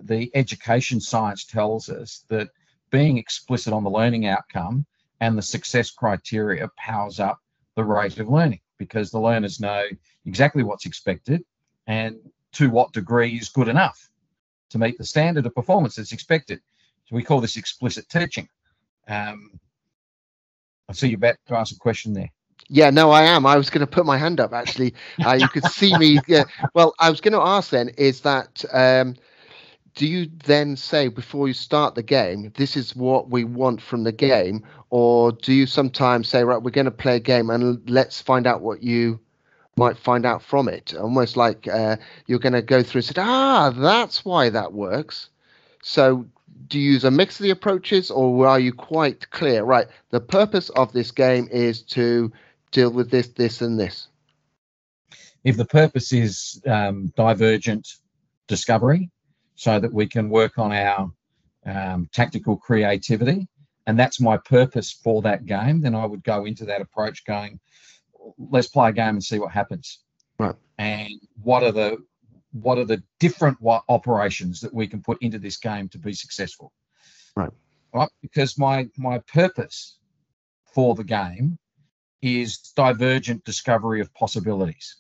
the 0.03 0.31
education 0.35 1.01
science 1.01 1.47
tells 1.47 1.89
us 1.89 2.27
that 2.29 2.51
being 2.91 3.17
explicit 3.17 3.73
on 3.73 3.83
the 3.83 3.89
learning 3.89 4.27
outcome 4.27 4.85
and 5.21 5.39
the 5.39 5.43
success 5.43 5.91
criteria 5.91 6.69
powers 6.77 7.19
up 7.19 7.39
the 7.77 7.85
rate 7.85 8.19
of 8.19 8.29
learning 8.29 8.61
because 8.77 9.11
the 9.11 9.19
learners 9.19 9.59
know 9.59 9.87
exactly 10.27 10.63
what's 10.63 10.85
expected 10.85 11.43
and 11.87 12.19
to 12.53 12.69
what 12.69 12.93
degree 12.93 13.39
is 13.39 13.49
good 13.49 13.69
enough 13.69 14.11
to 14.69 14.79
meet 14.79 14.99
the 14.99 15.07
standard 15.07 15.47
of 15.47 15.55
performance 15.55 15.97
that's 15.97 16.13
expected. 16.13 16.61
So 17.07 17.17
we 17.17 17.23
call 17.23 17.41
this 17.41 17.57
explicit 17.57 18.07
teaching. 18.11 18.51
Um, 19.09 19.59
I 20.91 20.93
see 20.93 21.09
you're 21.09 21.17
about 21.17 21.37
to 21.47 21.57
ask 21.57 21.75
a 21.75 21.79
question 21.79 22.13
there. 22.13 22.31
Yeah, 22.69 22.91
no, 22.91 23.11
I 23.11 23.23
am. 23.23 23.47
I 23.47 23.57
was 23.57 23.71
going 23.71 23.81
to 23.81 23.87
put 23.87 24.05
my 24.05 24.19
hand 24.19 24.41
up. 24.41 24.53
Actually, 24.53 24.95
uh, 25.25 25.33
you 25.33 25.49
could 25.49 25.65
see 25.65 25.97
me. 25.97 26.19
Yeah. 26.27 26.45
Well, 26.75 26.95
I 26.99 27.09
was 27.11 27.21
going 27.21 27.33
to 27.33 27.41
ask 27.41 27.71
then: 27.71 27.91
is 27.97 28.21
that 28.23 28.65
um, 28.73 29.17
do 29.99 30.07
you 30.07 30.31
then 30.45 30.77
say 30.77 31.09
before 31.09 31.49
you 31.49 31.55
start 31.55 31.97
the 31.97 32.05
game, 32.05 32.53
this 32.57 32.77
is 32.77 32.95
what 32.95 33.31
we 33.31 33.43
want 33.43 33.83
from 33.83 34.05
the 34.05 34.13
game, 34.13 34.65
or 34.91 35.33
do 35.33 35.53
you 35.53 35.67
sometimes 35.67 36.29
say, 36.29 36.45
right, 36.45 36.63
we're 36.63 36.71
going 36.71 36.85
to 36.85 36.93
play 36.93 37.17
a 37.17 37.21
game 37.21 37.51
and 37.51 37.89
let's 37.91 38.21
find 38.21 38.47
out 38.47 38.61
what 38.61 38.81
you 38.81 39.19
might 39.77 39.99
find 39.99 40.25
out 40.25 40.41
from 40.41 40.69
it? 40.69 40.95
Almost 40.95 41.37
like 41.37 41.67
uh, 41.67 41.97
you're 42.29 42.39
going 42.39 42.53
to 42.53 42.63
go 42.63 42.81
through 42.81 43.01
and 43.01 43.07
say, 43.07 43.15
ah, 43.19 43.71
that's 43.71 44.25
why 44.25 44.51
that 44.51 44.73
works. 44.73 45.31
So 45.83 46.27
do 46.69 46.79
you 46.79 46.93
use 46.93 47.05
a 47.05 47.11
mix 47.11 47.41
of 47.41 47.43
the 47.43 47.51
approaches, 47.51 48.09
or 48.09 48.47
are 48.47 48.61
you 48.61 48.73
quite 48.73 49.29
clear? 49.31 49.65
Right, 49.65 49.89
the 50.11 50.21
purpose 50.21 50.69
of 50.71 50.93
this 50.93 51.11
game 51.11 51.49
is 51.51 51.83
to 51.83 52.31
deal 52.71 52.91
with 52.91 53.11
this, 53.11 53.29
this, 53.29 53.61
and 53.63 53.79
this. 53.79 54.09
If 55.45 55.57
the 55.57 55.65
purpose 55.65 56.13
is 56.13 56.61
um, 56.67 57.13
divergent 57.17 57.89
discovery, 58.49 59.11
so 59.59 59.81
that 59.81 59.93
we 59.93 60.07
can 60.07 60.31
work 60.31 60.57
on 60.57 60.73
our 60.73 61.11
um, 61.67 62.09
tactical 62.13 62.57
creativity. 62.57 63.49
And 63.89 63.99
that's 63.99 64.21
my 64.21 64.37
purpose 64.37 64.93
for 64.93 65.21
that 65.23 65.47
game. 65.47 65.81
Then 65.81 65.97
I 65.97 66.07
would 66.07 66.23
go 66.23 66.45
into 66.45 66.65
that 66.67 66.81
approach 66.81 67.25
going, 67.25 67.59
let's 68.39 68.69
play 68.69 68.91
a 68.91 68.93
game 68.93 69.17
and 69.17 69.25
see 69.25 69.41
what 69.41 69.51
happens. 69.51 69.99
Right. 70.39 70.55
And 70.79 71.11
what 71.43 71.65
are 71.65 71.73
the 71.73 71.99
what 72.53 72.79
are 72.79 72.85
the 72.85 73.03
different 73.19 73.59
operations 73.89 74.61
that 74.61 74.73
we 74.73 74.87
can 74.87 75.03
put 75.03 75.19
into 75.21 75.39
this 75.41 75.57
game 75.57 75.89
to 75.89 75.99
be 75.99 76.13
successful? 76.13 76.73
Right. 77.35 77.51
Right. 77.93 78.09
Because 78.23 78.59
my 78.59 78.89
my 78.97 79.19
purpose 79.33 79.99
for 80.73 80.95
the 80.95 81.05
game 81.05 81.59
is 82.23 82.59
divergent 82.77 83.45
discovery 83.45 84.01
of 84.01 84.13
possibilities. 84.15 84.97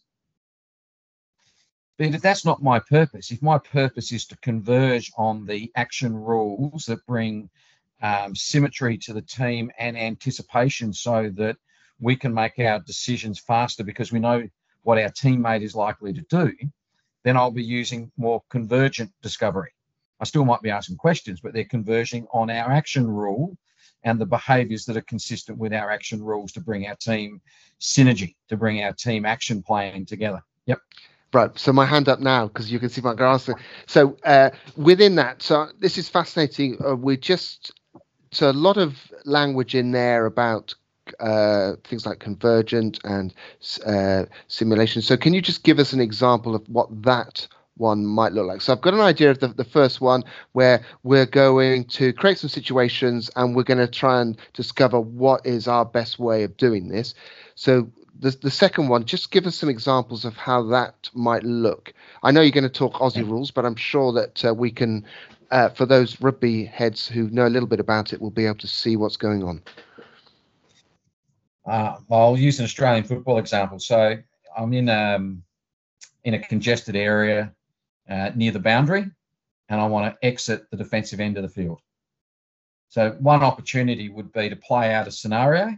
But 1.98 2.14
if 2.14 2.22
that's 2.22 2.44
not 2.44 2.62
my 2.62 2.78
purpose, 2.78 3.32
if 3.32 3.42
my 3.42 3.58
purpose 3.58 4.12
is 4.12 4.24
to 4.26 4.36
converge 4.38 5.10
on 5.16 5.46
the 5.46 5.70
action 5.74 6.14
rules 6.14 6.86
that 6.86 7.04
bring 7.06 7.50
um, 8.00 8.36
symmetry 8.36 8.96
to 8.98 9.12
the 9.12 9.22
team 9.22 9.70
and 9.78 9.98
anticipation 9.98 10.92
so 10.92 11.30
that 11.30 11.56
we 12.00 12.14
can 12.14 12.32
make 12.32 12.58
our 12.60 12.78
decisions 12.78 13.40
faster 13.40 13.82
because 13.82 14.12
we 14.12 14.20
know 14.20 14.48
what 14.82 14.98
our 14.98 15.08
teammate 15.08 15.62
is 15.62 15.74
likely 15.74 16.12
to 16.12 16.24
do, 16.30 16.52
then 17.24 17.36
I'll 17.36 17.50
be 17.50 17.64
using 17.64 18.12
more 18.16 18.42
convergent 18.48 19.10
discovery. 19.20 19.72
I 20.20 20.24
still 20.24 20.44
might 20.44 20.62
be 20.62 20.70
asking 20.70 20.96
questions, 20.96 21.40
but 21.40 21.52
they're 21.52 21.64
converging 21.64 22.26
on 22.32 22.48
our 22.48 22.70
action 22.70 23.08
rule 23.08 23.56
and 24.08 24.18
the 24.18 24.26
behaviors 24.26 24.86
that 24.86 24.96
are 24.96 25.02
consistent 25.02 25.58
with 25.58 25.72
our 25.72 25.90
action 25.90 26.22
rules 26.22 26.52
to 26.52 26.60
bring 26.60 26.86
our 26.86 26.96
team 26.96 27.40
synergy, 27.80 28.34
to 28.48 28.56
bring 28.56 28.82
our 28.82 28.92
team 28.92 29.26
action 29.26 29.62
plan 29.62 30.06
together. 30.06 30.42
Yep. 30.66 30.80
Right, 31.32 31.58
so 31.58 31.72
my 31.74 31.84
hand 31.84 32.08
up 32.08 32.20
now 32.20 32.46
because 32.46 32.72
you 32.72 32.78
can 32.78 32.88
see 32.88 33.02
my 33.02 33.12
answer. 33.12 33.54
So 33.86 34.16
uh, 34.24 34.50
within 34.76 35.16
that, 35.16 35.42
so 35.42 35.68
this 35.78 35.98
is 35.98 36.08
fascinating. 36.08 36.78
Uh, 36.82 36.96
we 36.96 37.18
just 37.18 37.72
so 38.32 38.50
a 38.50 38.52
lot 38.52 38.78
of 38.78 38.96
language 39.24 39.74
in 39.74 39.92
there 39.92 40.24
about 40.24 40.74
uh, 41.20 41.72
things 41.84 42.06
like 42.06 42.18
convergent 42.18 42.98
and 43.04 43.34
uh, 43.86 44.24
simulation. 44.48 45.02
So 45.02 45.16
can 45.16 45.34
you 45.34 45.42
just 45.42 45.64
give 45.64 45.78
us 45.78 45.92
an 45.92 46.00
example 46.00 46.54
of 46.54 46.66
what 46.68 46.88
that 47.02 47.46
one 47.78 48.04
might 48.04 48.32
look 48.32 48.46
like? 48.46 48.60
So 48.60 48.72
I've 48.72 48.80
got 48.80 48.94
an 48.94 49.00
idea 49.00 49.30
of 49.30 49.40
the, 49.40 49.48
the 49.48 49.64
first 49.64 50.00
one 50.00 50.24
where 50.52 50.84
we're 51.02 51.26
going 51.26 51.84
to 51.84 52.12
create 52.12 52.38
some 52.38 52.50
situations 52.50 53.30
and 53.36 53.54
we're 53.54 53.62
going 53.62 53.78
to 53.78 53.86
try 53.88 54.20
and 54.20 54.38
discover 54.52 55.00
what 55.00 55.44
is 55.46 55.68
our 55.68 55.84
best 55.84 56.18
way 56.18 56.42
of 56.42 56.56
doing 56.56 56.88
this. 56.88 57.14
So 57.54 57.90
the, 58.20 58.30
the 58.30 58.50
second 58.50 58.88
one, 58.88 59.04
just 59.04 59.30
give 59.30 59.46
us 59.46 59.56
some 59.56 59.68
examples 59.68 60.24
of 60.24 60.36
how 60.36 60.62
that 60.64 61.10
might 61.14 61.44
look. 61.44 61.92
I 62.22 62.30
know 62.30 62.40
you're 62.40 62.50
going 62.50 62.64
to 62.64 62.70
talk 62.70 62.94
Aussie 62.94 63.26
rules, 63.26 63.50
but 63.50 63.64
I'm 63.64 63.76
sure 63.76 64.12
that 64.12 64.44
uh, 64.44 64.54
we 64.54 64.70
can, 64.70 65.04
uh, 65.50 65.68
for 65.70 65.86
those 65.86 66.20
rugby 66.20 66.64
heads 66.64 67.06
who 67.06 67.30
know 67.30 67.46
a 67.46 67.48
little 67.48 67.68
bit 67.68 67.80
about 67.80 68.12
it, 68.12 68.20
will 68.20 68.30
be 68.30 68.46
able 68.46 68.58
to 68.58 68.68
see 68.68 68.96
what's 68.96 69.16
going 69.16 69.44
on. 69.44 69.62
Uh, 71.66 71.96
I'll 72.10 72.38
use 72.38 72.58
an 72.58 72.64
Australian 72.64 73.04
football 73.04 73.38
example. 73.38 73.78
So 73.78 74.16
I'm 74.56 74.72
in 74.72 74.88
um, 74.88 75.42
in 76.24 76.34
a 76.34 76.38
congested 76.38 76.96
area 76.96 77.52
uh, 78.08 78.30
near 78.34 78.52
the 78.52 78.60
boundary, 78.60 79.04
and 79.68 79.80
I 79.80 79.86
want 79.86 80.12
to 80.14 80.26
exit 80.26 80.70
the 80.70 80.76
defensive 80.76 81.20
end 81.20 81.36
of 81.36 81.42
the 81.42 81.48
field. 81.48 81.80
So 82.88 83.16
one 83.20 83.42
opportunity 83.42 84.08
would 84.08 84.32
be 84.32 84.48
to 84.48 84.56
play 84.56 84.94
out 84.94 85.08
a 85.08 85.10
scenario 85.10 85.76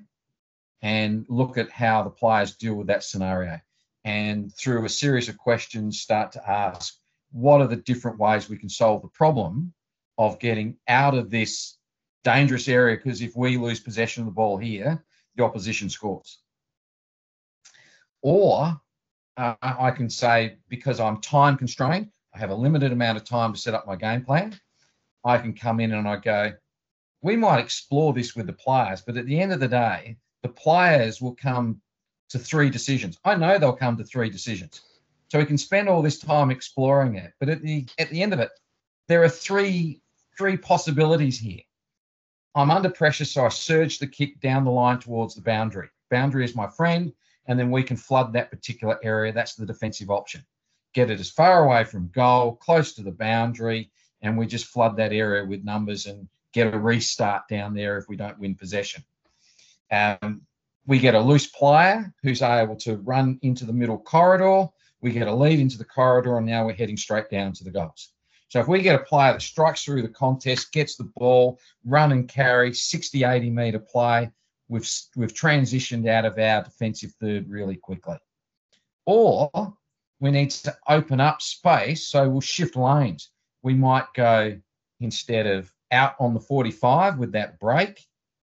and 0.83 1.27
look 1.29 1.59
at 1.59 1.71
how 1.71 2.03
the 2.03 2.11
players 2.11 2.57
deal 2.57 2.75
with 2.75 2.87
that 2.87 3.05
scenario. 3.05 3.61
And 4.05 4.55
through 4.55 4.85
a 4.85 4.89
series 4.89 5.29
of 5.29 5.37
questions, 5.37 6.01
start 6.01 6.33
to 6.33 6.51
ask 6.51 6.95
what 7.33 7.61
are 7.61 7.67
the 7.67 7.77
different 7.77 8.19
ways 8.19 8.49
we 8.49 8.59
can 8.59 8.69
solve 8.69 9.03
the 9.03 9.09
problem 9.09 9.73
of 10.19 10.39
getting 10.39 10.77
out 10.89 11.15
of 11.15 11.31
this 11.31 11.77
dangerous 12.25 12.69
area? 12.69 12.97
Because 12.97 13.23
if 13.23 13.37
we 13.37 13.57
lose 13.57 13.81
possession 13.81 14.23
of 14.23 14.27
the 14.27 14.33
ball 14.33 14.57
here, 14.57 15.05
the 15.37 15.45
opposition 15.45 15.89
scores. 15.89 16.39
Or 18.23 18.81
uh, 19.37 19.55
I 19.63 19.91
can 19.91 20.11
say, 20.11 20.57
because 20.69 21.01
I'm 21.01 21.21
time 21.21 21.57
constrained, 21.57 22.11
I 22.35 22.39
have 22.39 22.51
a 22.51 22.55
limited 22.55 22.93
amount 22.93 23.19
of 23.19 23.25
time 23.25 23.53
to 23.53 23.59
set 23.59 23.75
up 23.75 23.87
my 23.87 23.97
game 23.97 24.25
plan. 24.25 24.59
I 25.25 25.39
can 25.39 25.53
come 25.53 25.81
in 25.81 25.93
and 25.93 26.09
I 26.09 26.17
go, 26.17 26.53
we 27.23 27.37
might 27.37 27.61
explore 27.61 28.13
this 28.13 28.35
with 28.35 28.47
the 28.47 28.53
players, 28.53 29.03
but 29.03 29.17
at 29.17 29.27
the 29.27 29.39
end 29.39 29.53
of 29.53 29.61
the 29.61 29.69
day, 29.69 30.17
the 30.43 30.49
players 30.49 31.21
will 31.21 31.35
come 31.35 31.81
to 32.31 32.39
three 32.39 32.71
decisions. 32.71 33.19
I 33.25 33.35
know 33.35 33.59
they'll 33.59 33.73
come 33.73 33.97
to 33.97 34.05
three 34.05 34.31
decisions. 34.31 34.81
So 35.29 35.39
we 35.39 35.45
can 35.45 35.59
spend 35.59 35.89
all 35.89 36.03
this 36.03 36.19
time 36.19 36.51
exploring 36.51 37.17
it. 37.17 37.33
But 37.39 37.49
at 37.49 37.63
the 37.63 37.87
at 37.99 38.11
the 38.11 38.23
end 38.23 38.33
of 38.33 38.41
it, 38.41 38.51
there 39.07 39.23
are 39.23 39.29
three 39.29 40.01
three 40.37 40.57
possibilities 40.57 41.39
here. 41.39 41.61
I'm 42.55 42.71
under 42.71 42.91
pressure, 42.91 43.25
so 43.25 43.45
I 43.45 43.49
surge 43.49 43.99
the 43.99 44.09
kick 44.09 44.41
down 44.41 44.65
the 44.65 44.71
line 44.71 44.99
towards 44.99 45.35
the 45.35 45.43
boundary. 45.43 45.89
Boundary 46.11 46.45
is 46.45 46.57
my 46.57 46.69
friend, 46.69 47.13
and 47.47 47.59
then 47.59 47.71
we 47.71 47.85
can 47.85 47.97
flood 47.97 48.33
that 48.33 48.51
particular 48.51 48.99
area. 49.05 49.33
That's 49.33 49.55
the 49.55 49.67
defensive 49.67 50.11
option. 50.11 50.45
Get 50.93 51.11
it 51.11 51.21
as 51.21 51.31
far 51.31 51.65
away 51.65 51.85
from 51.85 52.11
goal, 52.13 52.57
close 52.57 52.95
to 52.95 53.03
the 53.03 53.13
boundary, 53.13 53.91
and 54.23 54.37
we 54.37 54.47
just 54.47 54.67
flood 54.67 54.97
that 54.97 55.13
area 55.13 55.45
with 55.45 55.65
numbers 55.65 56.07
and 56.07 56.29
get 56.53 56.75
a 56.75 56.79
restart 56.79 57.49
down 57.49 57.75
there 57.75 57.97
if 57.99 58.09
we 58.09 58.17
don't 58.17 58.39
win 58.39 58.55
possession. 58.55 59.05
Um, 59.91 60.43
we 60.87 60.99
get 60.99 61.15
a 61.15 61.21
loose 61.21 61.47
player 61.47 62.13
who's 62.23 62.43
able 62.43 62.77
to 62.77 62.97
run 62.97 63.39
into 63.43 63.65
the 63.65 63.73
middle 63.73 63.99
corridor. 63.99 64.69
We 65.01 65.13
get 65.13 65.29
a 65.29 65.35
lead 65.35 65.61
into 65.61 65.79
the 65.79 65.85
corridor, 65.85 66.37
and 66.37 66.47
now 66.47 66.67
we're 66.67 66.75
heading 66.75 66.97
straight 66.97 67.31
down 67.31 67.53
to 67.55 67.65
the 67.65 67.71
goals. 67.71 68.13
So 68.49 68.59
if 68.59 68.67
we 68.67 68.83
get 68.83 69.01
a 69.01 69.05
player 69.05 69.33
that 69.33 69.43
strikes 69.43 69.85
through 69.85 70.03
the 70.03 70.09
contest, 70.09 70.73
gets 70.73 70.97
the 70.97 71.09
ball, 71.17 71.61
run 71.85 72.11
and 72.11 72.29
carry, 72.29 72.75
60, 72.75 73.23
80 73.23 73.51
metre 73.51 73.79
play, 73.79 74.29
we've, 74.69 74.89
we've 75.15 75.33
transitioned 75.33 76.09
out 76.09 76.25
of 76.25 76.37
our 76.37 76.65
defensive 76.65 77.13
third 77.21 77.49
really 77.49 77.77
quickly. 77.77 78.17
Or 79.07 79.77
we 80.21 80.31
need 80.31 80.51
to 80.51 80.77
open 80.89 81.21
up 81.21 81.43
space, 81.43 82.07
so 82.07 82.29
we'll 82.29 82.41
shift 82.41 82.77
lanes. 82.77 83.31
We 83.63 83.75
might 83.75 84.07
go 84.15 84.61
instead 85.01 85.47
of 85.47 85.73
out 85.91 86.15
on 86.21 86.35
the 86.35 86.41
45 86.41 87.19
with 87.19 87.33
that 87.33 87.59
break, 87.59 88.07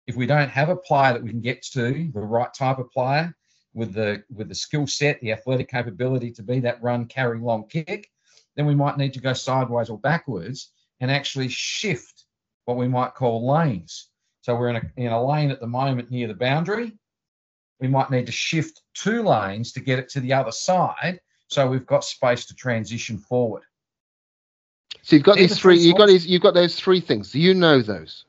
if 0.07 0.15
we 0.15 0.25
don't 0.25 0.49
have 0.49 0.69
a 0.69 0.75
player 0.75 1.13
that 1.13 1.23
we 1.23 1.29
can 1.29 1.41
get 1.41 1.61
to, 1.61 2.09
the 2.13 2.19
right 2.19 2.53
type 2.53 2.79
of 2.79 2.91
player 2.91 3.33
with 3.73 3.93
the 3.93 4.23
with 4.29 4.49
the 4.49 4.55
skill 4.55 4.87
set, 4.87 5.21
the 5.21 5.31
athletic 5.31 5.69
capability 5.69 6.31
to 6.31 6.43
be 6.43 6.59
that 6.59 6.81
run, 6.83 7.05
carry, 7.05 7.39
long 7.39 7.67
kick, 7.67 8.09
then 8.55 8.65
we 8.65 8.75
might 8.75 8.97
need 8.97 9.13
to 9.13 9.21
go 9.21 9.33
sideways 9.33 9.89
or 9.89 9.97
backwards 9.97 10.71
and 10.99 11.09
actually 11.09 11.47
shift 11.47 12.25
what 12.65 12.77
we 12.77 12.87
might 12.87 13.13
call 13.13 13.47
lanes. 13.47 14.09
So 14.41 14.55
we're 14.55 14.69
in 14.69 14.75
a, 14.77 14.91
in 14.97 15.11
a 15.11 15.25
lane 15.25 15.51
at 15.51 15.61
the 15.61 15.67
moment 15.67 16.11
near 16.11 16.27
the 16.27 16.33
boundary. 16.33 16.93
we 17.79 17.87
might 17.87 18.11
need 18.11 18.25
to 18.25 18.31
shift 18.31 18.81
two 18.93 19.23
lanes 19.23 19.71
to 19.73 19.79
get 19.79 19.99
it 19.99 20.09
to 20.09 20.19
the 20.19 20.33
other 20.33 20.51
side 20.51 21.19
so 21.51 21.67
we've 21.67 21.85
got 21.85 22.03
space 22.03 22.45
to 22.45 22.55
transition 22.55 23.17
forward. 23.17 23.63
So 25.03 25.15
you've 25.15 25.23
got 25.23 25.35
They're 25.35 25.47
these 25.47 25.59
three. 25.59 25.77
You've 25.77 25.97
got 25.97 26.07
these. 26.07 26.25
You've 26.25 26.41
got 26.41 26.53
those 26.53 26.79
three 26.79 27.01
things. 27.01 27.31
Do 27.31 27.39
you 27.39 27.53
know 27.53 27.81
those? 27.81 28.25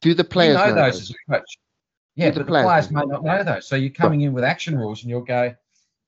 Do 0.00 0.14
the 0.14 0.24
players 0.24 0.58
you 0.58 0.66
know, 0.66 0.74
know 0.74 0.74
those, 0.74 0.94
those, 0.94 1.02
as 1.02 1.10
a 1.10 1.32
coach? 1.32 1.58
Yeah, 2.16 2.30
but 2.30 2.38
the 2.38 2.44
players, 2.44 2.64
the 2.64 2.68
players 2.68 2.90
may 2.90 3.12
not 3.12 3.24
know 3.24 3.44
those. 3.44 3.66
So 3.66 3.76
you're 3.76 3.90
coming 3.90 4.22
in 4.22 4.32
with 4.32 4.44
action 4.44 4.78
rules, 4.78 5.02
and 5.02 5.10
you'll 5.10 5.20
go, 5.20 5.54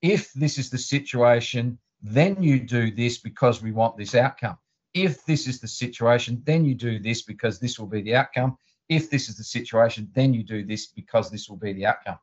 if 0.00 0.32
this 0.32 0.56
is 0.56 0.70
the 0.70 0.78
situation, 0.78 1.78
then 2.02 2.42
you 2.42 2.58
do 2.60 2.90
this 2.90 3.18
because 3.18 3.62
we 3.62 3.72
want 3.72 3.96
this 3.96 4.14
outcome. 4.14 4.56
If 4.94 5.24
this 5.26 5.46
is 5.46 5.60
the 5.60 5.68
situation, 5.68 6.42
then 6.44 6.64
you 6.64 6.74
do 6.74 6.98
this 6.98 7.22
because 7.22 7.58
this 7.58 7.78
will 7.78 7.86
be 7.86 8.02
the 8.02 8.14
outcome. 8.14 8.56
If 8.88 9.10
this 9.10 9.28
is 9.28 9.36
the 9.36 9.44
situation, 9.44 10.10
then 10.14 10.32
you 10.34 10.42
do 10.42 10.64
this 10.64 10.86
because 10.86 11.30
this 11.30 11.48
will 11.48 11.56
be 11.56 11.72
the 11.72 11.86
outcome. 11.86 12.18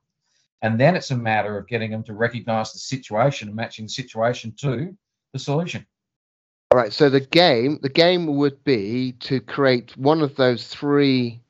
And 0.62 0.80
then 0.80 0.96
it's 0.96 1.12
a 1.12 1.18
matter 1.18 1.58
of 1.58 1.68
getting 1.68 1.92
them 1.92 2.04
to 2.04 2.14
recognize 2.14 2.74
the 2.74 2.80
situation 2.80 3.48
and 3.48 3.56
matching 3.56 3.86
the 3.86 3.90
situation 3.90 4.54
to 4.60 4.96
the 5.32 5.40
solution. 5.40 5.86
All 6.72 6.78
right. 6.78 6.94
So 6.94 7.10
the 7.10 7.22
game, 7.22 7.80
the 7.82 7.90
game 7.90 8.38
would 8.38 8.64
be 8.64 9.14
to 9.22 9.40
create 9.40 9.96
one 9.98 10.22
of 10.22 10.36
those 10.36 10.68
three 10.68 11.42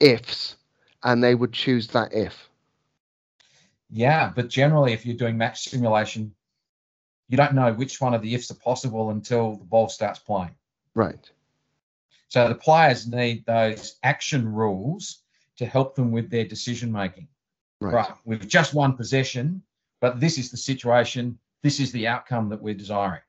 ifs, 0.00 0.56
and 1.02 1.22
they 1.22 1.34
would 1.34 1.52
choose 1.52 1.86
that 1.88 2.12
if. 2.12 2.48
Yeah, 3.90 4.32
but 4.34 4.48
generally, 4.48 4.92
if 4.92 5.06
you're 5.06 5.16
doing 5.16 5.38
match 5.38 5.68
simulation, 5.68 6.34
you 7.28 7.36
don't 7.36 7.54
know 7.54 7.72
which 7.72 8.00
one 8.00 8.12
of 8.12 8.22
the 8.22 8.34
ifs 8.34 8.50
are 8.50 8.56
possible 8.56 9.10
until 9.10 9.56
the 9.56 9.64
ball 9.64 9.88
starts 9.88 10.18
playing. 10.18 10.54
Right. 10.94 11.30
So 12.28 12.48
the 12.48 12.54
players 12.54 13.06
need 13.06 13.46
those 13.46 13.96
action 14.02 14.52
rules 14.52 15.20
to 15.56 15.66
help 15.66 15.94
them 15.94 16.10
with 16.10 16.30
their 16.30 16.44
decision 16.44 16.90
making. 16.90 17.28
Right. 17.84 18.08
right. 18.08 18.12
We've 18.24 18.46
just 18.46 18.74
one 18.74 18.96
possession, 18.96 19.62
but 20.00 20.20
this 20.20 20.38
is 20.38 20.50
the 20.50 20.56
situation. 20.56 21.38
This 21.62 21.80
is 21.80 21.92
the 21.92 22.06
outcome 22.06 22.48
that 22.50 22.62
we're 22.62 22.74
desiring. 22.74 23.20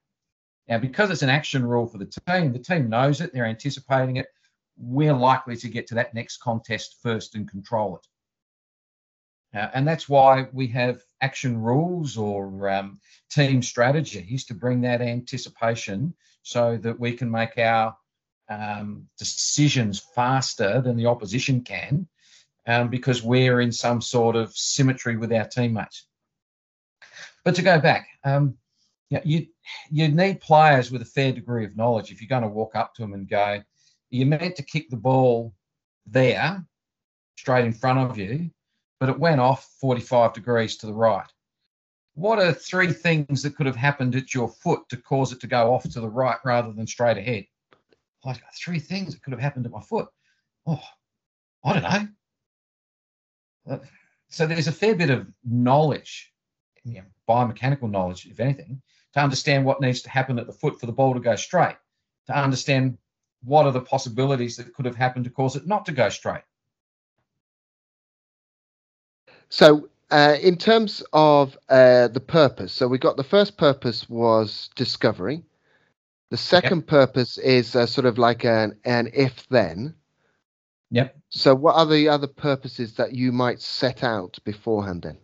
Now, 0.67 0.79
because 0.79 1.11
it's 1.11 1.21
an 1.21 1.29
action 1.29 1.65
rule 1.65 1.85
for 1.85 1.97
the 1.97 2.11
team, 2.27 2.51
the 2.51 2.59
team 2.59 2.89
knows 2.89 3.21
it, 3.21 3.33
they're 3.33 3.45
anticipating 3.45 4.17
it. 4.17 4.27
We're 4.77 5.13
likely 5.13 5.55
to 5.57 5.69
get 5.69 5.87
to 5.87 5.95
that 5.95 6.13
next 6.13 6.37
contest 6.37 6.97
first 7.01 7.35
and 7.35 7.49
control 7.49 7.97
it. 7.97 8.07
Uh, 9.57 9.69
and 9.73 9.87
that's 9.87 10.09
why 10.09 10.47
we 10.51 10.67
have 10.67 11.01
action 11.21 11.57
rules 11.61 12.17
or 12.17 12.69
um, 12.69 12.99
team 13.29 13.61
strategies 13.61 14.43
to 14.45 14.53
bring 14.53 14.81
that 14.81 15.01
anticipation 15.01 16.13
so 16.43 16.77
that 16.77 16.99
we 16.99 17.13
can 17.13 17.31
make 17.31 17.57
our 17.57 17.95
um, 18.49 19.07
decisions 19.17 19.99
faster 20.13 20.81
than 20.81 20.97
the 20.97 21.05
opposition 21.05 21.61
can 21.61 22.07
um, 22.67 22.89
because 22.89 23.23
we're 23.23 23.61
in 23.61 23.71
some 23.71 24.01
sort 24.01 24.35
of 24.35 24.55
symmetry 24.55 25.17
with 25.17 25.31
our 25.31 25.47
teammates. 25.47 26.07
But 27.43 27.55
to 27.55 27.61
go 27.61 27.79
back, 27.79 28.07
um, 28.23 28.57
you, 29.09 29.19
you, 29.23 29.47
you 29.91 30.07
need 30.07 30.41
players 30.41 30.91
with 30.91 31.01
a 31.01 31.05
fair 31.05 31.31
degree 31.31 31.65
of 31.65 31.77
knowledge. 31.77 32.11
If 32.11 32.21
you're 32.21 32.29
going 32.29 32.41
to 32.41 32.47
walk 32.47 32.75
up 32.75 32.95
to 32.95 33.01
them 33.03 33.13
and 33.13 33.29
go, 33.29 33.61
you're 34.09 34.27
meant 34.27 34.55
to 34.55 34.63
kick 34.63 34.89
the 34.89 34.97
ball 34.97 35.53
there, 36.07 36.65
straight 37.37 37.65
in 37.65 37.73
front 37.73 37.99
of 37.99 38.17
you, 38.17 38.49
but 38.99 39.09
it 39.09 39.19
went 39.19 39.41
off 39.41 39.69
45 39.79 40.33
degrees 40.33 40.77
to 40.77 40.87
the 40.87 40.93
right. 40.93 41.27
What 42.15 42.39
are 42.39 42.53
three 42.53 42.91
things 42.93 43.43
that 43.43 43.55
could 43.55 43.65
have 43.65 43.75
happened 43.75 44.15
at 44.15 44.33
your 44.33 44.47
foot 44.47 44.87
to 44.89 44.97
cause 44.97 45.33
it 45.33 45.41
to 45.41 45.47
go 45.47 45.73
off 45.73 45.83
to 45.83 45.99
the 45.99 46.09
right 46.09 46.37
rather 46.45 46.71
than 46.71 46.87
straight 46.87 47.17
ahead? 47.17 47.45
Like 48.23 48.41
three 48.57 48.79
things 48.79 49.13
that 49.13 49.21
could 49.21 49.33
have 49.33 49.41
happened 49.41 49.65
at 49.65 49.71
my 49.71 49.81
foot. 49.81 50.07
Oh, 50.65 50.81
I 51.63 51.73
don't 51.73 51.83
know. 51.83 52.07
So 54.29 54.45
there's 54.45 54.67
a 54.67 54.71
fair 54.71 54.95
bit 54.95 55.09
of 55.09 55.27
knowledge, 55.43 56.33
you 56.83 56.95
know, 56.95 57.05
biomechanical 57.27 57.89
knowledge, 57.89 58.25
if 58.25 58.39
anything, 58.39 58.81
to 59.13 59.19
understand 59.19 59.65
what 59.65 59.81
needs 59.81 60.01
to 60.01 60.09
happen 60.09 60.37
at 60.39 60.47
the 60.47 60.53
foot 60.53 60.79
for 60.79 60.85
the 60.85 60.91
ball 60.91 61.13
to 61.13 61.19
go 61.19 61.35
straight, 61.35 61.77
to 62.27 62.37
understand 62.37 62.97
what 63.43 63.65
are 63.65 63.71
the 63.71 63.81
possibilities 63.81 64.57
that 64.57 64.73
could 64.73 64.85
have 64.85 64.95
happened 64.95 65.25
to 65.25 65.31
cause 65.31 65.55
it 65.55 65.67
not 65.67 65.85
to 65.85 65.91
go 65.91 66.09
straight. 66.09 66.43
So, 69.49 69.89
uh, 70.11 70.37
in 70.41 70.57
terms 70.57 71.03
of 71.13 71.57
uh, 71.69 72.07
the 72.09 72.19
purpose, 72.19 72.73
so 72.73 72.87
we 72.87 72.97
got 72.97 73.17
the 73.17 73.23
first 73.23 73.57
purpose 73.57 74.09
was 74.09 74.69
discovery. 74.75 75.43
The 76.29 76.37
second 76.37 76.79
yep. 76.79 76.87
purpose 76.87 77.37
is 77.37 77.75
uh, 77.75 77.85
sort 77.85 78.05
of 78.05 78.17
like 78.17 78.43
an 78.45 78.77
an 78.85 79.09
if 79.13 79.47
then. 79.49 79.95
Yep. 80.95 81.13
So, 81.27 81.53
what 81.53 81.75
are 81.75 81.85
the 81.85 82.07
other 82.07 82.27
purposes 82.27 82.93
that 82.93 83.11
you 83.11 83.33
might 83.33 83.59
set 83.59 84.01
out 84.01 84.39
beforehand 84.45 85.01
then? 85.01 85.17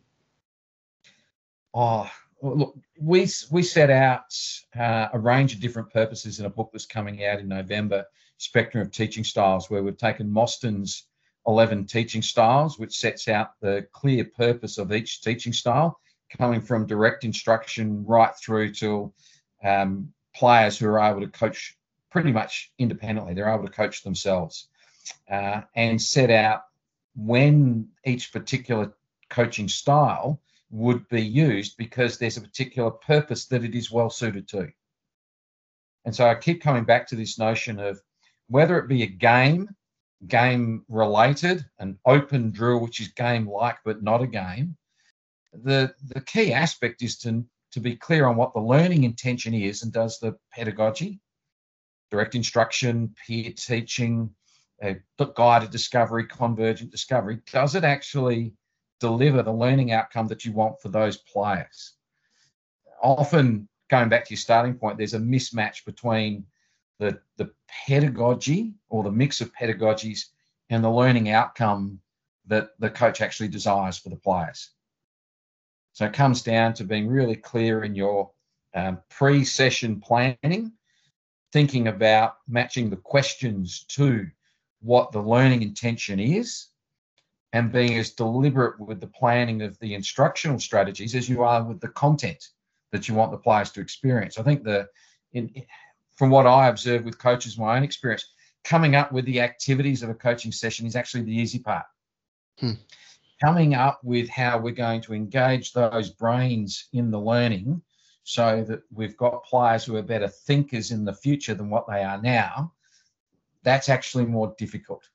Oh, 1.74 2.12
look, 2.42 2.78
we 3.00 3.26
we 3.52 3.64
set 3.64 3.90
out 3.90 4.36
uh, 4.78 5.08
a 5.14 5.18
range 5.18 5.54
of 5.54 5.62
different 5.62 5.90
purposes 5.94 6.42
in 6.42 6.46
a 6.46 6.50
book 6.50 6.72
that's 6.74 6.86
coming 6.86 7.24
out 7.24 7.40
in 7.40 7.48
November, 7.48 8.04
Spectrum 8.38 8.82
of 8.86 8.92
Teaching 8.92 9.24
Styles, 9.24 9.70
where 9.70 9.82
we've 9.82 9.98
taken 9.98 10.30
Mosston's 10.30 11.06
11 11.48 11.86
teaching 11.86 12.22
styles, 12.22 12.78
which 12.78 12.98
sets 12.98 13.30
out 13.30 13.52
the 13.62 13.88
clear 13.94 14.26
purpose 14.26 14.78
of 14.78 14.92
each 14.92 15.22
teaching 15.22 15.54
style, 15.54 16.02
coming 16.38 16.60
from 16.60 16.86
direct 16.86 17.24
instruction 17.24 18.06
right 18.06 18.34
through 18.36 18.74
to 18.74 19.14
um, 19.64 20.12
players 20.36 20.78
who 20.78 20.88
are 20.88 21.00
able 21.00 21.22
to 21.22 21.30
coach 21.30 21.78
pretty 22.10 22.34
much 22.34 22.74
independently. 22.78 23.34
They're 23.34 23.48
able 23.48 23.68
to 23.68 23.72
coach 23.72 24.04
themselves 24.04 24.68
uh, 25.30 25.62
and 25.76 26.02
set 26.02 26.30
out 26.30 26.64
when 27.16 27.90
each 28.06 28.32
particular 28.32 28.94
coaching 29.30 29.68
style 29.68 30.42
would 30.70 31.08
be 31.10 31.22
used 31.22 31.76
because 31.78 32.18
there's 32.18 32.38
a 32.38 32.42
particular 32.42 32.92
purpose 32.92 33.46
that 33.48 33.64
it 33.64 33.76
is 33.76 33.92
well 33.92 34.10
suited 34.10 34.48
to. 34.48 34.72
And 36.06 36.16
so 36.16 36.28
I 36.28 36.36
keep 36.36 36.62
coming 36.62 36.86
back 36.86 37.08
to 37.08 37.16
this 37.16 37.38
notion 37.38 37.80
of 37.80 38.02
whether 38.48 38.78
it 38.80 38.88
be 38.88 39.04
a 39.04 39.08
game, 39.08 39.70
game 40.28 40.86
related, 40.88 41.66
an 41.80 42.00
open 42.06 42.52
drill, 42.52 42.80
which 42.80 43.00
is 43.00 43.10
game 43.10 43.48
like 43.48 43.78
but 43.86 44.02
not 44.02 44.22
a 44.22 44.28
game, 44.28 44.78
the, 45.54 45.94
the 46.08 46.22
key 46.22 46.54
aspect 46.54 47.02
is 47.02 47.18
to, 47.20 47.44
to 47.74 47.80
be 47.80 47.96
clear 47.96 48.26
on 48.26 48.38
what 48.38 48.54
the 48.54 48.62
learning 48.62 49.04
intention 49.04 49.54
is 49.54 49.84
and 49.84 49.92
does 49.92 50.20
the 50.20 50.36
pedagogy, 50.52 51.20
direct 52.10 52.36
instruction, 52.36 53.14
peer 53.28 53.52
teaching, 53.56 54.34
uh, 54.82 54.94
guided 55.36 55.72
discovery, 55.72 56.26
convergent 56.26 56.92
discovery, 56.92 57.40
does 57.52 57.76
it 57.76 57.84
actually 57.84 58.54
deliver 59.00 59.44
the 59.44 59.52
learning 59.52 59.92
outcome 59.92 60.28
that 60.28 60.46
you 60.46 60.52
want 60.52 60.80
for 60.82 60.90
those 60.90 61.18
players? 61.18 61.94
Often, 63.02 63.68
going 63.90 64.10
back 64.10 64.26
to 64.26 64.32
your 64.32 64.38
starting 64.38 64.76
point, 64.76 64.98
there's 64.98 65.14
a 65.14 65.20
mismatch 65.20 65.86
between 65.86 66.46
the, 67.00 67.20
the 67.38 67.52
pedagogy 67.68 68.74
or 68.90 69.04
the 69.04 69.12
mix 69.12 69.42
of 69.42 69.54
pedagogies 69.54 70.26
and 70.70 70.84
the 70.84 70.90
learning 70.90 71.30
outcome 71.30 72.00
that 72.48 72.70
the 72.80 72.90
coach 72.90 73.22
actually 73.22 73.50
desires 73.50 73.98
for 73.98 74.10
the 74.10 74.16
players. 74.16 74.72
So 75.94 76.06
it 76.06 76.14
comes 76.14 76.42
down 76.42 76.74
to 76.76 76.84
being 76.84 77.08
really 77.08 77.36
clear 77.36 77.84
in 77.84 77.96
your 77.96 78.32
um, 78.74 79.00
pre 79.10 79.44
session 79.44 80.00
planning, 80.00 80.72
thinking 81.52 81.88
about 81.88 82.38
matching 82.48 82.90
the 82.90 82.98
questions 82.98 83.84
to 83.90 84.28
what 84.82 85.12
the 85.12 85.22
learning 85.22 85.62
intention 85.62 86.20
is 86.20 86.68
and 87.54 87.72
being 87.72 87.98
as 87.98 88.12
deliberate 88.12 88.80
with 88.80 89.00
the 89.00 89.08
planning 89.08 89.62
of 89.62 89.78
the 89.80 89.94
instructional 89.94 90.60
strategies 90.60 91.16
as 91.16 91.30
you 91.30 91.44
are 91.44 91.64
with 91.64 91.80
the 91.80 91.90
content 91.90 92.50
that 92.92 93.08
you 93.08 93.16
want 93.16 93.32
the 93.32 93.38
players 93.38 93.72
to 93.72 93.82
experience. 93.82 94.38
I 94.38 94.44
think 94.44 94.64
the 94.64 94.88
in, 95.34 95.50
from 96.16 96.30
what 96.30 96.48
I 96.48 96.68
observe 96.68 97.04
with 97.04 97.18
coaches, 97.18 97.58
my 97.58 97.78
own 97.78 97.84
experience, 97.84 98.34
coming 98.64 98.96
up 98.96 99.12
with 99.12 99.26
the 99.26 99.42
activities 99.42 100.04
of 100.04 100.10
a 100.10 100.14
coaching 100.14 100.52
session 100.52 100.86
is 100.86 100.96
actually 100.96 101.24
the 101.24 101.36
easy 101.36 101.60
part. 101.60 101.86
Hmm. 102.60 102.74
Coming 103.42 103.74
up 103.74 104.00
with 104.04 104.30
how 104.30 104.60
we're 104.60 104.72
going 104.72 105.02
to 105.02 105.14
engage 105.14 105.74
those 105.74 106.12
brains 106.12 106.90
in 106.94 107.10
the 107.10 107.20
learning 107.20 107.82
so 108.24 108.64
that 108.68 108.82
we've 108.94 109.18
got 109.18 109.44
players 109.46 109.84
who 109.84 109.96
are 109.96 110.04
better 110.04 110.28
thinkers 110.28 110.92
in 110.92 111.06
the 111.06 111.14
future 111.14 111.56
than 111.56 111.70
what 111.70 111.88
they 111.88 112.04
are 112.04 112.22
now 112.22 112.72
that's 113.64 113.90
actually 113.90 114.26
more 114.26 114.54
difficult. 114.58 115.08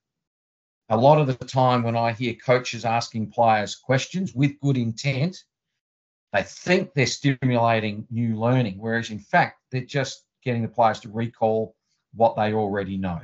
A 0.89 0.97
lot 0.97 1.19
of 1.19 1.27
the 1.27 1.35
time, 1.35 1.83
when 1.83 1.97
I 1.97 2.13
hear 2.13 2.35
coaches 2.35 2.85
asking 2.85 3.31
players 3.33 3.75
questions 3.75 4.35
with 4.35 4.61
good 4.61 4.77
intent, 4.77 5.37
they 6.33 6.43
think 6.43 6.95
they're 6.95 7.07
stimulating 7.07 8.07
new 8.11 8.39
learning, 8.39 8.77
whereas 8.79 9.11
in 9.11 9.19
fact, 9.19 9.61
they're 9.71 9.81
just 9.81 10.25
getting 10.45 10.63
the 10.63 10.69
players 10.69 11.01
to 11.01 11.09
recall 11.09 11.75
what 12.15 12.37
they 12.37 12.53
already 12.53 12.97
know. 12.97 13.21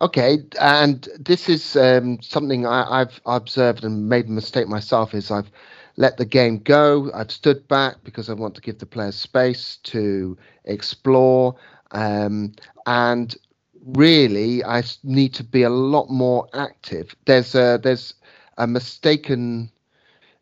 Okay, 0.00 0.38
and 0.60 1.08
this 1.18 1.48
is 1.48 1.74
um, 1.74 2.20
something 2.20 2.66
I, 2.66 2.98
have 2.98 3.18
observed 3.24 3.82
and 3.82 4.08
made 4.08 4.26
a 4.26 4.30
mistake 4.30 4.68
myself. 4.68 5.14
Is 5.14 5.30
I've 5.30 5.50
let 5.96 6.18
the 6.18 6.26
game 6.26 6.58
go. 6.58 7.10
I've 7.14 7.30
stood 7.30 7.66
back 7.66 7.96
because 8.04 8.28
I 8.28 8.34
want 8.34 8.54
to 8.56 8.60
give 8.60 8.78
the 8.78 8.84
players 8.84 9.16
space 9.16 9.78
to 9.84 10.36
explore. 10.66 11.56
Um, 11.96 12.52
and 12.84 13.34
really, 13.86 14.62
I 14.62 14.82
need 15.02 15.32
to 15.34 15.44
be 15.44 15.62
a 15.62 15.70
lot 15.70 16.10
more 16.10 16.46
active. 16.52 17.16
There's 17.24 17.54
a, 17.54 17.80
there's 17.82 18.12
a 18.58 18.66
mistaken 18.66 19.70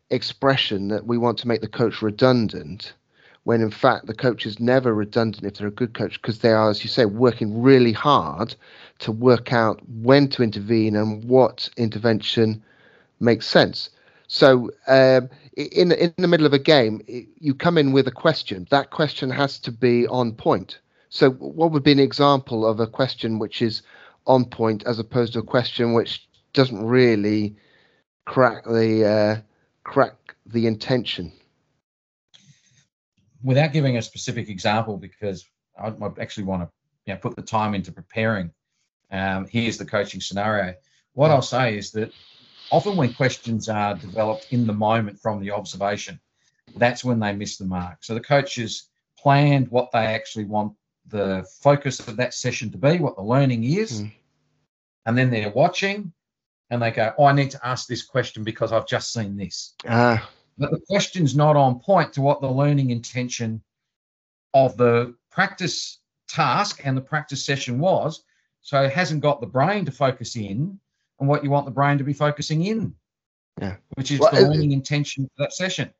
expression 0.09 0.89
that 0.89 1.07
we 1.07 1.17
want 1.17 1.39
to 1.39 1.47
make 1.47 1.61
the 1.61 1.69
coach 1.69 2.01
redundant 2.01 2.93
when 3.45 3.61
in 3.61 3.71
fact 3.71 4.05
the 4.05 4.13
coach 4.13 4.45
is 4.45 4.59
never 4.59 4.93
redundant 4.93 5.45
if 5.45 5.57
they're 5.57 5.67
a 5.67 5.71
good 5.71 5.93
coach 5.93 6.21
because 6.21 6.39
they 6.39 6.51
are, 6.51 6.69
as 6.69 6.83
you 6.83 6.89
say, 6.89 7.05
working 7.05 7.61
really 7.61 7.93
hard 7.93 8.53
to 8.99 9.11
work 9.11 9.53
out 9.53 9.79
when 9.87 10.27
to 10.27 10.43
intervene 10.43 10.95
and 10.95 11.23
what 11.23 11.69
intervention 11.77 12.61
makes 13.21 13.47
sense. 13.47 13.89
So, 14.27 14.71
um, 14.87 15.29
in 15.55 15.93
in 15.93 16.13
the 16.17 16.27
middle 16.27 16.47
of 16.47 16.53
a 16.53 16.59
game, 16.59 17.01
you 17.39 17.53
come 17.53 17.77
in 17.77 17.93
with 17.93 18.07
a 18.07 18.11
question. 18.11 18.67
That 18.71 18.89
question 18.89 19.29
has 19.29 19.57
to 19.59 19.71
be 19.71 20.05
on 20.07 20.33
point. 20.33 20.79
So, 21.15 21.29
what 21.29 21.71
would 21.71 21.83
be 21.83 21.93
an 21.93 21.99
example 21.99 22.67
of 22.67 22.81
a 22.81 22.87
question 22.87 23.39
which 23.39 23.61
is 23.61 23.83
on 24.27 24.43
point 24.43 24.83
as 24.85 24.99
opposed 24.99 25.31
to 25.31 25.39
a 25.39 25.43
question 25.43 25.93
which 25.93 26.27
doesn't 26.51 26.85
really 26.85 27.55
crack 28.25 28.65
the 28.65 29.07
uh, 29.07 29.41
crack 29.85 30.35
the 30.45 30.67
intention? 30.67 31.31
Without 33.41 33.71
giving 33.71 33.95
a 33.95 34.01
specific 34.01 34.49
example, 34.49 34.97
because 34.97 35.45
I, 35.81 35.93
actually 36.19 36.43
want 36.43 36.63
to 36.63 36.69
you 37.05 37.13
know, 37.13 37.19
put 37.21 37.37
the 37.37 37.41
time 37.41 37.75
into 37.75 37.93
preparing. 37.93 38.51
Um, 39.09 39.47
here's 39.47 39.77
the 39.77 39.85
coaching 39.85 40.19
scenario. 40.19 40.73
What 41.13 41.31
I'll 41.31 41.41
say 41.41 41.77
is 41.77 41.91
that 41.91 42.11
often 42.71 42.97
when 42.97 43.13
questions 43.13 43.69
are 43.69 43.95
developed 43.95 44.47
in 44.51 44.67
the 44.67 44.73
moment 44.73 45.21
from 45.21 45.39
the 45.39 45.51
observation, 45.51 46.19
that's 46.75 47.05
when 47.05 47.21
they 47.21 47.31
miss 47.31 47.55
the 47.55 47.63
mark. 47.63 48.03
So 48.03 48.15
the 48.15 48.19
coaches 48.19 48.89
planned 49.17 49.69
what 49.69 49.93
they 49.93 50.07
actually 50.07 50.43
want 50.43 50.73
the 51.07 51.45
focus 51.61 51.99
of 52.07 52.17
that 52.17 52.33
session 52.33 52.71
to 52.71 52.77
be, 52.77 52.99
what 52.99 53.15
the 53.15 53.23
learning 53.23 53.63
is, 53.63 54.01
mm. 54.01 54.11
and 55.05 55.17
then 55.17 55.29
they're 55.29 55.51
watching 55.51 56.11
and 56.69 56.81
they 56.81 56.91
go, 56.91 57.13
Oh, 57.17 57.25
I 57.25 57.33
need 57.33 57.51
to 57.51 57.67
ask 57.67 57.87
this 57.87 58.03
question 58.03 58.43
because 58.43 58.71
I've 58.71 58.87
just 58.87 59.13
seen 59.13 59.37
this. 59.37 59.73
Ah. 59.87 60.29
But 60.57 60.71
the 60.71 60.81
question's 60.87 61.35
not 61.35 61.55
on 61.55 61.79
point 61.79 62.13
to 62.13 62.21
what 62.21 62.41
the 62.41 62.49
learning 62.49 62.89
intention 62.89 63.61
of 64.53 64.77
the 64.77 65.15
practice 65.29 65.99
task 66.27 66.81
and 66.83 66.95
the 66.95 67.01
practice 67.01 67.45
session 67.45 67.77
was. 67.79 68.23
So 68.61 68.81
it 68.81 68.93
hasn't 68.93 69.21
got 69.21 69.41
the 69.41 69.47
brain 69.47 69.85
to 69.85 69.91
focus 69.91 70.35
in 70.35 70.79
and 71.19 71.29
what 71.29 71.43
you 71.43 71.49
want 71.49 71.65
the 71.65 71.71
brain 71.71 71.97
to 71.97 72.03
be 72.03 72.13
focusing 72.13 72.65
in. 72.65 72.95
Yeah. 73.61 73.75
Which 73.95 74.11
is 74.11 74.19
well, 74.19 74.31
the 74.31 74.41
learning 74.41 74.71
it, 74.71 74.75
intention 74.75 75.29
for 75.35 75.43
that 75.43 75.53
session. 75.53 75.93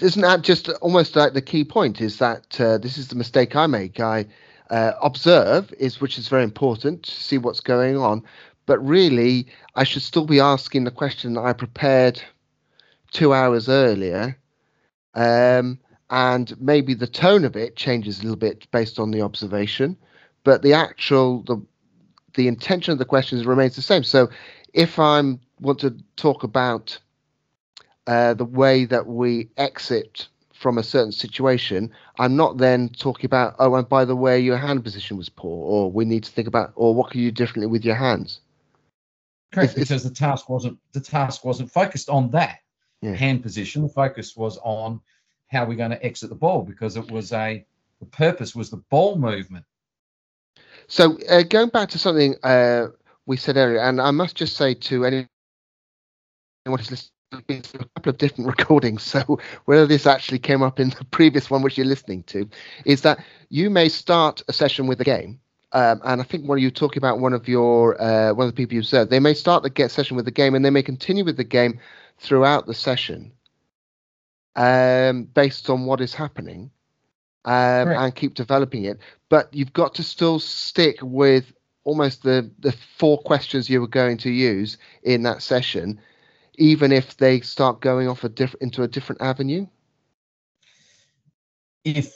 Isn't 0.00 0.22
that 0.22 0.42
just 0.42 0.68
almost 0.80 1.14
like 1.14 1.34
the 1.34 1.42
key 1.42 1.64
point? 1.64 2.00
Is 2.00 2.18
that 2.18 2.60
uh, 2.60 2.78
this 2.78 2.98
is 2.98 3.08
the 3.08 3.14
mistake 3.14 3.54
I 3.54 3.66
make? 3.66 4.00
I 4.00 4.26
uh, 4.70 4.92
observe 5.00 5.72
is 5.78 6.00
which 6.00 6.18
is 6.18 6.28
very 6.28 6.42
important 6.42 7.04
to 7.04 7.10
see 7.12 7.38
what's 7.38 7.60
going 7.60 7.96
on, 7.96 8.22
but 8.66 8.78
really 8.84 9.46
I 9.76 9.84
should 9.84 10.02
still 10.02 10.26
be 10.26 10.40
asking 10.40 10.84
the 10.84 10.90
question 10.90 11.34
that 11.34 11.44
I 11.44 11.52
prepared 11.52 12.20
two 13.12 13.32
hours 13.32 13.68
earlier. 13.68 14.36
Um, 15.14 15.78
and 16.10 16.60
maybe 16.60 16.94
the 16.94 17.06
tone 17.06 17.44
of 17.44 17.56
it 17.56 17.76
changes 17.76 18.18
a 18.18 18.22
little 18.22 18.36
bit 18.36 18.68
based 18.72 18.98
on 18.98 19.12
the 19.12 19.22
observation, 19.22 19.96
but 20.42 20.62
the 20.62 20.72
actual 20.72 21.42
the 21.42 21.64
the 22.34 22.48
intention 22.48 22.90
of 22.90 22.98
the 22.98 23.04
questions 23.04 23.46
remains 23.46 23.76
the 23.76 23.82
same. 23.82 24.02
So 24.02 24.28
if 24.72 24.98
I'm 24.98 25.38
want 25.60 25.78
to 25.80 25.96
talk 26.16 26.42
about 26.42 26.98
uh, 28.06 28.34
the 28.34 28.44
way 28.44 28.84
that 28.84 29.06
we 29.06 29.48
exit 29.56 30.28
from 30.52 30.78
a 30.78 30.82
certain 30.82 31.12
situation, 31.12 31.90
I'm 32.18 32.36
not 32.36 32.58
then 32.58 32.88
talking 32.88 33.26
about, 33.26 33.54
oh, 33.58 33.74
and 33.74 33.88
by 33.88 34.04
the 34.04 34.16
way, 34.16 34.40
your 34.40 34.56
hand 34.56 34.82
position 34.82 35.16
was 35.16 35.28
poor, 35.28 35.64
or 35.66 35.90
we 35.90 36.04
need 36.04 36.24
to 36.24 36.30
think 36.30 36.48
about, 36.48 36.72
or 36.76 36.94
what 36.94 37.10
can 37.10 37.20
you 37.20 37.30
do 37.30 37.44
differently 37.44 37.66
with 37.66 37.84
your 37.84 37.96
hands? 37.96 38.40
Correct, 39.52 39.76
it's, 39.76 39.88
because 39.88 40.02
the 40.02 40.10
task 40.10 40.48
wasn't 40.48 40.78
the 40.92 41.00
task 41.00 41.44
wasn't 41.44 41.70
focused 41.70 42.08
on 42.08 42.30
that 42.30 42.58
yeah. 43.02 43.14
hand 43.14 43.42
position. 43.42 43.82
The 43.82 43.88
focus 43.88 44.36
was 44.36 44.58
on 44.62 45.00
how 45.48 45.64
we're 45.64 45.76
going 45.76 45.92
to 45.92 46.04
exit 46.04 46.30
the 46.30 46.34
ball 46.34 46.62
because 46.62 46.96
it 46.96 47.10
was 47.10 47.32
a 47.32 47.64
the 48.00 48.06
purpose 48.06 48.56
was 48.56 48.70
the 48.70 48.78
ball 48.90 49.16
movement 49.16 49.64
so 50.86 51.18
uh, 51.28 51.42
going 51.42 51.68
back 51.68 51.88
to 51.90 51.98
something 51.98 52.34
uh, 52.42 52.88
we 53.26 53.36
said 53.36 53.56
earlier, 53.56 53.80
and 53.80 54.00
I 54.00 54.10
must 54.10 54.36
just 54.36 54.56
say 54.56 54.74
to 54.74 55.04
anyone 55.04 55.28
who's 56.66 56.90
listening 56.90 57.10
to 57.42 57.80
a 57.80 57.84
couple 57.96 58.10
of 58.10 58.18
different 58.18 58.48
recordings, 58.58 59.02
so 59.02 59.38
whether 59.64 59.86
this 59.86 60.06
actually 60.06 60.38
came 60.38 60.62
up 60.62 60.80
in 60.80 60.90
the 60.90 61.04
previous 61.10 61.50
one 61.50 61.62
which 61.62 61.76
you're 61.76 61.86
listening 61.86 62.22
to, 62.24 62.48
is 62.84 63.02
that 63.02 63.24
you 63.48 63.70
may 63.70 63.88
start 63.88 64.42
a 64.48 64.52
session 64.52 64.86
with 64.86 65.00
a 65.00 65.04
game. 65.04 65.40
Um, 65.72 66.00
and 66.04 66.20
I 66.20 66.24
think 66.24 66.46
when 66.46 66.60
you 66.60 66.70
talking 66.70 66.98
about 66.98 67.18
one 67.18 67.32
of 67.32 67.48
your 67.48 68.00
uh, 68.00 68.32
one 68.32 68.46
of 68.46 68.52
the 68.52 68.56
people 68.56 68.76
you 68.76 68.82
serve, 68.82 69.10
they 69.10 69.20
may 69.20 69.34
start 69.34 69.62
the 69.64 69.70
get 69.70 69.90
session 69.90 70.16
with 70.16 70.24
the 70.24 70.30
game, 70.30 70.54
and 70.54 70.64
they 70.64 70.70
may 70.70 70.82
continue 70.82 71.24
with 71.24 71.36
the 71.36 71.44
game 71.44 71.80
throughout 72.18 72.66
the 72.66 72.74
session, 72.74 73.32
um, 74.54 75.24
based 75.24 75.68
on 75.68 75.86
what 75.86 76.00
is 76.00 76.14
happening 76.14 76.70
um, 77.44 77.88
and 77.88 78.14
keep 78.14 78.34
developing 78.34 78.84
it. 78.84 78.98
But 79.28 79.52
you've 79.52 79.72
got 79.72 79.94
to 79.96 80.02
still 80.02 80.38
stick 80.38 80.98
with 81.02 81.52
almost 81.84 82.22
the, 82.22 82.50
the 82.60 82.72
four 82.98 83.18
questions 83.18 83.68
you 83.68 83.80
were 83.80 83.86
going 83.86 84.16
to 84.18 84.30
use 84.30 84.78
in 85.02 85.22
that 85.24 85.42
session, 85.42 86.00
even 86.56 86.92
if 86.92 87.16
they 87.16 87.40
start 87.40 87.80
going 87.80 88.08
off 88.08 88.24
a 88.24 88.28
diff- 88.28 88.56
into 88.60 88.82
a 88.82 88.88
different 88.88 89.22
avenue. 89.22 89.66
If 91.84 92.14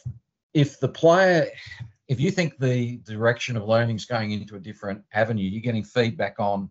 if 0.55 0.80
the 0.80 0.89
player, 0.89 1.49
if 2.09 2.20
you 2.20 2.30
think 2.30 2.59
the 2.59 2.97
direction 2.99 3.57
of 3.57 3.68
learning 3.68 3.97
is 3.97 4.07
going 4.07 4.30
into 4.30 4.57
a 4.57 4.61
different 4.61 5.03
avenue, 5.12 5.45
you're 5.45 5.62
getting 5.62 5.84
feedback 5.84 6.36
on 6.39 6.70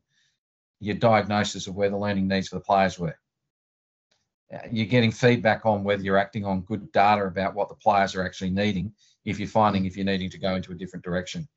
your 0.80 0.96
diagnosis 0.96 1.68
of 1.68 1.76
where 1.76 1.90
the 1.90 1.98
learning 1.98 2.28
needs 2.28 2.48
for 2.48 2.56
the 2.56 2.62
players 2.62 2.98
were 2.98 3.18
you're 4.72 4.86
getting 4.86 5.12
feedback 5.12 5.66
on 5.66 5.84
whether 5.84 6.04
you're 6.04 6.18
acting 6.18 6.46
on 6.46 6.62
good 6.62 6.92
data 6.92 7.26
about 7.26 7.54
what 7.54 7.70
the 7.70 7.76
players 7.76 8.16
are 8.16 8.26
actually 8.26 8.50
needing 8.50 8.92
if 9.26 9.40
you're 9.40 9.48
finding 9.48 9.86
if 9.86 9.96
you're 9.96 10.06
needing 10.06 10.30
to 10.30 10.38
go 10.38 10.56
into 10.56 10.72
a 10.72 10.76
different 10.76 11.04
direction 11.04 11.48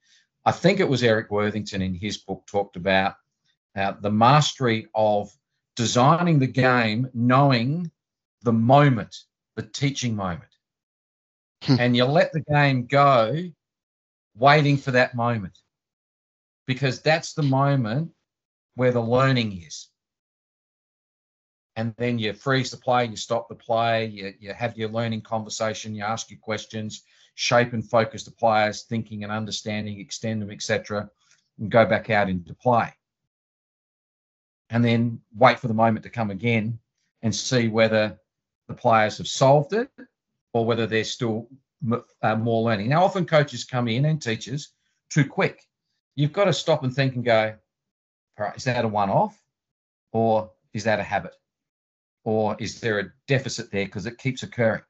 i 0.45 0.51
think 0.51 0.81
it 0.81 0.89
was 0.89 1.03
eric 1.03 1.31
worthington 1.31 1.83
in 1.83 1.95
his 1.95 2.19
book 2.19 2.45
talked 2.47 2.77
about 2.77 3.15
uh, 3.77 3.93
the 4.01 4.11
mastery 4.11 4.89
of 4.95 5.31
designing 5.81 6.39
the 6.39 6.47
game 6.47 7.09
knowing 7.15 7.91
the 8.43 8.53
moment 8.53 9.17
the 9.57 9.63
teaching 9.63 10.15
moment 10.15 10.55
hmm. 11.65 11.77
and 11.81 11.97
you 11.97 12.05
let 12.05 12.31
the 12.35 12.45
game 12.53 12.85
go 12.85 13.35
waiting 14.37 14.77
for 14.77 14.91
that 14.91 15.15
moment 15.15 15.57
because 16.67 17.01
that's 17.01 17.33
the 17.33 17.43
moment 17.43 18.11
where 18.75 18.93
the 18.93 19.01
learning 19.01 19.63
is 19.67 19.89
and 21.77 21.95
then 21.97 22.19
you 22.19 22.35
freeze 22.35 22.71
the 22.71 22.77
play, 22.77 23.07
you 23.07 23.17
stop 23.17 23.49
the 23.49 23.55
play, 23.55 24.05
you, 24.05 24.35
you 24.39 24.53
have 24.53 24.77
your 24.77 24.91
learning 24.91 25.23
conversation, 25.23 25.95
you 25.95 26.05
ask 26.05 26.31
your 26.31 26.41
questions, 26.41 27.05
shape 27.37 27.73
and 27.73 27.89
focus 27.89 28.23
the 28.23 28.31
players' 28.33 28.83
thinking 28.83 29.25
and 29.25 29.33
understanding, 29.33 29.99
extend 29.99 30.43
them, 30.43 30.51
etc., 30.51 31.09
and 31.59 31.71
go 31.71 31.87
back 31.87 32.11
out 32.11 32.29
into 32.29 32.53
play. 32.55 32.93
And 34.71 34.85
then 34.85 35.21
wait 35.35 35.59
for 35.59 35.69
the 35.69 35.75
moment 35.75 36.05
to 36.05 36.11
come 36.11 36.31
again 36.31 36.79
and 37.23 37.35
see 37.35 37.69
whether 37.69 38.19
the 38.69 38.75
players 38.75 39.19
have 39.19 39.29
solved 39.29 39.73
it 39.73 39.91
or 40.53 40.65
whether 40.65 40.87
they're 40.87 41.05
still 41.05 41.49
uh, 42.23 42.37
more 42.37 42.63
learning. 42.63 42.89
Now, 42.89 43.05
often 43.05 43.27
coaches 43.27 43.65
come 43.65 43.89
in 43.89 44.05
and 44.05 44.23
teachers 44.23 44.73
too 45.11 45.25
quick. 45.25 45.61
You've 46.15 46.33
got 46.33 46.45
to 46.45 46.53
stop 46.53 46.85
and 46.85 46.95
think 46.95 47.17
and 47.17 47.25
go, 47.25 47.55
all 48.39 48.47
right, 48.47 48.57
is 48.57 48.65
that 48.65 48.85
a 48.85 48.89
one 48.89 49.11
off 49.11 49.41
or 50.13 50.51
is 50.73 50.85
that 50.85 51.01
a 51.01 51.05
habit? 51.05 51.35
or 52.25 52.57
is 52.59 52.81
there 52.81 52.99
a 52.99 53.13
deficit 53.27 53.71
there 53.71 53.85
because 53.85 54.07
it 54.07 54.19
keeps 54.19 54.43
occurring? 54.43 54.83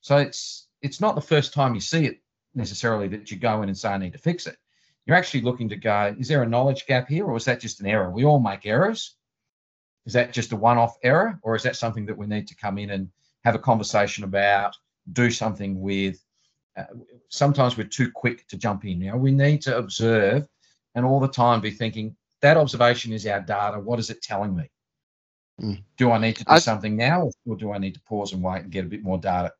So 0.00 0.18
it's 0.18 0.68
it's 0.82 1.00
not 1.00 1.14
the 1.14 1.20
first 1.20 1.52
time 1.52 1.74
you 1.74 1.80
see 1.80 2.04
it 2.06 2.20
necessarily 2.54 3.08
that 3.08 3.30
you 3.30 3.36
go 3.38 3.62
in 3.62 3.68
and 3.68 3.76
say 3.76 3.88
I 3.88 3.98
need 3.98 4.12
to 4.12 4.18
fix 4.18 4.46
it. 4.46 4.56
You're 5.04 5.16
actually 5.16 5.42
looking 5.42 5.68
to 5.68 5.76
go, 5.76 6.14
is 6.18 6.28
there 6.28 6.42
a 6.42 6.48
knowledge 6.48 6.86
gap 6.86 7.08
here, 7.08 7.26
or 7.26 7.36
is 7.36 7.44
that 7.44 7.60
just 7.60 7.80
an 7.80 7.86
error? 7.86 8.10
We 8.10 8.24
all 8.24 8.40
make 8.40 8.66
errors. 8.66 9.15
Is 10.06 10.12
that 10.12 10.32
just 10.32 10.52
a 10.52 10.56
one-off 10.56 10.96
error, 11.02 11.38
or 11.42 11.56
is 11.56 11.62
that 11.64 11.76
something 11.76 12.06
that 12.06 12.16
we 12.16 12.26
need 12.26 12.46
to 12.48 12.56
come 12.56 12.78
in 12.78 12.90
and 12.90 13.10
have 13.44 13.54
a 13.54 13.60
conversation 13.60 14.24
about, 14.24 14.74
do 15.12 15.30
something 15.30 15.80
with? 15.80 16.22
Uh, 16.76 16.84
sometimes 17.28 17.76
we're 17.76 17.84
too 17.84 18.10
quick 18.12 18.46
to 18.48 18.56
jump 18.56 18.84
in. 18.84 19.00
You 19.00 19.10
know, 19.10 19.16
we 19.16 19.32
need 19.32 19.62
to 19.62 19.76
observe 19.76 20.46
and 20.94 21.04
all 21.04 21.20
the 21.20 21.28
time 21.28 21.60
be 21.60 21.70
thinking 21.70 22.16
that 22.40 22.56
observation 22.56 23.12
is 23.12 23.26
our 23.26 23.40
data. 23.40 23.78
What 23.78 23.98
is 23.98 24.10
it 24.10 24.22
telling 24.22 24.56
me? 24.56 24.70
Mm. 25.60 25.82
Do 25.96 26.10
I 26.10 26.18
need 26.18 26.36
to 26.36 26.44
do 26.44 26.52
I, 26.52 26.58
something 26.58 26.96
now, 26.96 27.30
or 27.46 27.56
do 27.56 27.72
I 27.72 27.78
need 27.78 27.94
to 27.94 28.00
pause 28.00 28.32
and 28.32 28.42
wait 28.42 28.62
and 28.62 28.70
get 28.70 28.84
a 28.84 28.88
bit 28.88 29.02
more 29.02 29.18
data? 29.18 29.52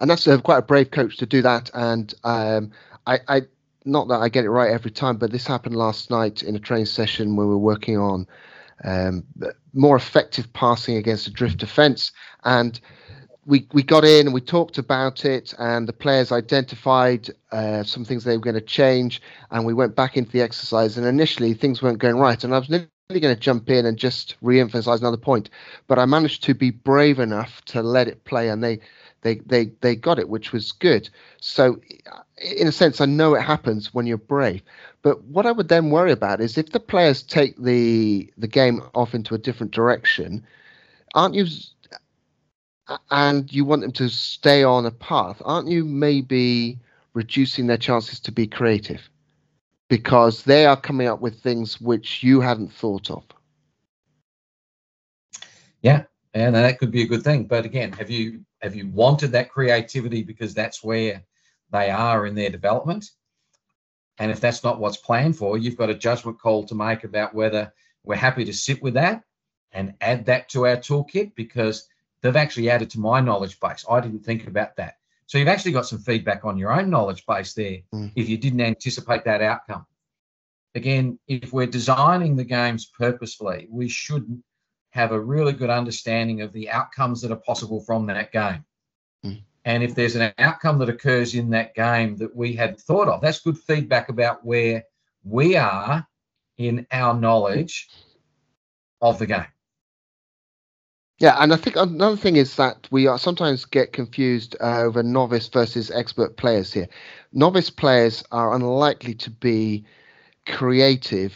And 0.00 0.10
that's 0.10 0.28
uh, 0.28 0.38
quite 0.40 0.58
a 0.58 0.62
brave 0.62 0.90
coach 0.90 1.16
to 1.18 1.26
do 1.26 1.42
that. 1.42 1.70
And 1.72 2.12
um, 2.24 2.72
I, 3.06 3.20
I, 3.28 3.42
not 3.84 4.08
that 4.08 4.20
I 4.20 4.28
get 4.28 4.44
it 4.44 4.50
right 4.50 4.70
every 4.70 4.90
time, 4.90 5.16
but 5.16 5.32
this 5.32 5.46
happened 5.46 5.76
last 5.76 6.10
night 6.10 6.42
in 6.42 6.54
a 6.54 6.60
training 6.60 6.86
session 6.86 7.34
where 7.36 7.46
we 7.46 7.52
were 7.52 7.58
working 7.58 7.96
on 7.96 8.26
um, 8.84 9.24
more 9.72 9.96
effective 9.96 10.52
passing 10.52 10.96
against 10.96 11.26
a 11.26 11.30
drift 11.30 11.58
defense. 11.58 12.12
And 12.44 12.80
we 13.46 13.66
we 13.72 13.82
got 13.82 14.04
in 14.04 14.26
and 14.26 14.34
we 14.34 14.40
talked 14.40 14.76
about 14.76 15.24
it, 15.24 15.54
and 15.58 15.88
the 15.88 15.92
players 15.92 16.32
identified 16.32 17.30
uh, 17.52 17.84
some 17.84 18.04
things 18.04 18.24
they 18.24 18.36
were 18.36 18.42
going 18.42 18.54
to 18.54 18.60
change, 18.60 19.22
and 19.50 19.64
we 19.64 19.72
went 19.72 19.94
back 19.94 20.16
into 20.16 20.32
the 20.32 20.42
exercise. 20.42 20.96
And 20.96 21.06
initially, 21.06 21.54
things 21.54 21.80
weren't 21.80 21.98
going 21.98 22.18
right, 22.18 22.42
and 22.42 22.54
I 22.54 22.58
was 22.58 22.68
nearly 22.68 22.88
going 23.08 23.34
to 23.34 23.40
jump 23.40 23.70
in 23.70 23.86
and 23.86 23.96
just 23.96 24.34
re-emphasize 24.42 25.00
another 25.00 25.16
point, 25.16 25.48
but 25.86 25.98
I 25.98 26.06
managed 26.06 26.42
to 26.44 26.54
be 26.54 26.70
brave 26.70 27.20
enough 27.20 27.64
to 27.66 27.82
let 27.82 28.08
it 28.08 28.24
play, 28.24 28.48
and 28.48 28.64
they 28.64 28.80
they 29.22 29.36
they 29.46 29.66
they 29.80 29.96
got 29.96 30.18
it, 30.18 30.28
which 30.28 30.52
was 30.52 30.72
good. 30.72 31.08
So, 31.40 31.80
in 32.40 32.68
a 32.68 32.72
sense, 32.72 33.00
I 33.00 33.06
know 33.06 33.34
it 33.34 33.42
happens 33.42 33.92
when 33.92 34.06
you're 34.06 34.18
brave. 34.18 34.62
But 35.02 35.22
what 35.24 35.46
I 35.46 35.52
would 35.52 35.68
then 35.68 35.90
worry 35.90 36.12
about 36.12 36.40
is 36.40 36.58
if 36.58 36.70
the 36.70 36.80
players 36.80 37.22
take 37.22 37.56
the 37.56 38.32
the 38.36 38.48
game 38.48 38.82
off 38.94 39.14
into 39.14 39.34
a 39.34 39.38
different 39.38 39.72
direction, 39.72 40.46
aren't 41.14 41.34
you? 41.34 41.46
And 43.10 43.52
you 43.52 43.64
want 43.64 43.82
them 43.82 43.92
to 43.92 44.08
stay 44.08 44.62
on 44.62 44.86
a 44.86 44.92
path, 44.92 45.42
aren't 45.44 45.68
you? 45.68 45.84
Maybe 45.84 46.78
reducing 47.14 47.66
their 47.66 47.78
chances 47.78 48.20
to 48.20 48.30
be 48.30 48.46
creative 48.46 49.10
because 49.88 50.42
they 50.44 50.66
are 50.66 50.76
coming 50.76 51.08
up 51.08 51.20
with 51.20 51.40
things 51.40 51.80
which 51.80 52.22
you 52.22 52.40
hadn't 52.40 52.72
thought 52.72 53.10
of. 53.10 53.24
Yeah, 55.82 56.04
and 56.34 56.54
that 56.54 56.78
could 56.78 56.90
be 56.90 57.02
a 57.02 57.06
good 57.06 57.22
thing. 57.22 57.44
But 57.44 57.64
again, 57.64 57.92
have 57.92 58.10
you 58.10 58.44
have 58.66 58.76
you 58.76 58.88
wanted 58.88 59.32
that 59.32 59.50
creativity 59.50 60.22
because 60.22 60.52
that's 60.52 60.82
where 60.82 61.22
they 61.70 61.88
are 61.88 62.26
in 62.26 62.34
their 62.34 62.50
development? 62.50 63.10
And 64.18 64.30
if 64.30 64.40
that's 64.40 64.64
not 64.64 64.80
what's 64.80 64.96
planned 64.96 65.36
for, 65.36 65.56
you've 65.56 65.76
got 65.76 65.90
a 65.90 65.94
judgment 65.94 66.40
call 66.40 66.64
to 66.66 66.74
make 66.74 67.04
about 67.04 67.34
whether 67.34 67.72
we're 68.02 68.16
happy 68.16 68.44
to 68.44 68.52
sit 68.52 68.82
with 68.82 68.94
that 68.94 69.22
and 69.72 69.94
add 70.00 70.26
that 70.26 70.48
to 70.50 70.66
our 70.66 70.76
toolkit 70.76 71.34
because 71.36 71.88
they've 72.22 72.34
actually 72.34 72.70
added 72.70 72.90
to 72.90 73.00
my 73.00 73.20
knowledge 73.20 73.60
base. 73.60 73.84
I 73.88 74.00
didn't 74.00 74.24
think 74.24 74.46
about 74.46 74.74
that. 74.76 74.96
So 75.26 75.38
you've 75.38 75.48
actually 75.48 75.72
got 75.72 75.86
some 75.86 75.98
feedback 75.98 76.44
on 76.44 76.58
your 76.58 76.72
own 76.72 76.90
knowledge 76.90 77.24
base 77.26 77.52
there 77.52 77.78
mm. 77.94 78.10
if 78.16 78.28
you 78.28 78.36
didn't 78.38 78.60
anticipate 78.60 79.24
that 79.24 79.42
outcome. 79.42 79.86
Again, 80.74 81.18
if 81.28 81.52
we're 81.52 81.66
designing 81.66 82.36
the 82.36 82.44
games 82.44 82.86
purposefully, 82.86 83.66
we 83.70 83.88
should 83.88 84.42
have 84.96 85.12
a 85.12 85.20
really 85.20 85.52
good 85.52 85.70
understanding 85.70 86.40
of 86.40 86.52
the 86.52 86.70
outcomes 86.70 87.20
that 87.20 87.30
are 87.30 87.36
possible 87.36 87.80
from 87.80 88.06
that 88.06 88.32
game. 88.32 88.64
Mm. 89.24 89.42
And 89.66 89.82
if 89.82 89.94
there's 89.94 90.16
an 90.16 90.32
outcome 90.38 90.78
that 90.78 90.88
occurs 90.88 91.34
in 91.34 91.50
that 91.50 91.74
game 91.74 92.16
that 92.16 92.34
we 92.34 92.54
hadn't 92.54 92.80
thought 92.80 93.08
of, 93.08 93.20
that's 93.20 93.40
good 93.40 93.58
feedback 93.58 94.08
about 94.08 94.44
where 94.44 94.84
we 95.22 95.54
are 95.56 96.06
in 96.56 96.86
our 96.90 97.12
knowledge 97.12 97.90
of 99.02 99.18
the 99.18 99.26
game. 99.26 99.46
Yeah, 101.18 101.36
and 101.38 101.52
I 101.52 101.56
think 101.56 101.76
another 101.76 102.16
thing 102.16 102.36
is 102.36 102.56
that 102.56 102.88
we 102.90 103.06
are 103.06 103.18
sometimes 103.18 103.64
get 103.64 103.92
confused 103.92 104.56
uh, 104.60 104.80
over 104.80 105.02
novice 105.02 105.48
versus 105.48 105.90
expert 105.90 106.36
players 106.36 106.72
here. 106.72 106.88
Novice 107.32 107.70
players 107.70 108.24
are 108.32 108.54
unlikely 108.54 109.14
to 109.14 109.30
be 109.30 109.84
creative 110.46 111.34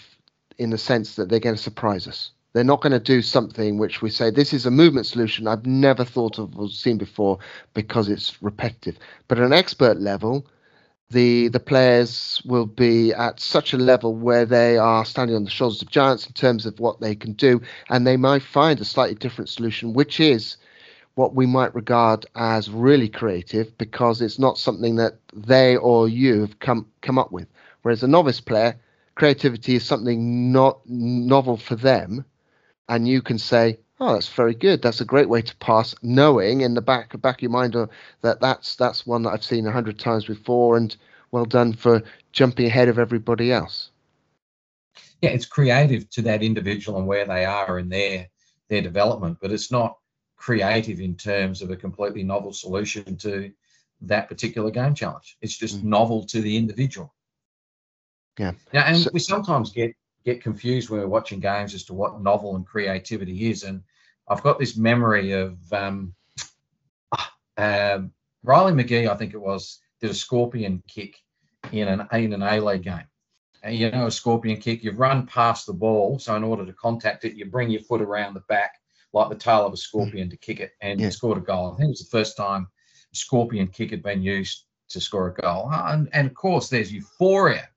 in 0.58 0.70
the 0.70 0.78
sense 0.78 1.16
that 1.16 1.28
they're 1.28 1.40
going 1.40 1.56
to 1.56 1.62
surprise 1.62 2.06
us. 2.06 2.30
They're 2.52 2.64
not 2.64 2.80
going 2.80 2.92
to 2.92 2.98
do 2.98 3.22
something 3.22 3.78
which 3.78 4.02
we 4.02 4.10
say 4.10 4.30
this 4.30 4.52
is 4.52 4.66
a 4.66 4.70
movement 4.72 5.06
solution 5.06 5.46
I've 5.46 5.66
never 5.66 6.04
thought 6.04 6.38
of 6.38 6.58
or 6.58 6.68
seen 6.68 6.98
before 6.98 7.38
because 7.74 8.08
it's 8.08 8.42
repetitive. 8.42 8.98
But 9.28 9.38
at 9.38 9.44
an 9.44 9.52
expert 9.52 10.00
level, 10.00 10.46
the 11.10 11.48
the 11.48 11.60
players 11.60 12.42
will 12.44 12.66
be 12.66 13.12
at 13.12 13.40
such 13.40 13.72
a 13.72 13.76
level 13.78 14.14
where 14.14 14.44
they 14.44 14.78
are 14.78 15.04
standing 15.04 15.36
on 15.36 15.44
the 15.44 15.50
shoulders 15.50 15.82
of 15.82 15.90
giants 15.90 16.26
in 16.26 16.32
terms 16.32 16.66
of 16.66 16.78
what 16.80 17.00
they 17.00 17.14
can 17.14 17.34
do, 17.34 17.60
and 17.88 18.06
they 18.06 18.16
might 18.16 18.42
find 18.42 18.80
a 18.80 18.84
slightly 18.84 19.14
different 19.14 19.48
solution, 19.48 19.92
which 19.92 20.18
is 20.20 20.56
what 21.14 21.34
we 21.34 21.46
might 21.46 21.74
regard 21.74 22.26
as 22.36 22.70
really 22.70 23.08
creative 23.08 23.76
because 23.78 24.20
it's 24.20 24.38
not 24.38 24.58
something 24.58 24.96
that 24.96 25.18
they 25.34 25.76
or 25.76 26.08
you 26.08 26.40
have 26.40 26.58
come 26.60 26.86
come 27.00 27.18
up 27.18 27.30
with. 27.30 27.46
Whereas 27.82 28.02
a 28.02 28.08
novice 28.08 28.40
player, 28.40 28.76
creativity 29.14 29.76
is 29.76 29.84
something 29.84 30.52
not 30.52 30.80
novel 30.88 31.56
for 31.56 31.76
them, 31.76 32.24
and 32.90 33.08
you 33.08 33.22
can 33.22 33.38
say, 33.38 33.78
"Oh, 34.00 34.12
that's 34.12 34.28
very 34.28 34.54
good. 34.54 34.82
That's 34.82 35.00
a 35.00 35.06
great 35.06 35.28
way 35.28 35.40
to 35.40 35.56
pass," 35.56 35.94
knowing 36.02 36.60
in 36.60 36.74
the 36.74 36.82
back 36.82 37.18
back 37.22 37.36
of 37.36 37.42
your 37.42 37.50
mind 37.50 37.76
uh, 37.76 37.86
that 38.20 38.40
that's 38.40 38.76
that's 38.76 39.06
one 39.06 39.22
that 39.22 39.30
I've 39.30 39.44
seen 39.44 39.66
a 39.66 39.72
hundred 39.72 39.98
times 39.98 40.26
before, 40.26 40.76
and 40.76 40.94
well 41.30 41.46
done 41.46 41.72
for 41.72 42.02
jumping 42.32 42.66
ahead 42.66 42.88
of 42.88 42.98
everybody 42.98 43.52
else. 43.52 43.90
Yeah, 45.22 45.30
it's 45.30 45.46
creative 45.46 46.10
to 46.10 46.22
that 46.22 46.42
individual 46.42 46.98
and 46.98 47.06
where 47.06 47.24
they 47.24 47.44
are 47.44 47.78
in 47.78 47.88
their 47.88 48.28
their 48.68 48.82
development, 48.82 49.38
but 49.40 49.52
it's 49.52 49.70
not 49.70 49.96
creative 50.36 51.00
in 51.00 51.14
terms 51.14 51.62
of 51.62 51.70
a 51.70 51.76
completely 51.76 52.24
novel 52.24 52.52
solution 52.52 53.16
to 53.18 53.52
that 54.00 54.28
particular 54.28 54.70
game 54.70 54.94
challenge. 54.94 55.36
It's 55.42 55.56
just 55.56 55.78
mm. 55.78 55.84
novel 55.84 56.24
to 56.26 56.40
the 56.40 56.56
individual. 56.56 57.14
Yeah. 58.38 58.52
Yeah, 58.72 58.84
and 58.86 58.96
so, 58.96 59.10
we 59.12 59.20
sometimes 59.20 59.70
get 59.70 59.94
get 60.24 60.42
confused 60.42 60.90
when 60.90 61.00
we're 61.00 61.08
watching 61.08 61.40
games 61.40 61.74
as 61.74 61.84
to 61.84 61.94
what 61.94 62.20
novel 62.20 62.56
and 62.56 62.66
creativity 62.66 63.50
is. 63.50 63.62
And 63.62 63.82
I've 64.28 64.42
got 64.42 64.58
this 64.58 64.76
memory 64.76 65.32
of 65.32 65.56
um, 65.72 66.14
uh, 67.56 68.00
Riley 68.42 68.72
McGree, 68.72 69.10
I 69.10 69.16
think 69.16 69.34
it 69.34 69.40
was, 69.40 69.80
did 70.00 70.10
a 70.10 70.14
scorpion 70.14 70.82
kick 70.86 71.16
in 71.72 71.88
an 71.88 72.06
in 72.12 72.32
an 72.32 72.42
A 72.42 72.60
League 72.60 72.82
game. 72.82 73.04
And 73.62 73.76
you 73.76 73.90
know, 73.90 74.06
a 74.06 74.10
scorpion 74.10 74.58
kick, 74.58 74.82
you 74.82 74.92
run 74.92 75.26
past 75.26 75.66
the 75.66 75.72
ball. 75.72 76.18
So 76.18 76.34
in 76.34 76.44
order 76.44 76.64
to 76.64 76.72
contact 76.72 77.24
it, 77.24 77.34
you 77.34 77.44
bring 77.44 77.70
your 77.70 77.82
foot 77.82 78.00
around 78.00 78.34
the 78.34 78.40
back 78.40 78.80
like 79.12 79.28
the 79.28 79.34
tail 79.34 79.66
of 79.66 79.72
a 79.72 79.76
scorpion 79.76 80.30
to 80.30 80.36
kick 80.36 80.60
it, 80.60 80.72
and 80.80 81.00
yeah. 81.00 81.10
scored 81.10 81.38
a 81.38 81.40
goal. 81.40 81.72
I 81.72 81.76
think 81.76 81.88
it 81.88 81.90
was 81.90 82.08
the 82.08 82.16
first 82.16 82.36
time 82.36 82.68
a 83.12 83.16
scorpion 83.16 83.66
kick 83.66 83.90
had 83.90 84.02
been 84.02 84.22
used 84.22 84.64
to 84.90 85.00
score 85.00 85.28
a 85.28 85.34
goal. 85.34 85.68
And, 85.72 86.08
and 86.12 86.28
of 86.28 86.34
course, 86.34 86.68
there's 86.68 86.92
euphoria 86.92 87.68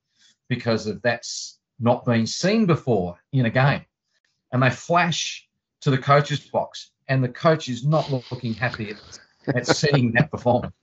because 0.47 0.87
of 0.87 1.01
that's 1.01 1.59
not 1.84 2.05
been 2.05 2.25
seen 2.25 2.65
before 2.65 3.19
in 3.31 3.45
a 3.45 3.49
game. 3.49 3.86
And 4.51 4.63
they 4.63 4.69
flash 4.69 5.47
to 5.81 5.91
the 5.91 5.97
coach's 5.97 6.39
box, 6.39 6.91
and 7.07 7.23
the 7.23 7.29
coach 7.29 7.67
is 7.67 7.86
not 7.86 8.09
looking 8.11 8.53
happy 8.53 8.91
at, 8.91 9.55
at 9.55 9.67
seeing 9.67 10.11
that 10.13 10.31
performance. 10.31 10.73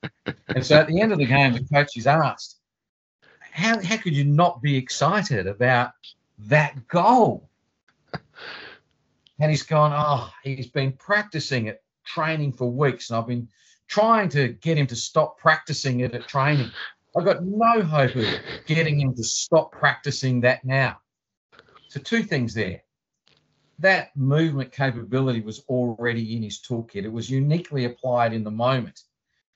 And 0.49 0.65
so 0.65 0.77
at 0.77 0.89
the 0.89 1.01
end 1.01 1.13
of 1.13 1.19
the 1.19 1.27
game, 1.27 1.55
the 1.55 1.65
coach 1.65 1.97
is 1.97 2.07
asked, 2.07 2.59
how, 3.41 3.81
how 3.83 3.97
could 3.97 4.15
you 4.15 4.25
not 4.25 4.61
be 4.61 4.77
excited 4.77 5.47
about 5.47 5.93
that 6.39 6.87
goal? 6.89 7.49
And 9.39 9.51
he's 9.51 9.63
gone, 9.63 9.93
oh, 9.95 10.31
he's 10.43 10.69
been 10.69 10.93
practicing 10.93 11.67
it, 11.67 11.83
training 12.05 12.53
for 12.53 12.71
weeks, 12.71 13.09
and 13.09 13.19
I've 13.19 13.27
been 13.27 13.49
trying 13.89 14.29
to 14.31 14.49
get 14.49 14.77
him 14.77 14.87
to 14.89 14.97
stop 14.97 15.39
practicing 15.39 16.01
it 16.01 16.15
at 16.15 16.29
training. 16.29 16.71
I've 17.17 17.25
got 17.25 17.45
no 17.45 17.83
hope 17.83 18.15
of 18.15 18.27
getting 18.67 19.01
him 19.01 19.15
to 19.15 19.25
stop 19.25 19.73
practicing 19.73 20.41
that 20.43 20.65
now. 20.65 20.99
So, 21.89 22.01
two 22.01 22.23
things 22.23 22.55
there. 22.55 22.83
That 23.81 24.15
movement 24.15 24.73
capability 24.73 25.41
was 25.41 25.61
already 25.69 26.37
in 26.37 26.43
his 26.43 26.61
toolkit. 26.61 27.05
It 27.05 27.13
was 27.13 27.31
uniquely 27.31 27.87
applied 27.87 28.33
in 28.33 28.45
the 28.45 28.51
moment, 28.51 29.01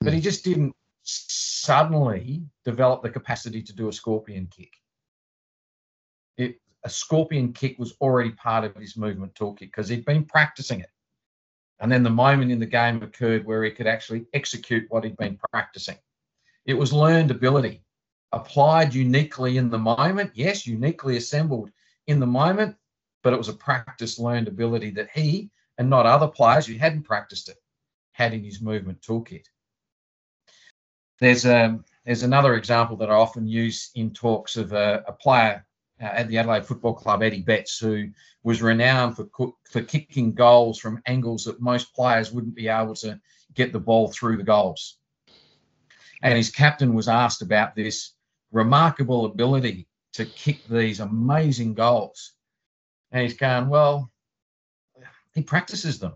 but 0.01 0.13
he 0.13 0.19
just 0.19 0.43
didn't 0.43 0.75
suddenly 1.03 2.43
develop 2.65 3.03
the 3.03 3.09
capacity 3.09 3.61
to 3.61 3.73
do 3.73 3.87
a 3.87 3.93
scorpion 3.93 4.47
kick. 4.47 4.73
It, 6.37 6.59
a 6.83 6.89
scorpion 6.89 7.53
kick 7.53 7.77
was 7.79 7.93
already 8.01 8.31
part 8.31 8.65
of 8.65 8.75
his 8.75 8.97
movement 8.97 9.35
toolkit 9.35 9.59
because 9.59 9.87
he'd 9.87 10.05
been 10.05 10.25
practicing 10.25 10.81
it. 10.81 10.89
And 11.79 11.91
then 11.91 12.03
the 12.03 12.09
moment 12.09 12.51
in 12.51 12.59
the 12.59 12.65
game 12.65 13.01
occurred 13.03 13.45
where 13.45 13.63
he 13.63 13.71
could 13.71 13.87
actually 13.87 14.25
execute 14.33 14.85
what 14.89 15.03
he'd 15.03 15.17
been 15.17 15.37
practicing. 15.51 15.97
It 16.65 16.73
was 16.73 16.91
learned 16.91 17.31
ability, 17.31 17.83
applied 18.31 18.93
uniquely 18.93 19.57
in 19.57 19.69
the 19.69 19.77
moment. 19.77 20.31
Yes, 20.33 20.65
uniquely 20.65 21.17
assembled 21.17 21.71
in 22.07 22.19
the 22.19 22.25
moment, 22.25 22.75
but 23.23 23.33
it 23.33 23.37
was 23.37 23.49
a 23.49 23.53
practice 23.53 24.19
learned 24.19 24.47
ability 24.47 24.91
that 24.91 25.09
he 25.13 25.51
and 25.77 25.89
not 25.89 26.05
other 26.05 26.27
players 26.27 26.65
who 26.65 26.75
hadn't 26.75 27.03
practiced 27.03 27.49
it 27.49 27.57
had 28.13 28.33
in 28.33 28.43
his 28.43 28.61
movement 28.61 29.01
toolkit. 29.01 29.47
There's 31.19 31.45
a 31.45 31.65
um, 31.65 31.85
there's 32.05 32.23
another 32.23 32.55
example 32.55 32.97
that 32.97 33.09
I 33.09 33.15
often 33.15 33.47
use 33.47 33.89
in 33.95 34.11
talks 34.11 34.57
of 34.57 34.73
a, 34.73 35.03
a 35.07 35.11
player 35.11 35.65
uh, 35.99 36.05
at 36.05 36.27
the 36.27 36.37
Adelaide 36.37 36.65
Football 36.65 36.93
Club, 36.93 37.23
Eddie 37.23 37.41
Betts, 37.41 37.79
who 37.79 38.09
was 38.43 38.61
renowned 38.61 39.15
for 39.15 39.53
for 39.69 39.81
kicking 39.81 40.33
goals 40.33 40.79
from 40.79 41.01
angles 41.05 41.45
that 41.45 41.61
most 41.61 41.93
players 41.93 42.31
wouldn't 42.31 42.55
be 42.55 42.67
able 42.67 42.95
to 42.95 43.19
get 43.53 43.71
the 43.71 43.79
ball 43.79 44.09
through 44.09 44.37
the 44.37 44.43
goals. 44.43 44.97
And 46.21 46.37
his 46.37 46.49
captain 46.49 46.93
was 46.93 47.07
asked 47.07 47.41
about 47.41 47.75
this 47.75 48.13
remarkable 48.51 49.25
ability 49.25 49.87
to 50.13 50.25
kick 50.25 50.65
these 50.67 50.99
amazing 50.99 51.73
goals. 51.73 52.33
And 53.11 53.23
he's 53.23 53.37
going, 53.37 53.69
well, 53.69 54.09
he 55.33 55.41
practices 55.41 55.99
them. 55.99 56.15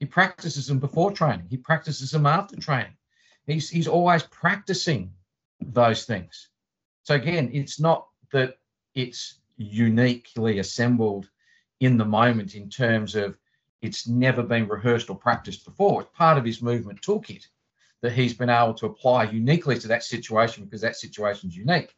He 0.00 0.06
practices 0.06 0.66
them 0.66 0.78
before 0.78 1.12
training. 1.12 1.46
He 1.50 1.56
practices 1.56 2.10
them 2.10 2.26
after 2.26 2.56
training. 2.56 2.96
He's, 3.46 3.68
he's 3.68 3.88
always 3.88 4.22
practicing 4.24 5.12
those 5.60 6.04
things. 6.04 6.48
So 7.02 7.14
again, 7.14 7.50
it's 7.52 7.80
not 7.80 8.08
that 8.32 8.58
it's 8.94 9.40
uniquely 9.56 10.58
assembled 10.58 11.28
in 11.80 11.96
the 11.96 12.04
moment 12.04 12.54
in 12.54 12.68
terms 12.68 13.14
of 13.14 13.36
it's 13.82 14.08
never 14.08 14.42
been 14.42 14.68
rehearsed 14.68 15.10
or 15.10 15.16
practiced 15.16 15.64
before. 15.64 16.02
It's 16.02 16.10
part 16.16 16.38
of 16.38 16.44
his 16.44 16.62
movement 16.62 17.00
toolkit 17.02 17.46
that 18.02 18.12
he's 18.12 18.34
been 18.34 18.50
able 18.50 18.74
to 18.74 18.86
apply 18.86 19.24
uniquely 19.24 19.78
to 19.78 19.88
that 19.88 20.04
situation 20.04 20.64
because 20.64 20.80
that 20.82 20.96
situation 20.96 21.50
is 21.50 21.56
unique. 21.56 21.94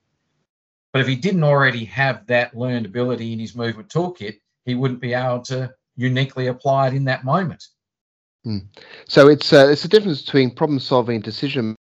But 0.92 1.02
if 1.02 1.08
he 1.08 1.16
didn't 1.16 1.44
already 1.44 1.84
have 1.86 2.26
that 2.26 2.56
learned 2.56 2.86
ability 2.86 3.32
in 3.32 3.38
his 3.38 3.54
movement 3.54 3.88
toolkit, 3.88 4.40
he 4.64 4.74
wouldn't 4.74 5.00
be 5.00 5.14
able 5.14 5.42
to 5.42 5.72
uniquely 5.96 6.48
apply 6.48 6.88
it 6.88 6.94
in 6.94 7.04
that 7.04 7.24
moment. 7.24 7.64
Hmm. 8.44 8.58
So 9.06 9.28
it's 9.28 9.52
uh, 9.52 9.68
it's 9.70 9.84
a 9.84 9.88
difference 9.88 10.22
between 10.22 10.54
problem 10.54 10.80
solving 10.80 11.16
and 11.16 11.24
decision. 11.24 11.76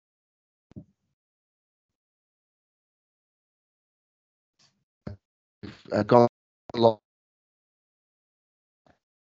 Uh, 5.91 6.03
gone 6.03 6.29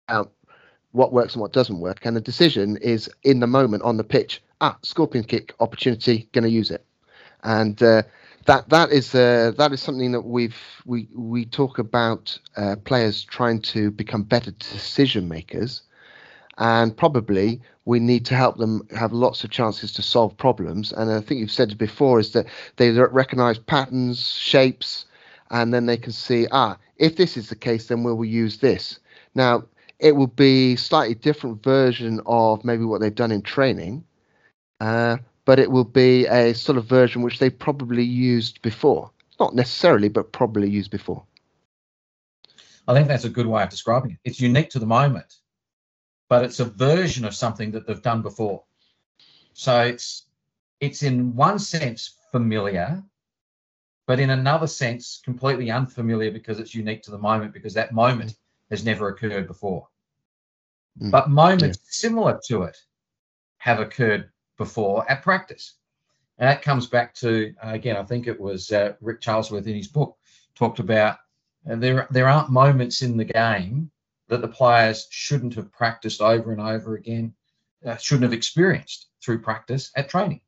out 0.09 0.33
what 0.93 1.13
works 1.13 1.35
and 1.35 1.43
what 1.43 1.53
doesn't 1.53 1.79
work, 1.79 2.05
and 2.05 2.17
the 2.17 2.21
decision 2.21 2.77
is 2.79 3.09
in 3.23 3.39
the 3.39 3.47
moment 3.47 3.83
on 3.83 3.97
the 3.97 4.05
pitch. 4.05 4.43
Ah, 4.61 4.77
scorpion 4.83 5.25
kick 5.25 5.55
opportunity, 5.61 6.29
going 6.33 6.45
to 6.45 6.51
use 6.51 6.71
it, 6.71 6.85
and 7.43 7.83
uh, 7.83 8.03
that 8.47 8.69
that 8.69 8.91
is 8.91 9.15
uh, 9.15 9.53
that 9.57 9.73
is 9.73 9.81
something 9.81 10.13
that 10.13 10.23
we've 10.23 10.57
we 10.85 11.09
we 11.15 11.45
talk 11.47 11.79
about 11.79 12.39
uh, 12.57 12.77
players 12.85 13.25
trying 13.25 13.61
to 13.63 13.91
become 13.91 14.23
better 14.23 14.51
decision 14.53 15.29
makers 15.29 15.83
and 16.61 16.95
probably 16.97 17.61
we 17.87 17.99
need 17.99 18.25
to 18.27 18.35
help 18.37 18.59
them 18.59 18.87
have 18.95 19.13
lots 19.13 19.43
of 19.43 19.51
chances 19.51 19.93
to 19.93 20.03
solve 20.03 20.37
problems. 20.37 20.93
And 20.93 21.11
I 21.11 21.21
think 21.21 21.41
you've 21.41 21.51
said 21.51 21.77
before 21.79 22.21
is 22.21 22.33
that 22.33 22.47
they 22.77 22.91
recognize 22.91 23.59
patterns, 23.59 24.29
shapes, 24.29 25.07
and 25.51 25.73
then 25.75 25.87
they 25.87 25.97
can 25.97 26.13
see, 26.13 26.47
ah, 26.53 26.77
if 26.99 27.17
this 27.17 27.37
is 27.37 27.49
the 27.49 27.57
case, 27.57 27.89
then 27.89 28.05
will 28.05 28.15
we 28.17 28.29
use 28.29 28.59
this. 28.59 29.01
Now, 29.35 29.65
it 29.99 30.15
will 30.17 30.29
be 30.29 30.77
slightly 30.77 31.15
different 31.15 31.63
version 31.63 32.21
of 32.27 32.65
maybe 32.65 32.85
what 32.85 33.01
they've 33.01 33.15
done 33.15 33.33
in 33.33 33.43
training, 33.43 34.05
uh, 34.81 35.19
but 35.45 35.59
it 35.59 35.71
will 35.71 35.85
be 35.85 36.27
a 36.27 36.55
sort 36.55 36.79
of 36.79 36.87
version 36.87 37.23
which 37.23 37.39
they 37.39 37.51
probably 37.51 38.05
used 38.05 38.61
before. 38.63 39.11
Not 39.39 39.55
necessarily, 39.55 40.09
but 40.09 40.33
probably 40.33 40.69
used 40.69 40.91
before. 40.91 41.25
I 42.89 42.95
think 42.95 43.09
that's 43.09 43.25
a 43.25 43.31
good 43.31 43.47
way 43.47 43.63
of 43.63 43.69
describing 43.69 44.13
it. 44.13 44.19
It's 44.25 44.41
unique 44.41 44.71
to 44.71 44.79
the 44.79 44.87
moment 44.87 45.41
but 46.31 46.45
it's 46.45 46.61
a 46.61 46.65
version 46.65 47.27
of 47.27 47.35
something 47.35 47.73
that 47.73 47.87
they've 47.87 48.01
done 48.01 48.23
before. 48.23 48.63
So 49.53 49.83
it's 49.83 50.25
it's 50.79 51.03
in 51.03 51.35
one 51.35 51.59
sense 51.59 52.17
familiar, 52.31 53.03
but 54.07 54.21
in 54.21 54.31
another 54.31 54.69
sense 54.69 55.21
completely 55.23 55.71
unfamiliar 55.71 56.31
because 56.31 56.59
it's 56.59 56.75
unique 56.75 57.03
to 57.03 57.11
the 57.11 57.19
moment 57.19 57.53
because 57.53 57.75
that 57.75 57.93
moment 57.93 58.37
has 58.71 58.85
never 58.85 59.09
occurred 59.09 59.49
before. 59.49 59.89
Mm. 61.03 61.11
But 61.11 61.29
moments 61.29 61.79
yeah. 61.83 61.91
similar 61.91 62.41
to 62.47 62.63
it 62.63 62.79
have 63.59 63.81
occurred 63.81 64.31
before 64.61 65.11
at 65.11 65.23
practice. 65.23 65.77
And 66.39 66.47
that 66.47 66.61
comes 66.61 66.87
back 66.87 67.15
to 67.15 67.55
uh, 67.65 67.71
again, 67.71 67.97
I 67.97 68.03
think 68.03 68.27
it 68.27 68.39
was 68.39 68.71
uh, 68.71 68.93
Rick 69.01 69.23
Charlesworth 69.23 69.67
in 69.67 69.75
his 69.75 69.89
book 69.89 70.19
talked 70.55 70.81
about 70.81 71.17
uh, 71.69 71.77
there 71.77 72.07
there 72.11 72.29
aren't 72.29 72.51
moments 72.51 73.01
in 73.01 73.17
the 73.17 73.25
game 73.25 73.91
that 74.29 74.43
the 74.43 74.49
players 74.49 75.09
shouldn't 75.11 75.55
have 75.55 75.73
practiced 75.73 76.21
over 76.21 76.53
and 76.53 76.61
over 76.61 76.95
again, 76.95 77.33
uh, 77.87 77.97
shouldn't 77.97 78.25
have 78.25 78.35
experienced 78.35 79.09
through 79.23 79.41
practice 79.41 79.91
at 79.97 80.11
training. 80.11 80.43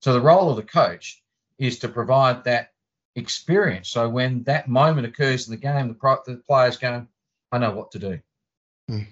So 0.00 0.12
the 0.12 0.20
role 0.20 0.50
of 0.50 0.56
the 0.56 0.62
coach 0.62 1.22
is 1.58 1.78
to 1.78 1.88
provide 1.88 2.44
that 2.44 2.72
experience. 3.16 3.88
So 3.88 4.08
when 4.10 4.42
that 4.44 4.68
moment 4.68 5.06
occurs 5.06 5.48
in 5.48 5.52
the 5.52 5.56
game, 5.56 5.88
the, 5.88 5.94
pro- 5.94 6.22
the 6.26 6.36
players 6.36 6.76
go, 6.76 7.06
I 7.50 7.58
know 7.58 7.72
what 7.72 7.90
to 7.92 7.98
do. 7.98 8.20
Hmm. 8.88 9.04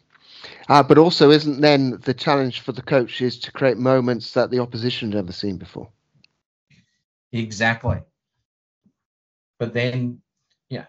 Uh, 0.68 0.82
but 0.82 0.98
also, 0.98 1.30
isn't 1.30 1.60
then 1.60 1.98
the 2.04 2.14
challenge 2.14 2.60
for 2.60 2.72
the 2.72 2.82
coach 2.82 3.20
is 3.20 3.38
to 3.40 3.52
create 3.52 3.78
moments 3.78 4.32
that 4.32 4.50
the 4.50 4.58
opposition 4.58 5.10
never 5.10 5.32
seen 5.32 5.56
before? 5.56 5.88
Exactly. 7.32 7.98
But 9.58 9.72
then 9.72 10.20
yeah, 10.68 10.86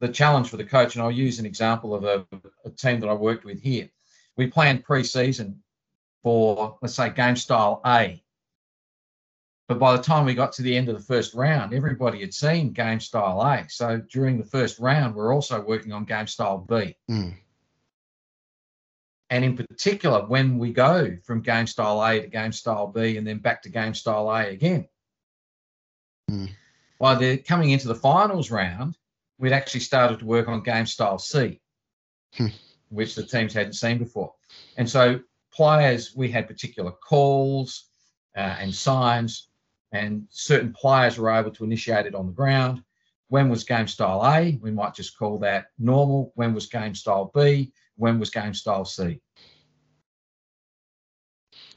the 0.00 0.08
challenge 0.08 0.48
for 0.48 0.56
the 0.56 0.64
coach, 0.64 0.94
and 0.94 1.02
I'll 1.02 1.10
use 1.10 1.38
an 1.38 1.46
example 1.46 1.94
of 1.94 2.04
a, 2.04 2.26
a 2.64 2.70
team 2.70 3.00
that 3.00 3.08
I 3.08 3.14
worked 3.14 3.44
with 3.44 3.60
here. 3.60 3.88
We 4.36 4.46
planned 4.48 4.84
pre-season 4.84 5.62
for, 6.22 6.78
let's 6.82 6.94
say, 6.94 7.10
game 7.10 7.36
style 7.36 7.80
A. 7.86 8.22
But 9.68 9.78
by 9.78 9.96
the 9.96 10.02
time 10.02 10.24
we 10.24 10.34
got 10.34 10.52
to 10.54 10.62
the 10.62 10.76
end 10.76 10.88
of 10.88 10.96
the 10.96 11.02
first 11.02 11.34
round, 11.34 11.72
everybody 11.72 12.20
had 12.20 12.34
seen 12.34 12.72
game 12.72 13.00
style 13.00 13.40
A. 13.42 13.66
So 13.68 14.02
during 14.10 14.38
the 14.38 14.44
first 14.44 14.78
round, 14.78 15.14
we're 15.14 15.34
also 15.34 15.60
working 15.60 15.92
on 15.92 16.04
game 16.04 16.26
style 16.26 16.58
B. 16.58 16.96
Mm. 17.10 17.34
And 19.32 19.46
in 19.46 19.56
particular, 19.56 20.26
when 20.26 20.58
we 20.58 20.74
go 20.74 21.16
from 21.24 21.40
game 21.40 21.66
style 21.66 22.04
A 22.04 22.20
to 22.20 22.26
game 22.26 22.52
style 22.52 22.86
B 22.86 23.16
and 23.16 23.26
then 23.26 23.38
back 23.38 23.62
to 23.62 23.70
game 23.70 23.94
style 23.94 24.28
A 24.28 24.48
again, 24.48 24.86
mm. 26.30 26.50
by 27.00 27.14
the 27.14 27.38
coming 27.38 27.70
into 27.70 27.88
the 27.88 27.94
finals 27.94 28.50
round, 28.50 28.98
we'd 29.38 29.54
actually 29.54 29.80
started 29.80 30.18
to 30.18 30.26
work 30.26 30.48
on 30.48 30.62
game 30.62 30.84
style 30.84 31.18
C, 31.18 31.62
hmm. 32.34 32.48
which 32.90 33.14
the 33.14 33.22
teams 33.22 33.54
hadn't 33.54 33.72
seen 33.72 33.96
before. 33.96 34.34
And 34.76 34.88
so 34.88 35.18
players, 35.50 36.14
we 36.14 36.30
had 36.30 36.46
particular 36.46 36.92
calls 36.92 37.86
uh, 38.36 38.56
and 38.60 38.74
signs, 38.74 39.48
and 39.92 40.26
certain 40.28 40.74
players 40.74 41.16
were 41.16 41.30
able 41.30 41.52
to 41.52 41.64
initiate 41.64 42.04
it 42.04 42.14
on 42.14 42.26
the 42.26 42.32
ground. 42.32 42.82
When 43.28 43.48
was 43.48 43.64
game 43.64 43.88
style 43.88 44.22
A? 44.26 44.58
We 44.60 44.72
might 44.72 44.94
just 44.94 45.16
call 45.16 45.38
that 45.38 45.68
normal. 45.78 46.32
When 46.34 46.52
was 46.52 46.66
game 46.66 46.94
style 46.94 47.32
B? 47.34 47.72
When 48.02 48.18
was 48.18 48.30
game 48.30 48.52
style 48.52 48.84
C? 48.84 49.20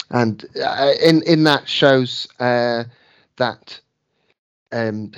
And 0.10 0.44
uh, 0.62 0.94
in 1.04 1.22
in 1.24 1.44
that 1.44 1.68
shows 1.70 2.28
uh, 2.40 2.86
that 3.38 3.80
um, 4.72 5.12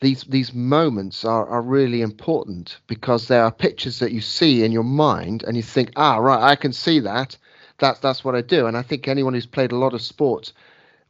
these 0.00 0.24
these 0.24 0.54
moments 0.54 1.24
are, 1.26 1.46
are 1.46 1.62
really 1.62 2.00
important 2.00 2.78
because 2.86 3.28
there 3.28 3.44
are 3.44 3.52
pictures 3.52 3.98
that 3.98 4.12
you 4.12 4.22
see 4.22 4.64
in 4.64 4.72
your 4.72 4.82
mind 4.84 5.42
and 5.42 5.56
you 5.56 5.62
think, 5.62 5.92
ah, 5.96 6.16
right, 6.16 6.42
I 6.42 6.56
can 6.56 6.72
see 6.72 7.00
that. 7.00 7.36
That's 7.78 8.00
that's 8.00 8.24
what 8.24 8.34
I 8.34 8.40
do. 8.40 8.66
And 8.66 8.78
I 8.78 8.82
think 8.82 9.08
anyone 9.08 9.34
who's 9.34 9.46
played 9.46 9.72
a 9.72 9.76
lot 9.76 9.92
of 9.92 10.00
sport 10.00 10.52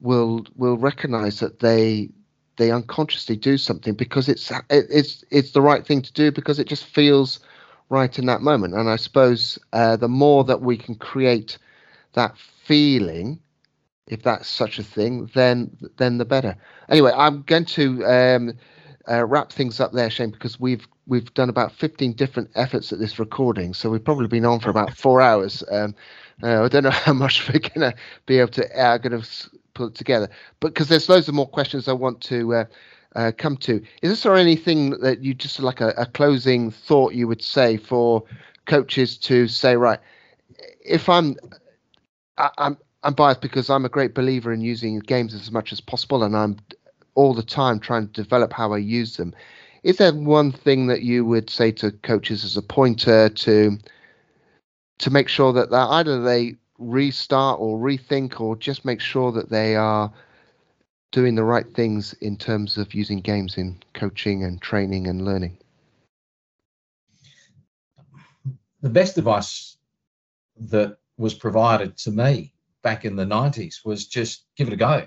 will 0.00 0.44
will 0.56 0.76
recognize 0.76 1.38
that 1.38 1.60
they 1.60 2.10
they 2.56 2.72
unconsciously 2.72 3.36
do 3.36 3.56
something 3.56 3.94
because 3.94 4.28
it's 4.28 4.50
it, 4.50 4.86
it's 4.90 5.24
it's 5.30 5.52
the 5.52 5.62
right 5.62 5.86
thing 5.86 6.02
to 6.02 6.12
do 6.12 6.32
because 6.32 6.58
it 6.58 6.66
just 6.68 6.84
feels 6.84 7.40
right 7.90 8.18
in 8.18 8.26
that 8.26 8.40
moment. 8.40 8.74
And 8.74 8.88
I 8.88 8.96
suppose 8.96 9.58
uh, 9.74 9.96
the 9.96 10.08
more 10.08 10.44
that 10.44 10.62
we 10.62 10.78
can 10.78 10.94
create 10.94 11.58
that 12.14 12.36
feeling 12.64 13.40
if 14.10 14.22
that's 14.22 14.48
such 14.48 14.78
a 14.78 14.82
thing, 14.82 15.30
then 15.34 15.76
then 15.96 16.18
the 16.18 16.24
better. 16.24 16.56
Anyway, 16.88 17.12
I'm 17.16 17.42
going 17.42 17.64
to 17.66 18.04
um, 18.04 18.52
uh, 19.08 19.24
wrap 19.24 19.52
things 19.52 19.80
up 19.80 19.92
there, 19.92 20.10
Shane, 20.10 20.30
because 20.30 20.58
we've 20.58 20.86
we've 21.06 21.32
done 21.34 21.48
about 21.48 21.72
15 21.72 22.12
different 22.14 22.50
efforts 22.56 22.92
at 22.92 22.98
this 22.98 23.18
recording, 23.18 23.72
so 23.72 23.88
we've 23.88 24.04
probably 24.04 24.26
been 24.26 24.44
on 24.44 24.60
for 24.60 24.68
about 24.68 24.96
four 24.96 25.20
hours. 25.20 25.62
Um, 25.70 25.94
uh, 26.42 26.64
I 26.64 26.68
don't 26.68 26.82
know 26.82 26.90
how 27.06 27.12
much 27.12 27.48
we're 27.48 27.60
gonna 27.60 27.94
be 28.26 28.38
able 28.38 28.50
to 28.52 28.80
uh, 28.80 28.98
going 28.98 29.20
to 29.22 29.28
put 29.74 29.94
together, 29.94 30.28
but 30.58 30.74
because 30.74 30.88
there's 30.88 31.08
loads 31.08 31.28
of 31.28 31.34
more 31.34 31.48
questions 31.48 31.86
I 31.86 31.92
want 31.92 32.20
to 32.22 32.66
uh, 33.16 33.32
come 33.36 33.56
to. 33.58 33.82
Is 34.02 34.22
there 34.22 34.36
anything 34.36 34.90
that 35.00 35.22
you 35.22 35.34
just 35.34 35.60
like 35.60 35.80
a, 35.80 35.88
a 35.96 36.06
closing 36.06 36.70
thought 36.70 37.14
you 37.14 37.26
would 37.28 37.42
say 37.42 37.76
for 37.76 38.22
coaches 38.66 39.16
to 39.18 39.48
say, 39.48 39.76
right, 39.76 39.98
if 40.84 41.08
I'm 41.08 41.36
I, 42.38 42.50
I'm 42.58 42.78
I'm 43.02 43.14
biased 43.14 43.40
because 43.40 43.70
I'm 43.70 43.84
a 43.84 43.88
great 43.90 44.14
believer 44.14 44.52
in 44.52 44.60
using 44.60 44.98
games 44.98 45.34
as 45.34 45.50
much 45.50 45.72
as 45.72 45.80
possible, 45.80 46.22
and 46.22 46.36
I'm 46.36 46.56
all 47.14 47.34
the 47.34 47.42
time 47.42 47.80
trying 47.80 48.06
to 48.08 48.22
develop 48.22 48.52
how 48.52 48.72
I 48.72 48.78
use 48.78 49.16
them. 49.16 49.34
Is 49.82 49.96
there 49.96 50.12
one 50.12 50.52
thing 50.52 50.86
that 50.88 51.02
you 51.02 51.24
would 51.24 51.48
say 51.48 51.72
to 51.72 51.90
coaches 51.90 52.44
as 52.44 52.56
a 52.56 52.62
pointer 52.62 53.28
to 53.30 53.78
to 54.98 55.10
make 55.10 55.28
sure 55.28 55.52
that 55.54 55.72
either 55.72 56.22
they 56.22 56.56
restart 56.78 57.58
or 57.60 57.78
rethink 57.78 58.40
or 58.40 58.56
just 58.56 58.84
make 58.84 59.00
sure 59.00 59.32
that 59.32 59.50
they 59.50 59.76
are 59.76 60.12
doing 61.10 61.34
the 61.34 61.44
right 61.44 61.66
things 61.74 62.12
in 62.14 62.36
terms 62.36 62.78
of 62.78 62.94
using 62.94 63.20
games 63.20 63.56
in 63.56 63.78
coaching 63.94 64.44
and 64.44 64.60
training 64.60 65.06
and 65.06 65.24
learning? 65.24 65.56
The 68.82 68.90
best 68.90 69.18
advice 69.18 69.76
that 70.58 70.98
was 71.18 71.34
provided 71.34 71.96
to 71.98 72.10
me 72.10 72.52
back 72.82 73.04
in 73.04 73.16
the 73.16 73.24
90s 73.24 73.84
was 73.84 74.06
just 74.06 74.46
give 74.56 74.68
it 74.68 74.74
a 74.74 74.76
go 74.76 75.06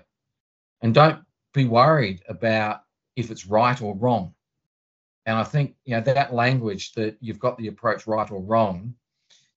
and 0.82 0.94
don't 0.94 1.24
be 1.54 1.66
worried 1.66 2.22
about 2.28 2.82
if 3.16 3.32
it's 3.32 3.48
right 3.48 3.82
or 3.82 3.96
wrong. 3.96 4.34
And 5.26 5.38
I 5.38 5.44
think 5.44 5.76
you 5.86 5.96
know 5.96 6.02
that 6.02 6.34
language 6.34 6.94
that 6.94 7.18
you've 7.22 7.40
got 7.40 7.58
the 7.58 7.68
approach 7.68 8.06
right 8.06 8.30
or 8.30 8.42
wrong 8.42 8.94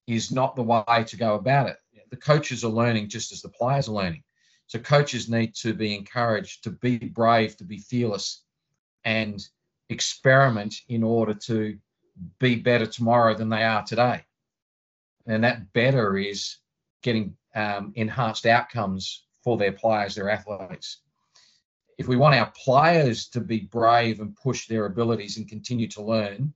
is 0.07 0.31
not 0.31 0.55
the 0.55 0.63
way 0.63 1.03
to 1.05 1.17
go 1.17 1.35
about 1.35 1.67
it. 1.69 1.77
The 2.09 2.17
coaches 2.17 2.63
are 2.63 2.71
learning 2.71 3.09
just 3.09 3.33
as 3.33 3.41
the 3.41 3.49
players 3.49 3.89
are 3.89 3.93
learning. 3.93 4.23
So 4.67 4.79
coaches 4.79 5.29
need 5.29 5.55
to 5.55 5.73
be 5.73 5.95
encouraged 5.95 6.63
to 6.65 6.71
be 6.71 6.97
brave, 6.97 7.57
to 7.57 7.63
be 7.63 7.79
fearless, 7.79 8.43
and 9.03 9.45
experiment 9.89 10.75
in 10.89 11.03
order 11.03 11.33
to 11.33 11.77
be 12.39 12.55
better 12.55 12.85
tomorrow 12.85 13.33
than 13.33 13.49
they 13.49 13.63
are 13.63 13.83
today. 13.83 14.25
And 15.25 15.43
that 15.43 15.71
better 15.73 16.17
is 16.17 16.57
getting 17.01 17.35
um, 17.55 17.93
enhanced 17.95 18.45
outcomes 18.45 19.23
for 19.43 19.57
their 19.57 19.71
players, 19.71 20.15
their 20.15 20.29
athletes 20.29 20.99
if 21.97 22.07
we 22.07 22.15
want 22.15 22.35
our 22.35 22.51
players 22.55 23.27
to 23.29 23.41
be 23.41 23.61
brave 23.61 24.19
and 24.19 24.35
push 24.35 24.67
their 24.67 24.85
abilities 24.85 25.37
and 25.37 25.49
continue 25.49 25.87
to 25.89 26.03
learn, 26.03 26.53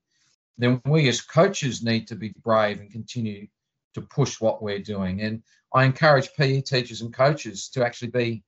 then 0.58 0.82
we 0.86 1.08
as 1.10 1.22
coaches 1.22 1.84
need 1.84 2.08
to 2.08 2.16
be 2.16 2.34
brave 2.44 2.80
and 2.80 2.92
continue 2.92 3.48
to 3.96 4.02
push 4.02 4.40
what 4.40 4.62
we're 4.62 4.80
doing. 4.80 5.22
And 5.22 5.42
I 5.74 5.86
encourage 5.86 6.34
PE 6.36 6.62
teachers 6.62 7.02
and 7.02 7.14
coaches 7.14 7.70
to 7.70 7.86
actually 7.86 8.10
be 8.10 8.44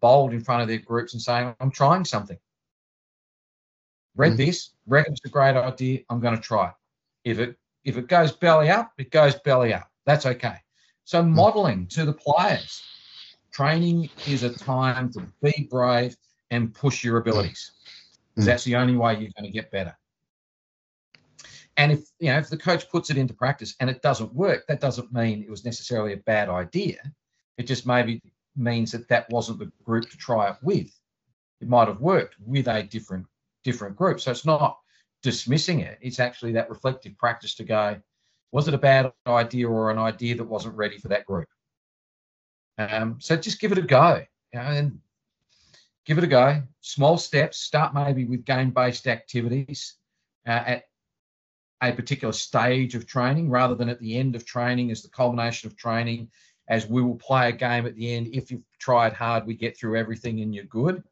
bold 0.00 0.32
in 0.32 0.40
front 0.40 0.62
of 0.62 0.68
their 0.68 0.78
groups 0.78 1.12
and 1.12 1.22
saying, 1.22 1.54
I'm 1.60 1.70
trying 1.70 2.04
something. 2.04 2.38
Read 4.16 4.32
mm-hmm. 4.32 4.46
this, 4.46 4.70
reckon 4.86 5.12
it's 5.12 5.24
a 5.24 5.28
great 5.28 5.56
idea, 5.56 6.00
I'm 6.10 6.20
going 6.20 6.36
to 6.36 6.42
try 6.42 6.68
it. 6.68 6.74
If 7.24 7.38
it 7.38 7.56
if 7.84 7.96
it 7.96 8.08
goes 8.08 8.32
belly 8.32 8.68
up, 8.68 8.92
it 8.98 9.10
goes 9.10 9.36
belly 9.36 9.72
up. 9.72 9.90
That's 10.04 10.26
okay. 10.26 10.56
So 11.04 11.22
mm-hmm. 11.22 11.34
modeling 11.34 11.86
to 11.88 12.04
the 12.04 12.12
players. 12.12 12.82
Training 13.50 14.10
is 14.26 14.42
a 14.42 14.52
time 14.52 15.10
to 15.14 15.26
be 15.42 15.66
brave 15.70 16.16
and 16.50 16.72
push 16.74 17.02
your 17.02 17.18
abilities. 17.18 17.72
Mm-hmm. 18.36 18.44
That's 18.44 18.64
the 18.64 18.76
only 18.76 18.96
way 18.96 19.14
you're 19.14 19.32
going 19.36 19.44
to 19.44 19.50
get 19.50 19.70
better. 19.70 19.96
And 21.78 21.92
if 21.92 22.00
you 22.18 22.30
know 22.30 22.38
if 22.38 22.50
the 22.50 22.58
coach 22.58 22.90
puts 22.90 23.08
it 23.08 23.16
into 23.16 23.32
practice 23.32 23.74
and 23.80 23.88
it 23.88 24.02
doesn't 24.02 24.34
work, 24.34 24.66
that 24.66 24.80
doesn't 24.80 25.12
mean 25.12 25.42
it 25.42 25.50
was 25.50 25.64
necessarily 25.64 26.12
a 26.12 26.18
bad 26.18 26.48
idea. 26.48 26.98
It 27.56 27.66
just 27.66 27.86
maybe 27.86 28.20
means 28.56 28.92
that 28.92 29.08
that 29.08 29.30
wasn't 29.30 29.60
the 29.60 29.72
group 29.84 30.10
to 30.10 30.16
try 30.16 30.50
it 30.50 30.56
with. 30.60 30.90
It 31.60 31.68
might 31.68 31.88
have 31.88 32.00
worked 32.00 32.34
with 32.44 32.66
a 32.66 32.82
different 32.82 33.26
different 33.64 33.96
group. 33.96 34.20
So 34.20 34.32
it's 34.32 34.44
not 34.44 34.78
dismissing 35.22 35.80
it. 35.80 35.98
It's 36.00 36.20
actually 36.20 36.52
that 36.52 36.68
reflective 36.68 37.16
practice 37.16 37.54
to 37.56 37.64
go, 37.64 37.96
was 38.52 38.68
it 38.68 38.74
a 38.74 38.78
bad 38.78 39.12
idea 39.26 39.68
or 39.68 39.90
an 39.90 39.98
idea 39.98 40.36
that 40.36 40.44
wasn't 40.44 40.76
ready 40.76 40.98
for 40.98 41.08
that 41.08 41.26
group? 41.26 41.48
Um, 42.78 43.18
so 43.20 43.36
just 43.36 43.60
give 43.60 43.72
it 43.72 43.78
a 43.78 43.82
go, 43.82 44.24
you 44.52 44.60
know, 44.60 44.66
and 44.66 45.00
give 46.04 46.18
it 46.18 46.24
a 46.24 46.28
go. 46.28 46.62
Small 46.80 47.18
steps. 47.18 47.58
Start 47.58 47.94
maybe 47.94 48.24
with 48.24 48.44
game-based 48.44 49.06
activities 49.08 49.94
uh, 50.46 50.62
at 50.66 50.84
a 51.82 51.92
particular 51.92 52.32
stage 52.32 52.94
of 52.94 53.06
training 53.06 53.50
rather 53.50 53.74
than 53.74 53.88
at 53.88 54.00
the 54.00 54.16
end 54.16 54.34
of 54.34 54.44
training 54.44 54.90
as 54.90 55.02
the 55.02 55.08
culmination 55.08 55.68
of 55.68 55.76
training 55.76 56.30
as 56.68 56.86
we 56.86 57.02
will 57.02 57.16
play 57.16 57.48
a 57.48 57.52
game 57.52 57.86
at 57.86 57.94
the 57.94 58.14
end. 58.14 58.28
If 58.32 58.50
you've 58.50 58.62
tried 58.78 59.12
hard 59.12 59.46
we 59.46 59.54
get 59.54 59.76
through 59.76 59.96
everything 59.96 60.40
and 60.40 60.54
you're 60.54 60.64
good. 60.64 61.02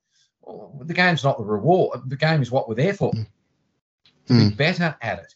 Well, 0.43 0.81
the 0.85 0.95
game's 0.95 1.25
not 1.25 1.39
the 1.39 1.45
reward. 1.45 2.01
The 2.09 2.17
game 2.17 2.43
is 2.43 2.51
what 2.51 2.69
we're 2.69 2.75
there 2.75 2.95
for. 2.95 3.13
Mm. 3.13 3.27
to 4.27 4.51
be 4.51 4.57
better 4.57 4.97
at 5.03 5.21
it. 5.21 5.35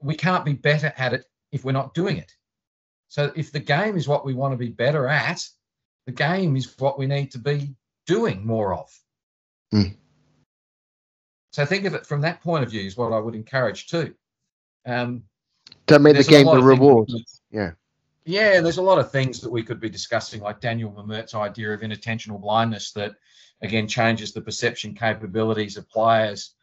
We 0.00 0.14
can't 0.14 0.44
be 0.44 0.52
better 0.52 0.92
at 0.96 1.12
it 1.12 1.24
if 1.50 1.64
we're 1.64 1.72
not 1.72 1.94
doing 1.94 2.18
it. 2.18 2.32
So 3.08 3.32
if 3.36 3.52
the 3.52 3.60
game 3.60 3.96
is 3.96 4.08
what 4.08 4.24
we 4.24 4.34
want 4.34 4.52
to 4.52 4.56
be 4.56 4.68
better 4.68 5.08
at 5.08 5.44
the 6.06 6.12
game 6.12 6.56
is 6.56 6.74
what 6.78 6.98
we 6.98 7.06
need 7.06 7.30
to 7.32 7.38
be 7.38 7.74
doing 8.06 8.44
more 8.44 8.74
of. 8.74 8.90
Mm. 9.72 9.96
so 11.52 11.64
think 11.64 11.86
of 11.86 11.94
it 11.94 12.04
from 12.06 12.20
that 12.20 12.42
point 12.42 12.62
of 12.62 12.70
view 12.70 12.82
is 12.82 12.94
what 12.94 13.14
i 13.14 13.18
would 13.18 13.34
encourage 13.34 13.86
too 13.86 14.14
um, 14.86 15.22
Don't 15.86 16.02
make 16.02 16.16
the 16.16 16.24
game 16.24 16.46
the 16.46 16.62
reward. 16.62 17.10
Yeah. 17.50 17.72
Yeah, 18.24 18.60
there's 18.60 18.78
a 18.78 18.82
lot 18.82 18.98
of 18.98 19.10
things 19.10 19.40
that 19.40 19.50
we 19.50 19.64
could 19.64 19.80
be 19.80 19.90
discussing, 19.90 20.40
like 20.40 20.60
Daniel 20.60 20.92
Memmert's 20.92 21.34
idea 21.34 21.72
of 21.72 21.80
inattentional 21.80 22.40
blindness, 22.40 22.92
that 22.92 23.16
again 23.62 23.88
changes 23.88 24.32
the 24.32 24.40
perception 24.40 24.94
capabilities 24.94 25.76
of 25.76 25.88
players 25.88 26.54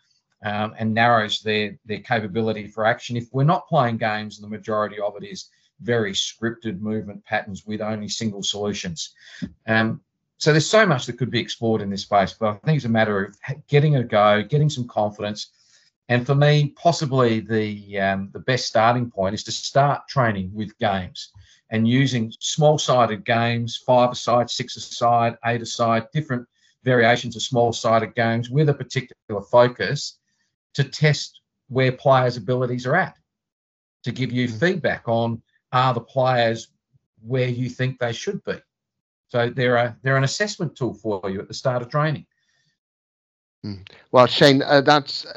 um, 0.44 0.74
and 0.78 0.94
narrows 0.94 1.42
their 1.42 1.78
their 1.86 2.00
capability 2.00 2.68
for 2.68 2.86
action. 2.86 3.18
If 3.18 3.28
we're 3.34 3.44
not 3.44 3.68
playing 3.68 3.98
games, 3.98 4.38
and 4.38 4.46
the 4.46 4.58
majority 4.58 5.00
of 5.00 5.16
it 5.18 5.26
is 5.26 5.50
very 5.82 6.14
scripted 6.14 6.80
movement 6.80 7.24
patterns 7.26 7.66
with 7.66 7.82
only 7.82 8.08
single 8.08 8.44
solutions. 8.44 9.14
Um, 9.68 10.02
so 10.38 10.52
there's 10.52 10.70
so 10.70 10.86
much 10.86 11.06
that 11.06 11.18
could 11.18 11.32
be 11.32 11.40
explored 11.40 11.82
in 11.82 11.90
this 11.90 12.04
space, 12.04 12.34
but 12.34 12.48
I 12.50 12.58
think 12.66 12.78
it's 12.78 12.86
a 12.86 12.90
matter 12.90 13.26
of 13.26 13.36
getting 13.68 13.98
a 13.98 14.04
go, 14.04 14.42
getting 14.42 14.70
some 14.70 14.88
confidence, 14.88 15.52
and 16.10 16.26
for 16.26 16.36
me, 16.36 16.74
possibly 16.76 17.40
the 17.40 18.00
um, 18.00 18.30
the 18.34 18.40
best 18.40 18.66
starting 18.66 19.10
point 19.10 19.36
is 19.36 19.44
to 19.46 19.52
start 19.52 20.08
training 20.10 20.52
with 20.54 20.78
games 20.80 21.32
and 21.70 21.88
using 21.88 22.34
small-sided 22.40 23.24
games, 23.24 23.78
five-a-side, 23.86 24.50
six-a-side, 24.50 25.38
eight-a-side, 25.46 26.08
different 26.12 26.48
variations 26.84 27.36
of 27.36 27.44
small-sided 27.44 28.16
games 28.16 28.50
with 28.50 28.70
a 28.70 28.74
particular 28.74 29.42
focus 29.52 30.18
to 30.74 30.84
test 30.84 31.42
where 31.68 31.92
players' 31.92 32.38
abilities 32.38 32.88
are 32.88 32.96
at, 32.96 33.16
to 34.04 34.12
give 34.12 34.32
you 34.32 34.48
mm. 34.48 34.60
feedback 34.60 35.08
on 35.08 35.40
are 35.72 35.94
the 35.94 36.02
players 36.02 36.70
where 37.22 37.48
you 37.48 37.70
think 37.70 38.00
they 38.00 38.14
should 38.14 38.44
be. 38.46 38.56
So 39.28 39.52
they're 39.52 39.76
a, 39.76 39.98
they're 40.02 40.18
an 40.18 40.24
assessment 40.24 40.76
tool 40.76 40.96
for 40.96 41.30
you 41.30 41.40
at 41.40 41.48
the 41.48 41.54
start 41.54 41.84
of 41.84 41.90
training. 41.90 42.26
Mm. 43.64 43.88
Well, 44.12 44.26
Shane, 44.26 44.64
uh, 44.64 44.82
that's 44.82 45.28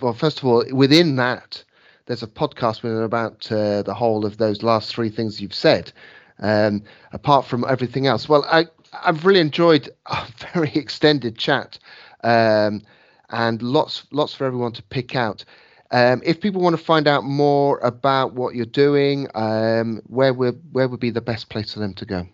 well, 0.00 0.12
first 0.12 0.38
of 0.38 0.44
all, 0.44 0.64
within 0.72 1.16
that, 1.16 1.62
there's 2.06 2.22
a 2.22 2.26
podcast 2.26 2.82
with 2.82 3.02
about 3.02 3.50
uh, 3.52 3.82
the 3.82 3.94
whole 3.94 4.26
of 4.26 4.38
those 4.38 4.62
last 4.62 4.94
three 4.94 5.10
things 5.10 5.40
you've 5.40 5.54
said. 5.54 5.92
Um, 6.40 6.82
apart 7.12 7.46
from 7.46 7.64
everything 7.68 8.06
else, 8.06 8.28
well, 8.28 8.44
I 8.50 8.66
I've 8.92 9.24
really 9.24 9.40
enjoyed 9.40 9.90
a 10.06 10.26
very 10.54 10.72
extended 10.74 11.38
chat, 11.38 11.78
um, 12.24 12.82
and 13.28 13.62
lots 13.62 14.06
lots 14.10 14.34
for 14.34 14.44
everyone 14.44 14.72
to 14.72 14.82
pick 14.82 15.14
out. 15.14 15.44
Um, 15.92 16.22
if 16.24 16.40
people 16.40 16.62
want 16.62 16.76
to 16.76 16.82
find 16.82 17.08
out 17.08 17.24
more 17.24 17.78
about 17.80 18.32
what 18.32 18.54
you're 18.54 18.66
doing, 18.66 19.28
um, 19.34 20.00
where 20.06 20.32
would 20.32 20.60
where 20.72 20.88
would 20.88 21.00
be 21.00 21.10
the 21.10 21.20
best 21.20 21.48
place 21.48 21.74
for 21.74 21.80
them 21.80 21.94
to 21.94 22.06
go? 22.06 22.26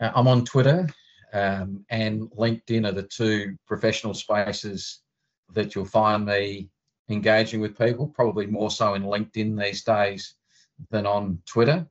Uh, 0.00 0.12
I'm 0.14 0.28
on 0.28 0.44
Twitter 0.44 0.88
um, 1.32 1.84
and 1.90 2.30
LinkedIn 2.30 2.86
are 2.86 2.92
the 2.92 3.02
two 3.02 3.56
professional 3.66 4.14
spaces 4.14 5.00
that 5.52 5.74
you'll 5.74 5.84
find 5.84 6.26
me 6.26 6.68
engaging 7.08 7.60
with 7.60 7.78
people, 7.78 8.06
probably 8.06 8.46
more 8.46 8.70
so 8.70 8.94
in 8.94 9.02
LinkedIn 9.02 9.58
these 9.58 9.82
days 9.82 10.34
than 10.90 11.06
on 11.06 11.40
Twitter. 11.46 11.86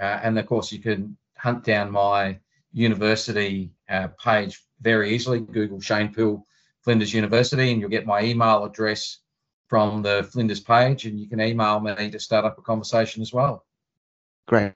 Uh, 0.00 0.20
and 0.22 0.38
of 0.38 0.46
course, 0.46 0.70
you 0.70 0.78
can 0.78 1.16
hunt 1.36 1.64
down 1.64 1.90
my 1.90 2.38
university 2.72 3.70
uh, 3.88 4.08
page 4.22 4.62
very 4.80 5.14
easily. 5.14 5.40
Google 5.40 5.80
Shane 5.80 6.12
Pill 6.12 6.44
Flinders 6.82 7.14
University, 7.14 7.72
and 7.72 7.80
you'll 7.80 7.90
get 7.90 8.06
my 8.06 8.22
email 8.22 8.64
address 8.64 9.18
from 9.66 10.02
the 10.02 10.28
Flinders 10.32 10.60
page, 10.60 11.04
and 11.06 11.18
you 11.18 11.28
can 11.28 11.40
email 11.40 11.80
me 11.80 12.10
to 12.10 12.20
start 12.20 12.44
up 12.44 12.58
a 12.58 12.62
conversation 12.62 13.22
as 13.22 13.32
well. 13.32 13.64
Great. 14.46 14.72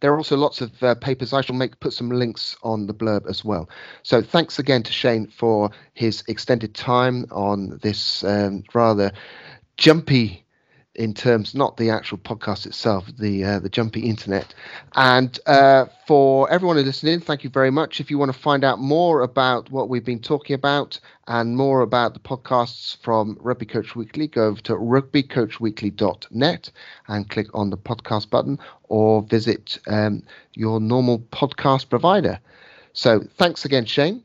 There 0.00 0.12
are 0.12 0.16
also 0.16 0.36
lots 0.36 0.60
of 0.60 0.82
uh, 0.82 0.94
papers. 0.94 1.32
I 1.32 1.40
shall 1.40 1.56
make 1.56 1.78
put 1.80 1.92
some 1.92 2.10
links 2.10 2.56
on 2.62 2.86
the 2.86 2.94
blurb 2.94 3.28
as 3.28 3.44
well. 3.44 3.68
So 4.02 4.22
thanks 4.22 4.58
again 4.58 4.82
to 4.84 4.92
Shane 4.92 5.26
for 5.26 5.70
his 5.94 6.22
extended 6.28 6.74
time 6.74 7.26
on 7.30 7.78
this 7.82 8.24
um, 8.24 8.64
rather 8.74 9.12
jumpy 9.76 10.45
in 10.96 11.14
terms 11.14 11.54
not 11.54 11.76
the 11.76 11.90
actual 11.90 12.18
podcast 12.18 12.66
itself, 12.66 13.06
the 13.18 13.44
uh, 13.44 13.58
the 13.58 13.68
jumpy 13.68 14.00
internet. 14.08 14.54
And 14.94 15.38
uh, 15.46 15.86
for 16.06 16.50
everyone 16.50 16.76
who 16.76 16.82
listening, 16.82 17.20
thank 17.20 17.44
you 17.44 17.50
very 17.50 17.70
much. 17.70 18.00
If 18.00 18.10
you 18.10 18.18
want 18.18 18.32
to 18.32 18.38
find 18.38 18.64
out 18.64 18.78
more 18.78 19.22
about 19.22 19.70
what 19.70 19.88
we've 19.88 20.04
been 20.04 20.20
talking 20.20 20.54
about 20.54 20.98
and 21.28 21.56
more 21.56 21.82
about 21.82 22.14
the 22.14 22.20
podcasts 22.20 22.96
from 23.02 23.36
Rugby 23.40 23.66
Coach 23.66 23.94
Weekly, 23.94 24.26
go 24.26 24.46
over 24.46 24.60
to 24.62 24.72
rugbycoachweekly.net 24.72 26.70
and 27.08 27.30
click 27.30 27.46
on 27.54 27.70
the 27.70 27.78
podcast 27.78 28.30
button, 28.30 28.58
or 28.84 29.22
visit 29.22 29.78
um, 29.86 30.22
your 30.54 30.80
normal 30.80 31.18
podcast 31.18 31.88
provider. 31.90 32.40
So 32.92 33.20
thanks 33.36 33.64
again, 33.64 33.84
Shane. 33.84 34.22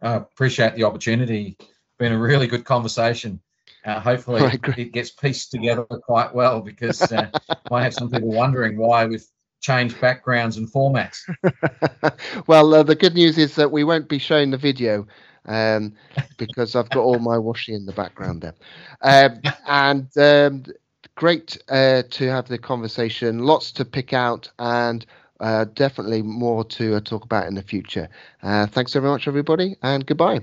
I 0.00 0.14
appreciate 0.14 0.74
the 0.74 0.84
opportunity. 0.84 1.56
Been 1.98 2.12
a 2.12 2.18
really 2.18 2.46
good 2.46 2.64
conversation. 2.64 3.40
Uh, 3.84 4.00
hopefully, 4.00 4.42
it 4.76 4.92
gets 4.92 5.10
pieced 5.10 5.50
together 5.50 5.84
quite 5.84 6.34
well 6.34 6.60
because 6.60 7.00
uh, 7.12 7.30
I 7.70 7.82
have 7.82 7.94
some 7.94 8.10
people 8.10 8.32
wondering 8.32 8.76
why 8.76 9.06
we've 9.06 9.26
changed 9.60 10.00
backgrounds 10.00 10.56
and 10.56 10.70
formats. 10.70 11.20
well, 12.46 12.74
uh, 12.74 12.82
the 12.82 12.94
good 12.94 13.14
news 13.14 13.38
is 13.38 13.54
that 13.56 13.70
we 13.70 13.84
won't 13.84 14.08
be 14.08 14.18
showing 14.18 14.50
the 14.50 14.58
video 14.58 15.06
um, 15.46 15.94
because 16.36 16.76
I've 16.76 16.90
got 16.90 17.00
all 17.00 17.18
my 17.18 17.38
washing 17.38 17.74
in 17.74 17.86
the 17.86 17.92
background 17.92 18.42
there. 18.42 18.54
Um, 19.00 19.40
and 19.66 20.18
um, 20.18 20.64
great 21.14 21.58
uh, 21.68 22.02
to 22.10 22.30
have 22.30 22.48
the 22.48 22.58
conversation, 22.58 23.40
lots 23.40 23.72
to 23.72 23.84
pick 23.84 24.12
out, 24.12 24.50
and 24.58 25.04
uh, 25.40 25.64
definitely 25.74 26.22
more 26.22 26.64
to 26.64 26.96
uh, 26.96 27.00
talk 27.00 27.24
about 27.24 27.46
in 27.46 27.54
the 27.54 27.62
future. 27.62 28.08
thanks 28.42 28.92
very 28.92 29.06
much, 29.06 29.26
everybody, 29.28 29.76
and 29.82 30.06
goodbye. 30.06 30.40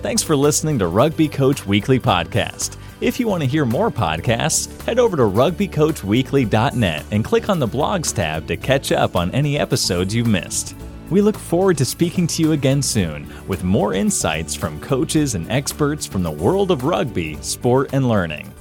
Thanks 0.00 0.22
for 0.22 0.36
listening 0.36 0.78
to 0.78 0.86
Rugby 0.86 1.26
Coach 1.26 1.66
Weekly 1.66 1.98
Podcast. 1.98 2.76
If 3.00 3.18
you 3.18 3.26
want 3.26 3.42
to 3.42 3.48
hear 3.48 3.64
more 3.64 3.90
podcasts, 3.90 4.80
head 4.82 5.00
over 5.00 5.16
to 5.16 5.24
rugbycoachweekly.net 5.24 7.04
and 7.10 7.24
click 7.24 7.48
on 7.48 7.58
the 7.58 7.66
blogs 7.66 8.14
tab 8.14 8.46
to 8.46 8.56
catch 8.56 8.92
up 8.92 9.16
on 9.16 9.32
any 9.32 9.58
episodes 9.58 10.14
you've 10.14 10.28
missed. 10.28 10.76
We 11.10 11.20
look 11.20 11.36
forward 11.36 11.78
to 11.78 11.84
speaking 11.84 12.28
to 12.28 12.42
you 12.42 12.52
again 12.52 12.80
soon 12.80 13.28
with 13.48 13.64
more 13.64 13.92
insights 13.92 14.54
from 14.54 14.80
coaches 14.80 15.34
and 15.34 15.50
experts 15.50 16.06
from 16.06 16.22
the 16.22 16.30
world 16.30 16.70
of 16.70 16.84
rugby, 16.84 17.36
sport, 17.40 17.90
and 17.92 18.08
learning. 18.08 18.52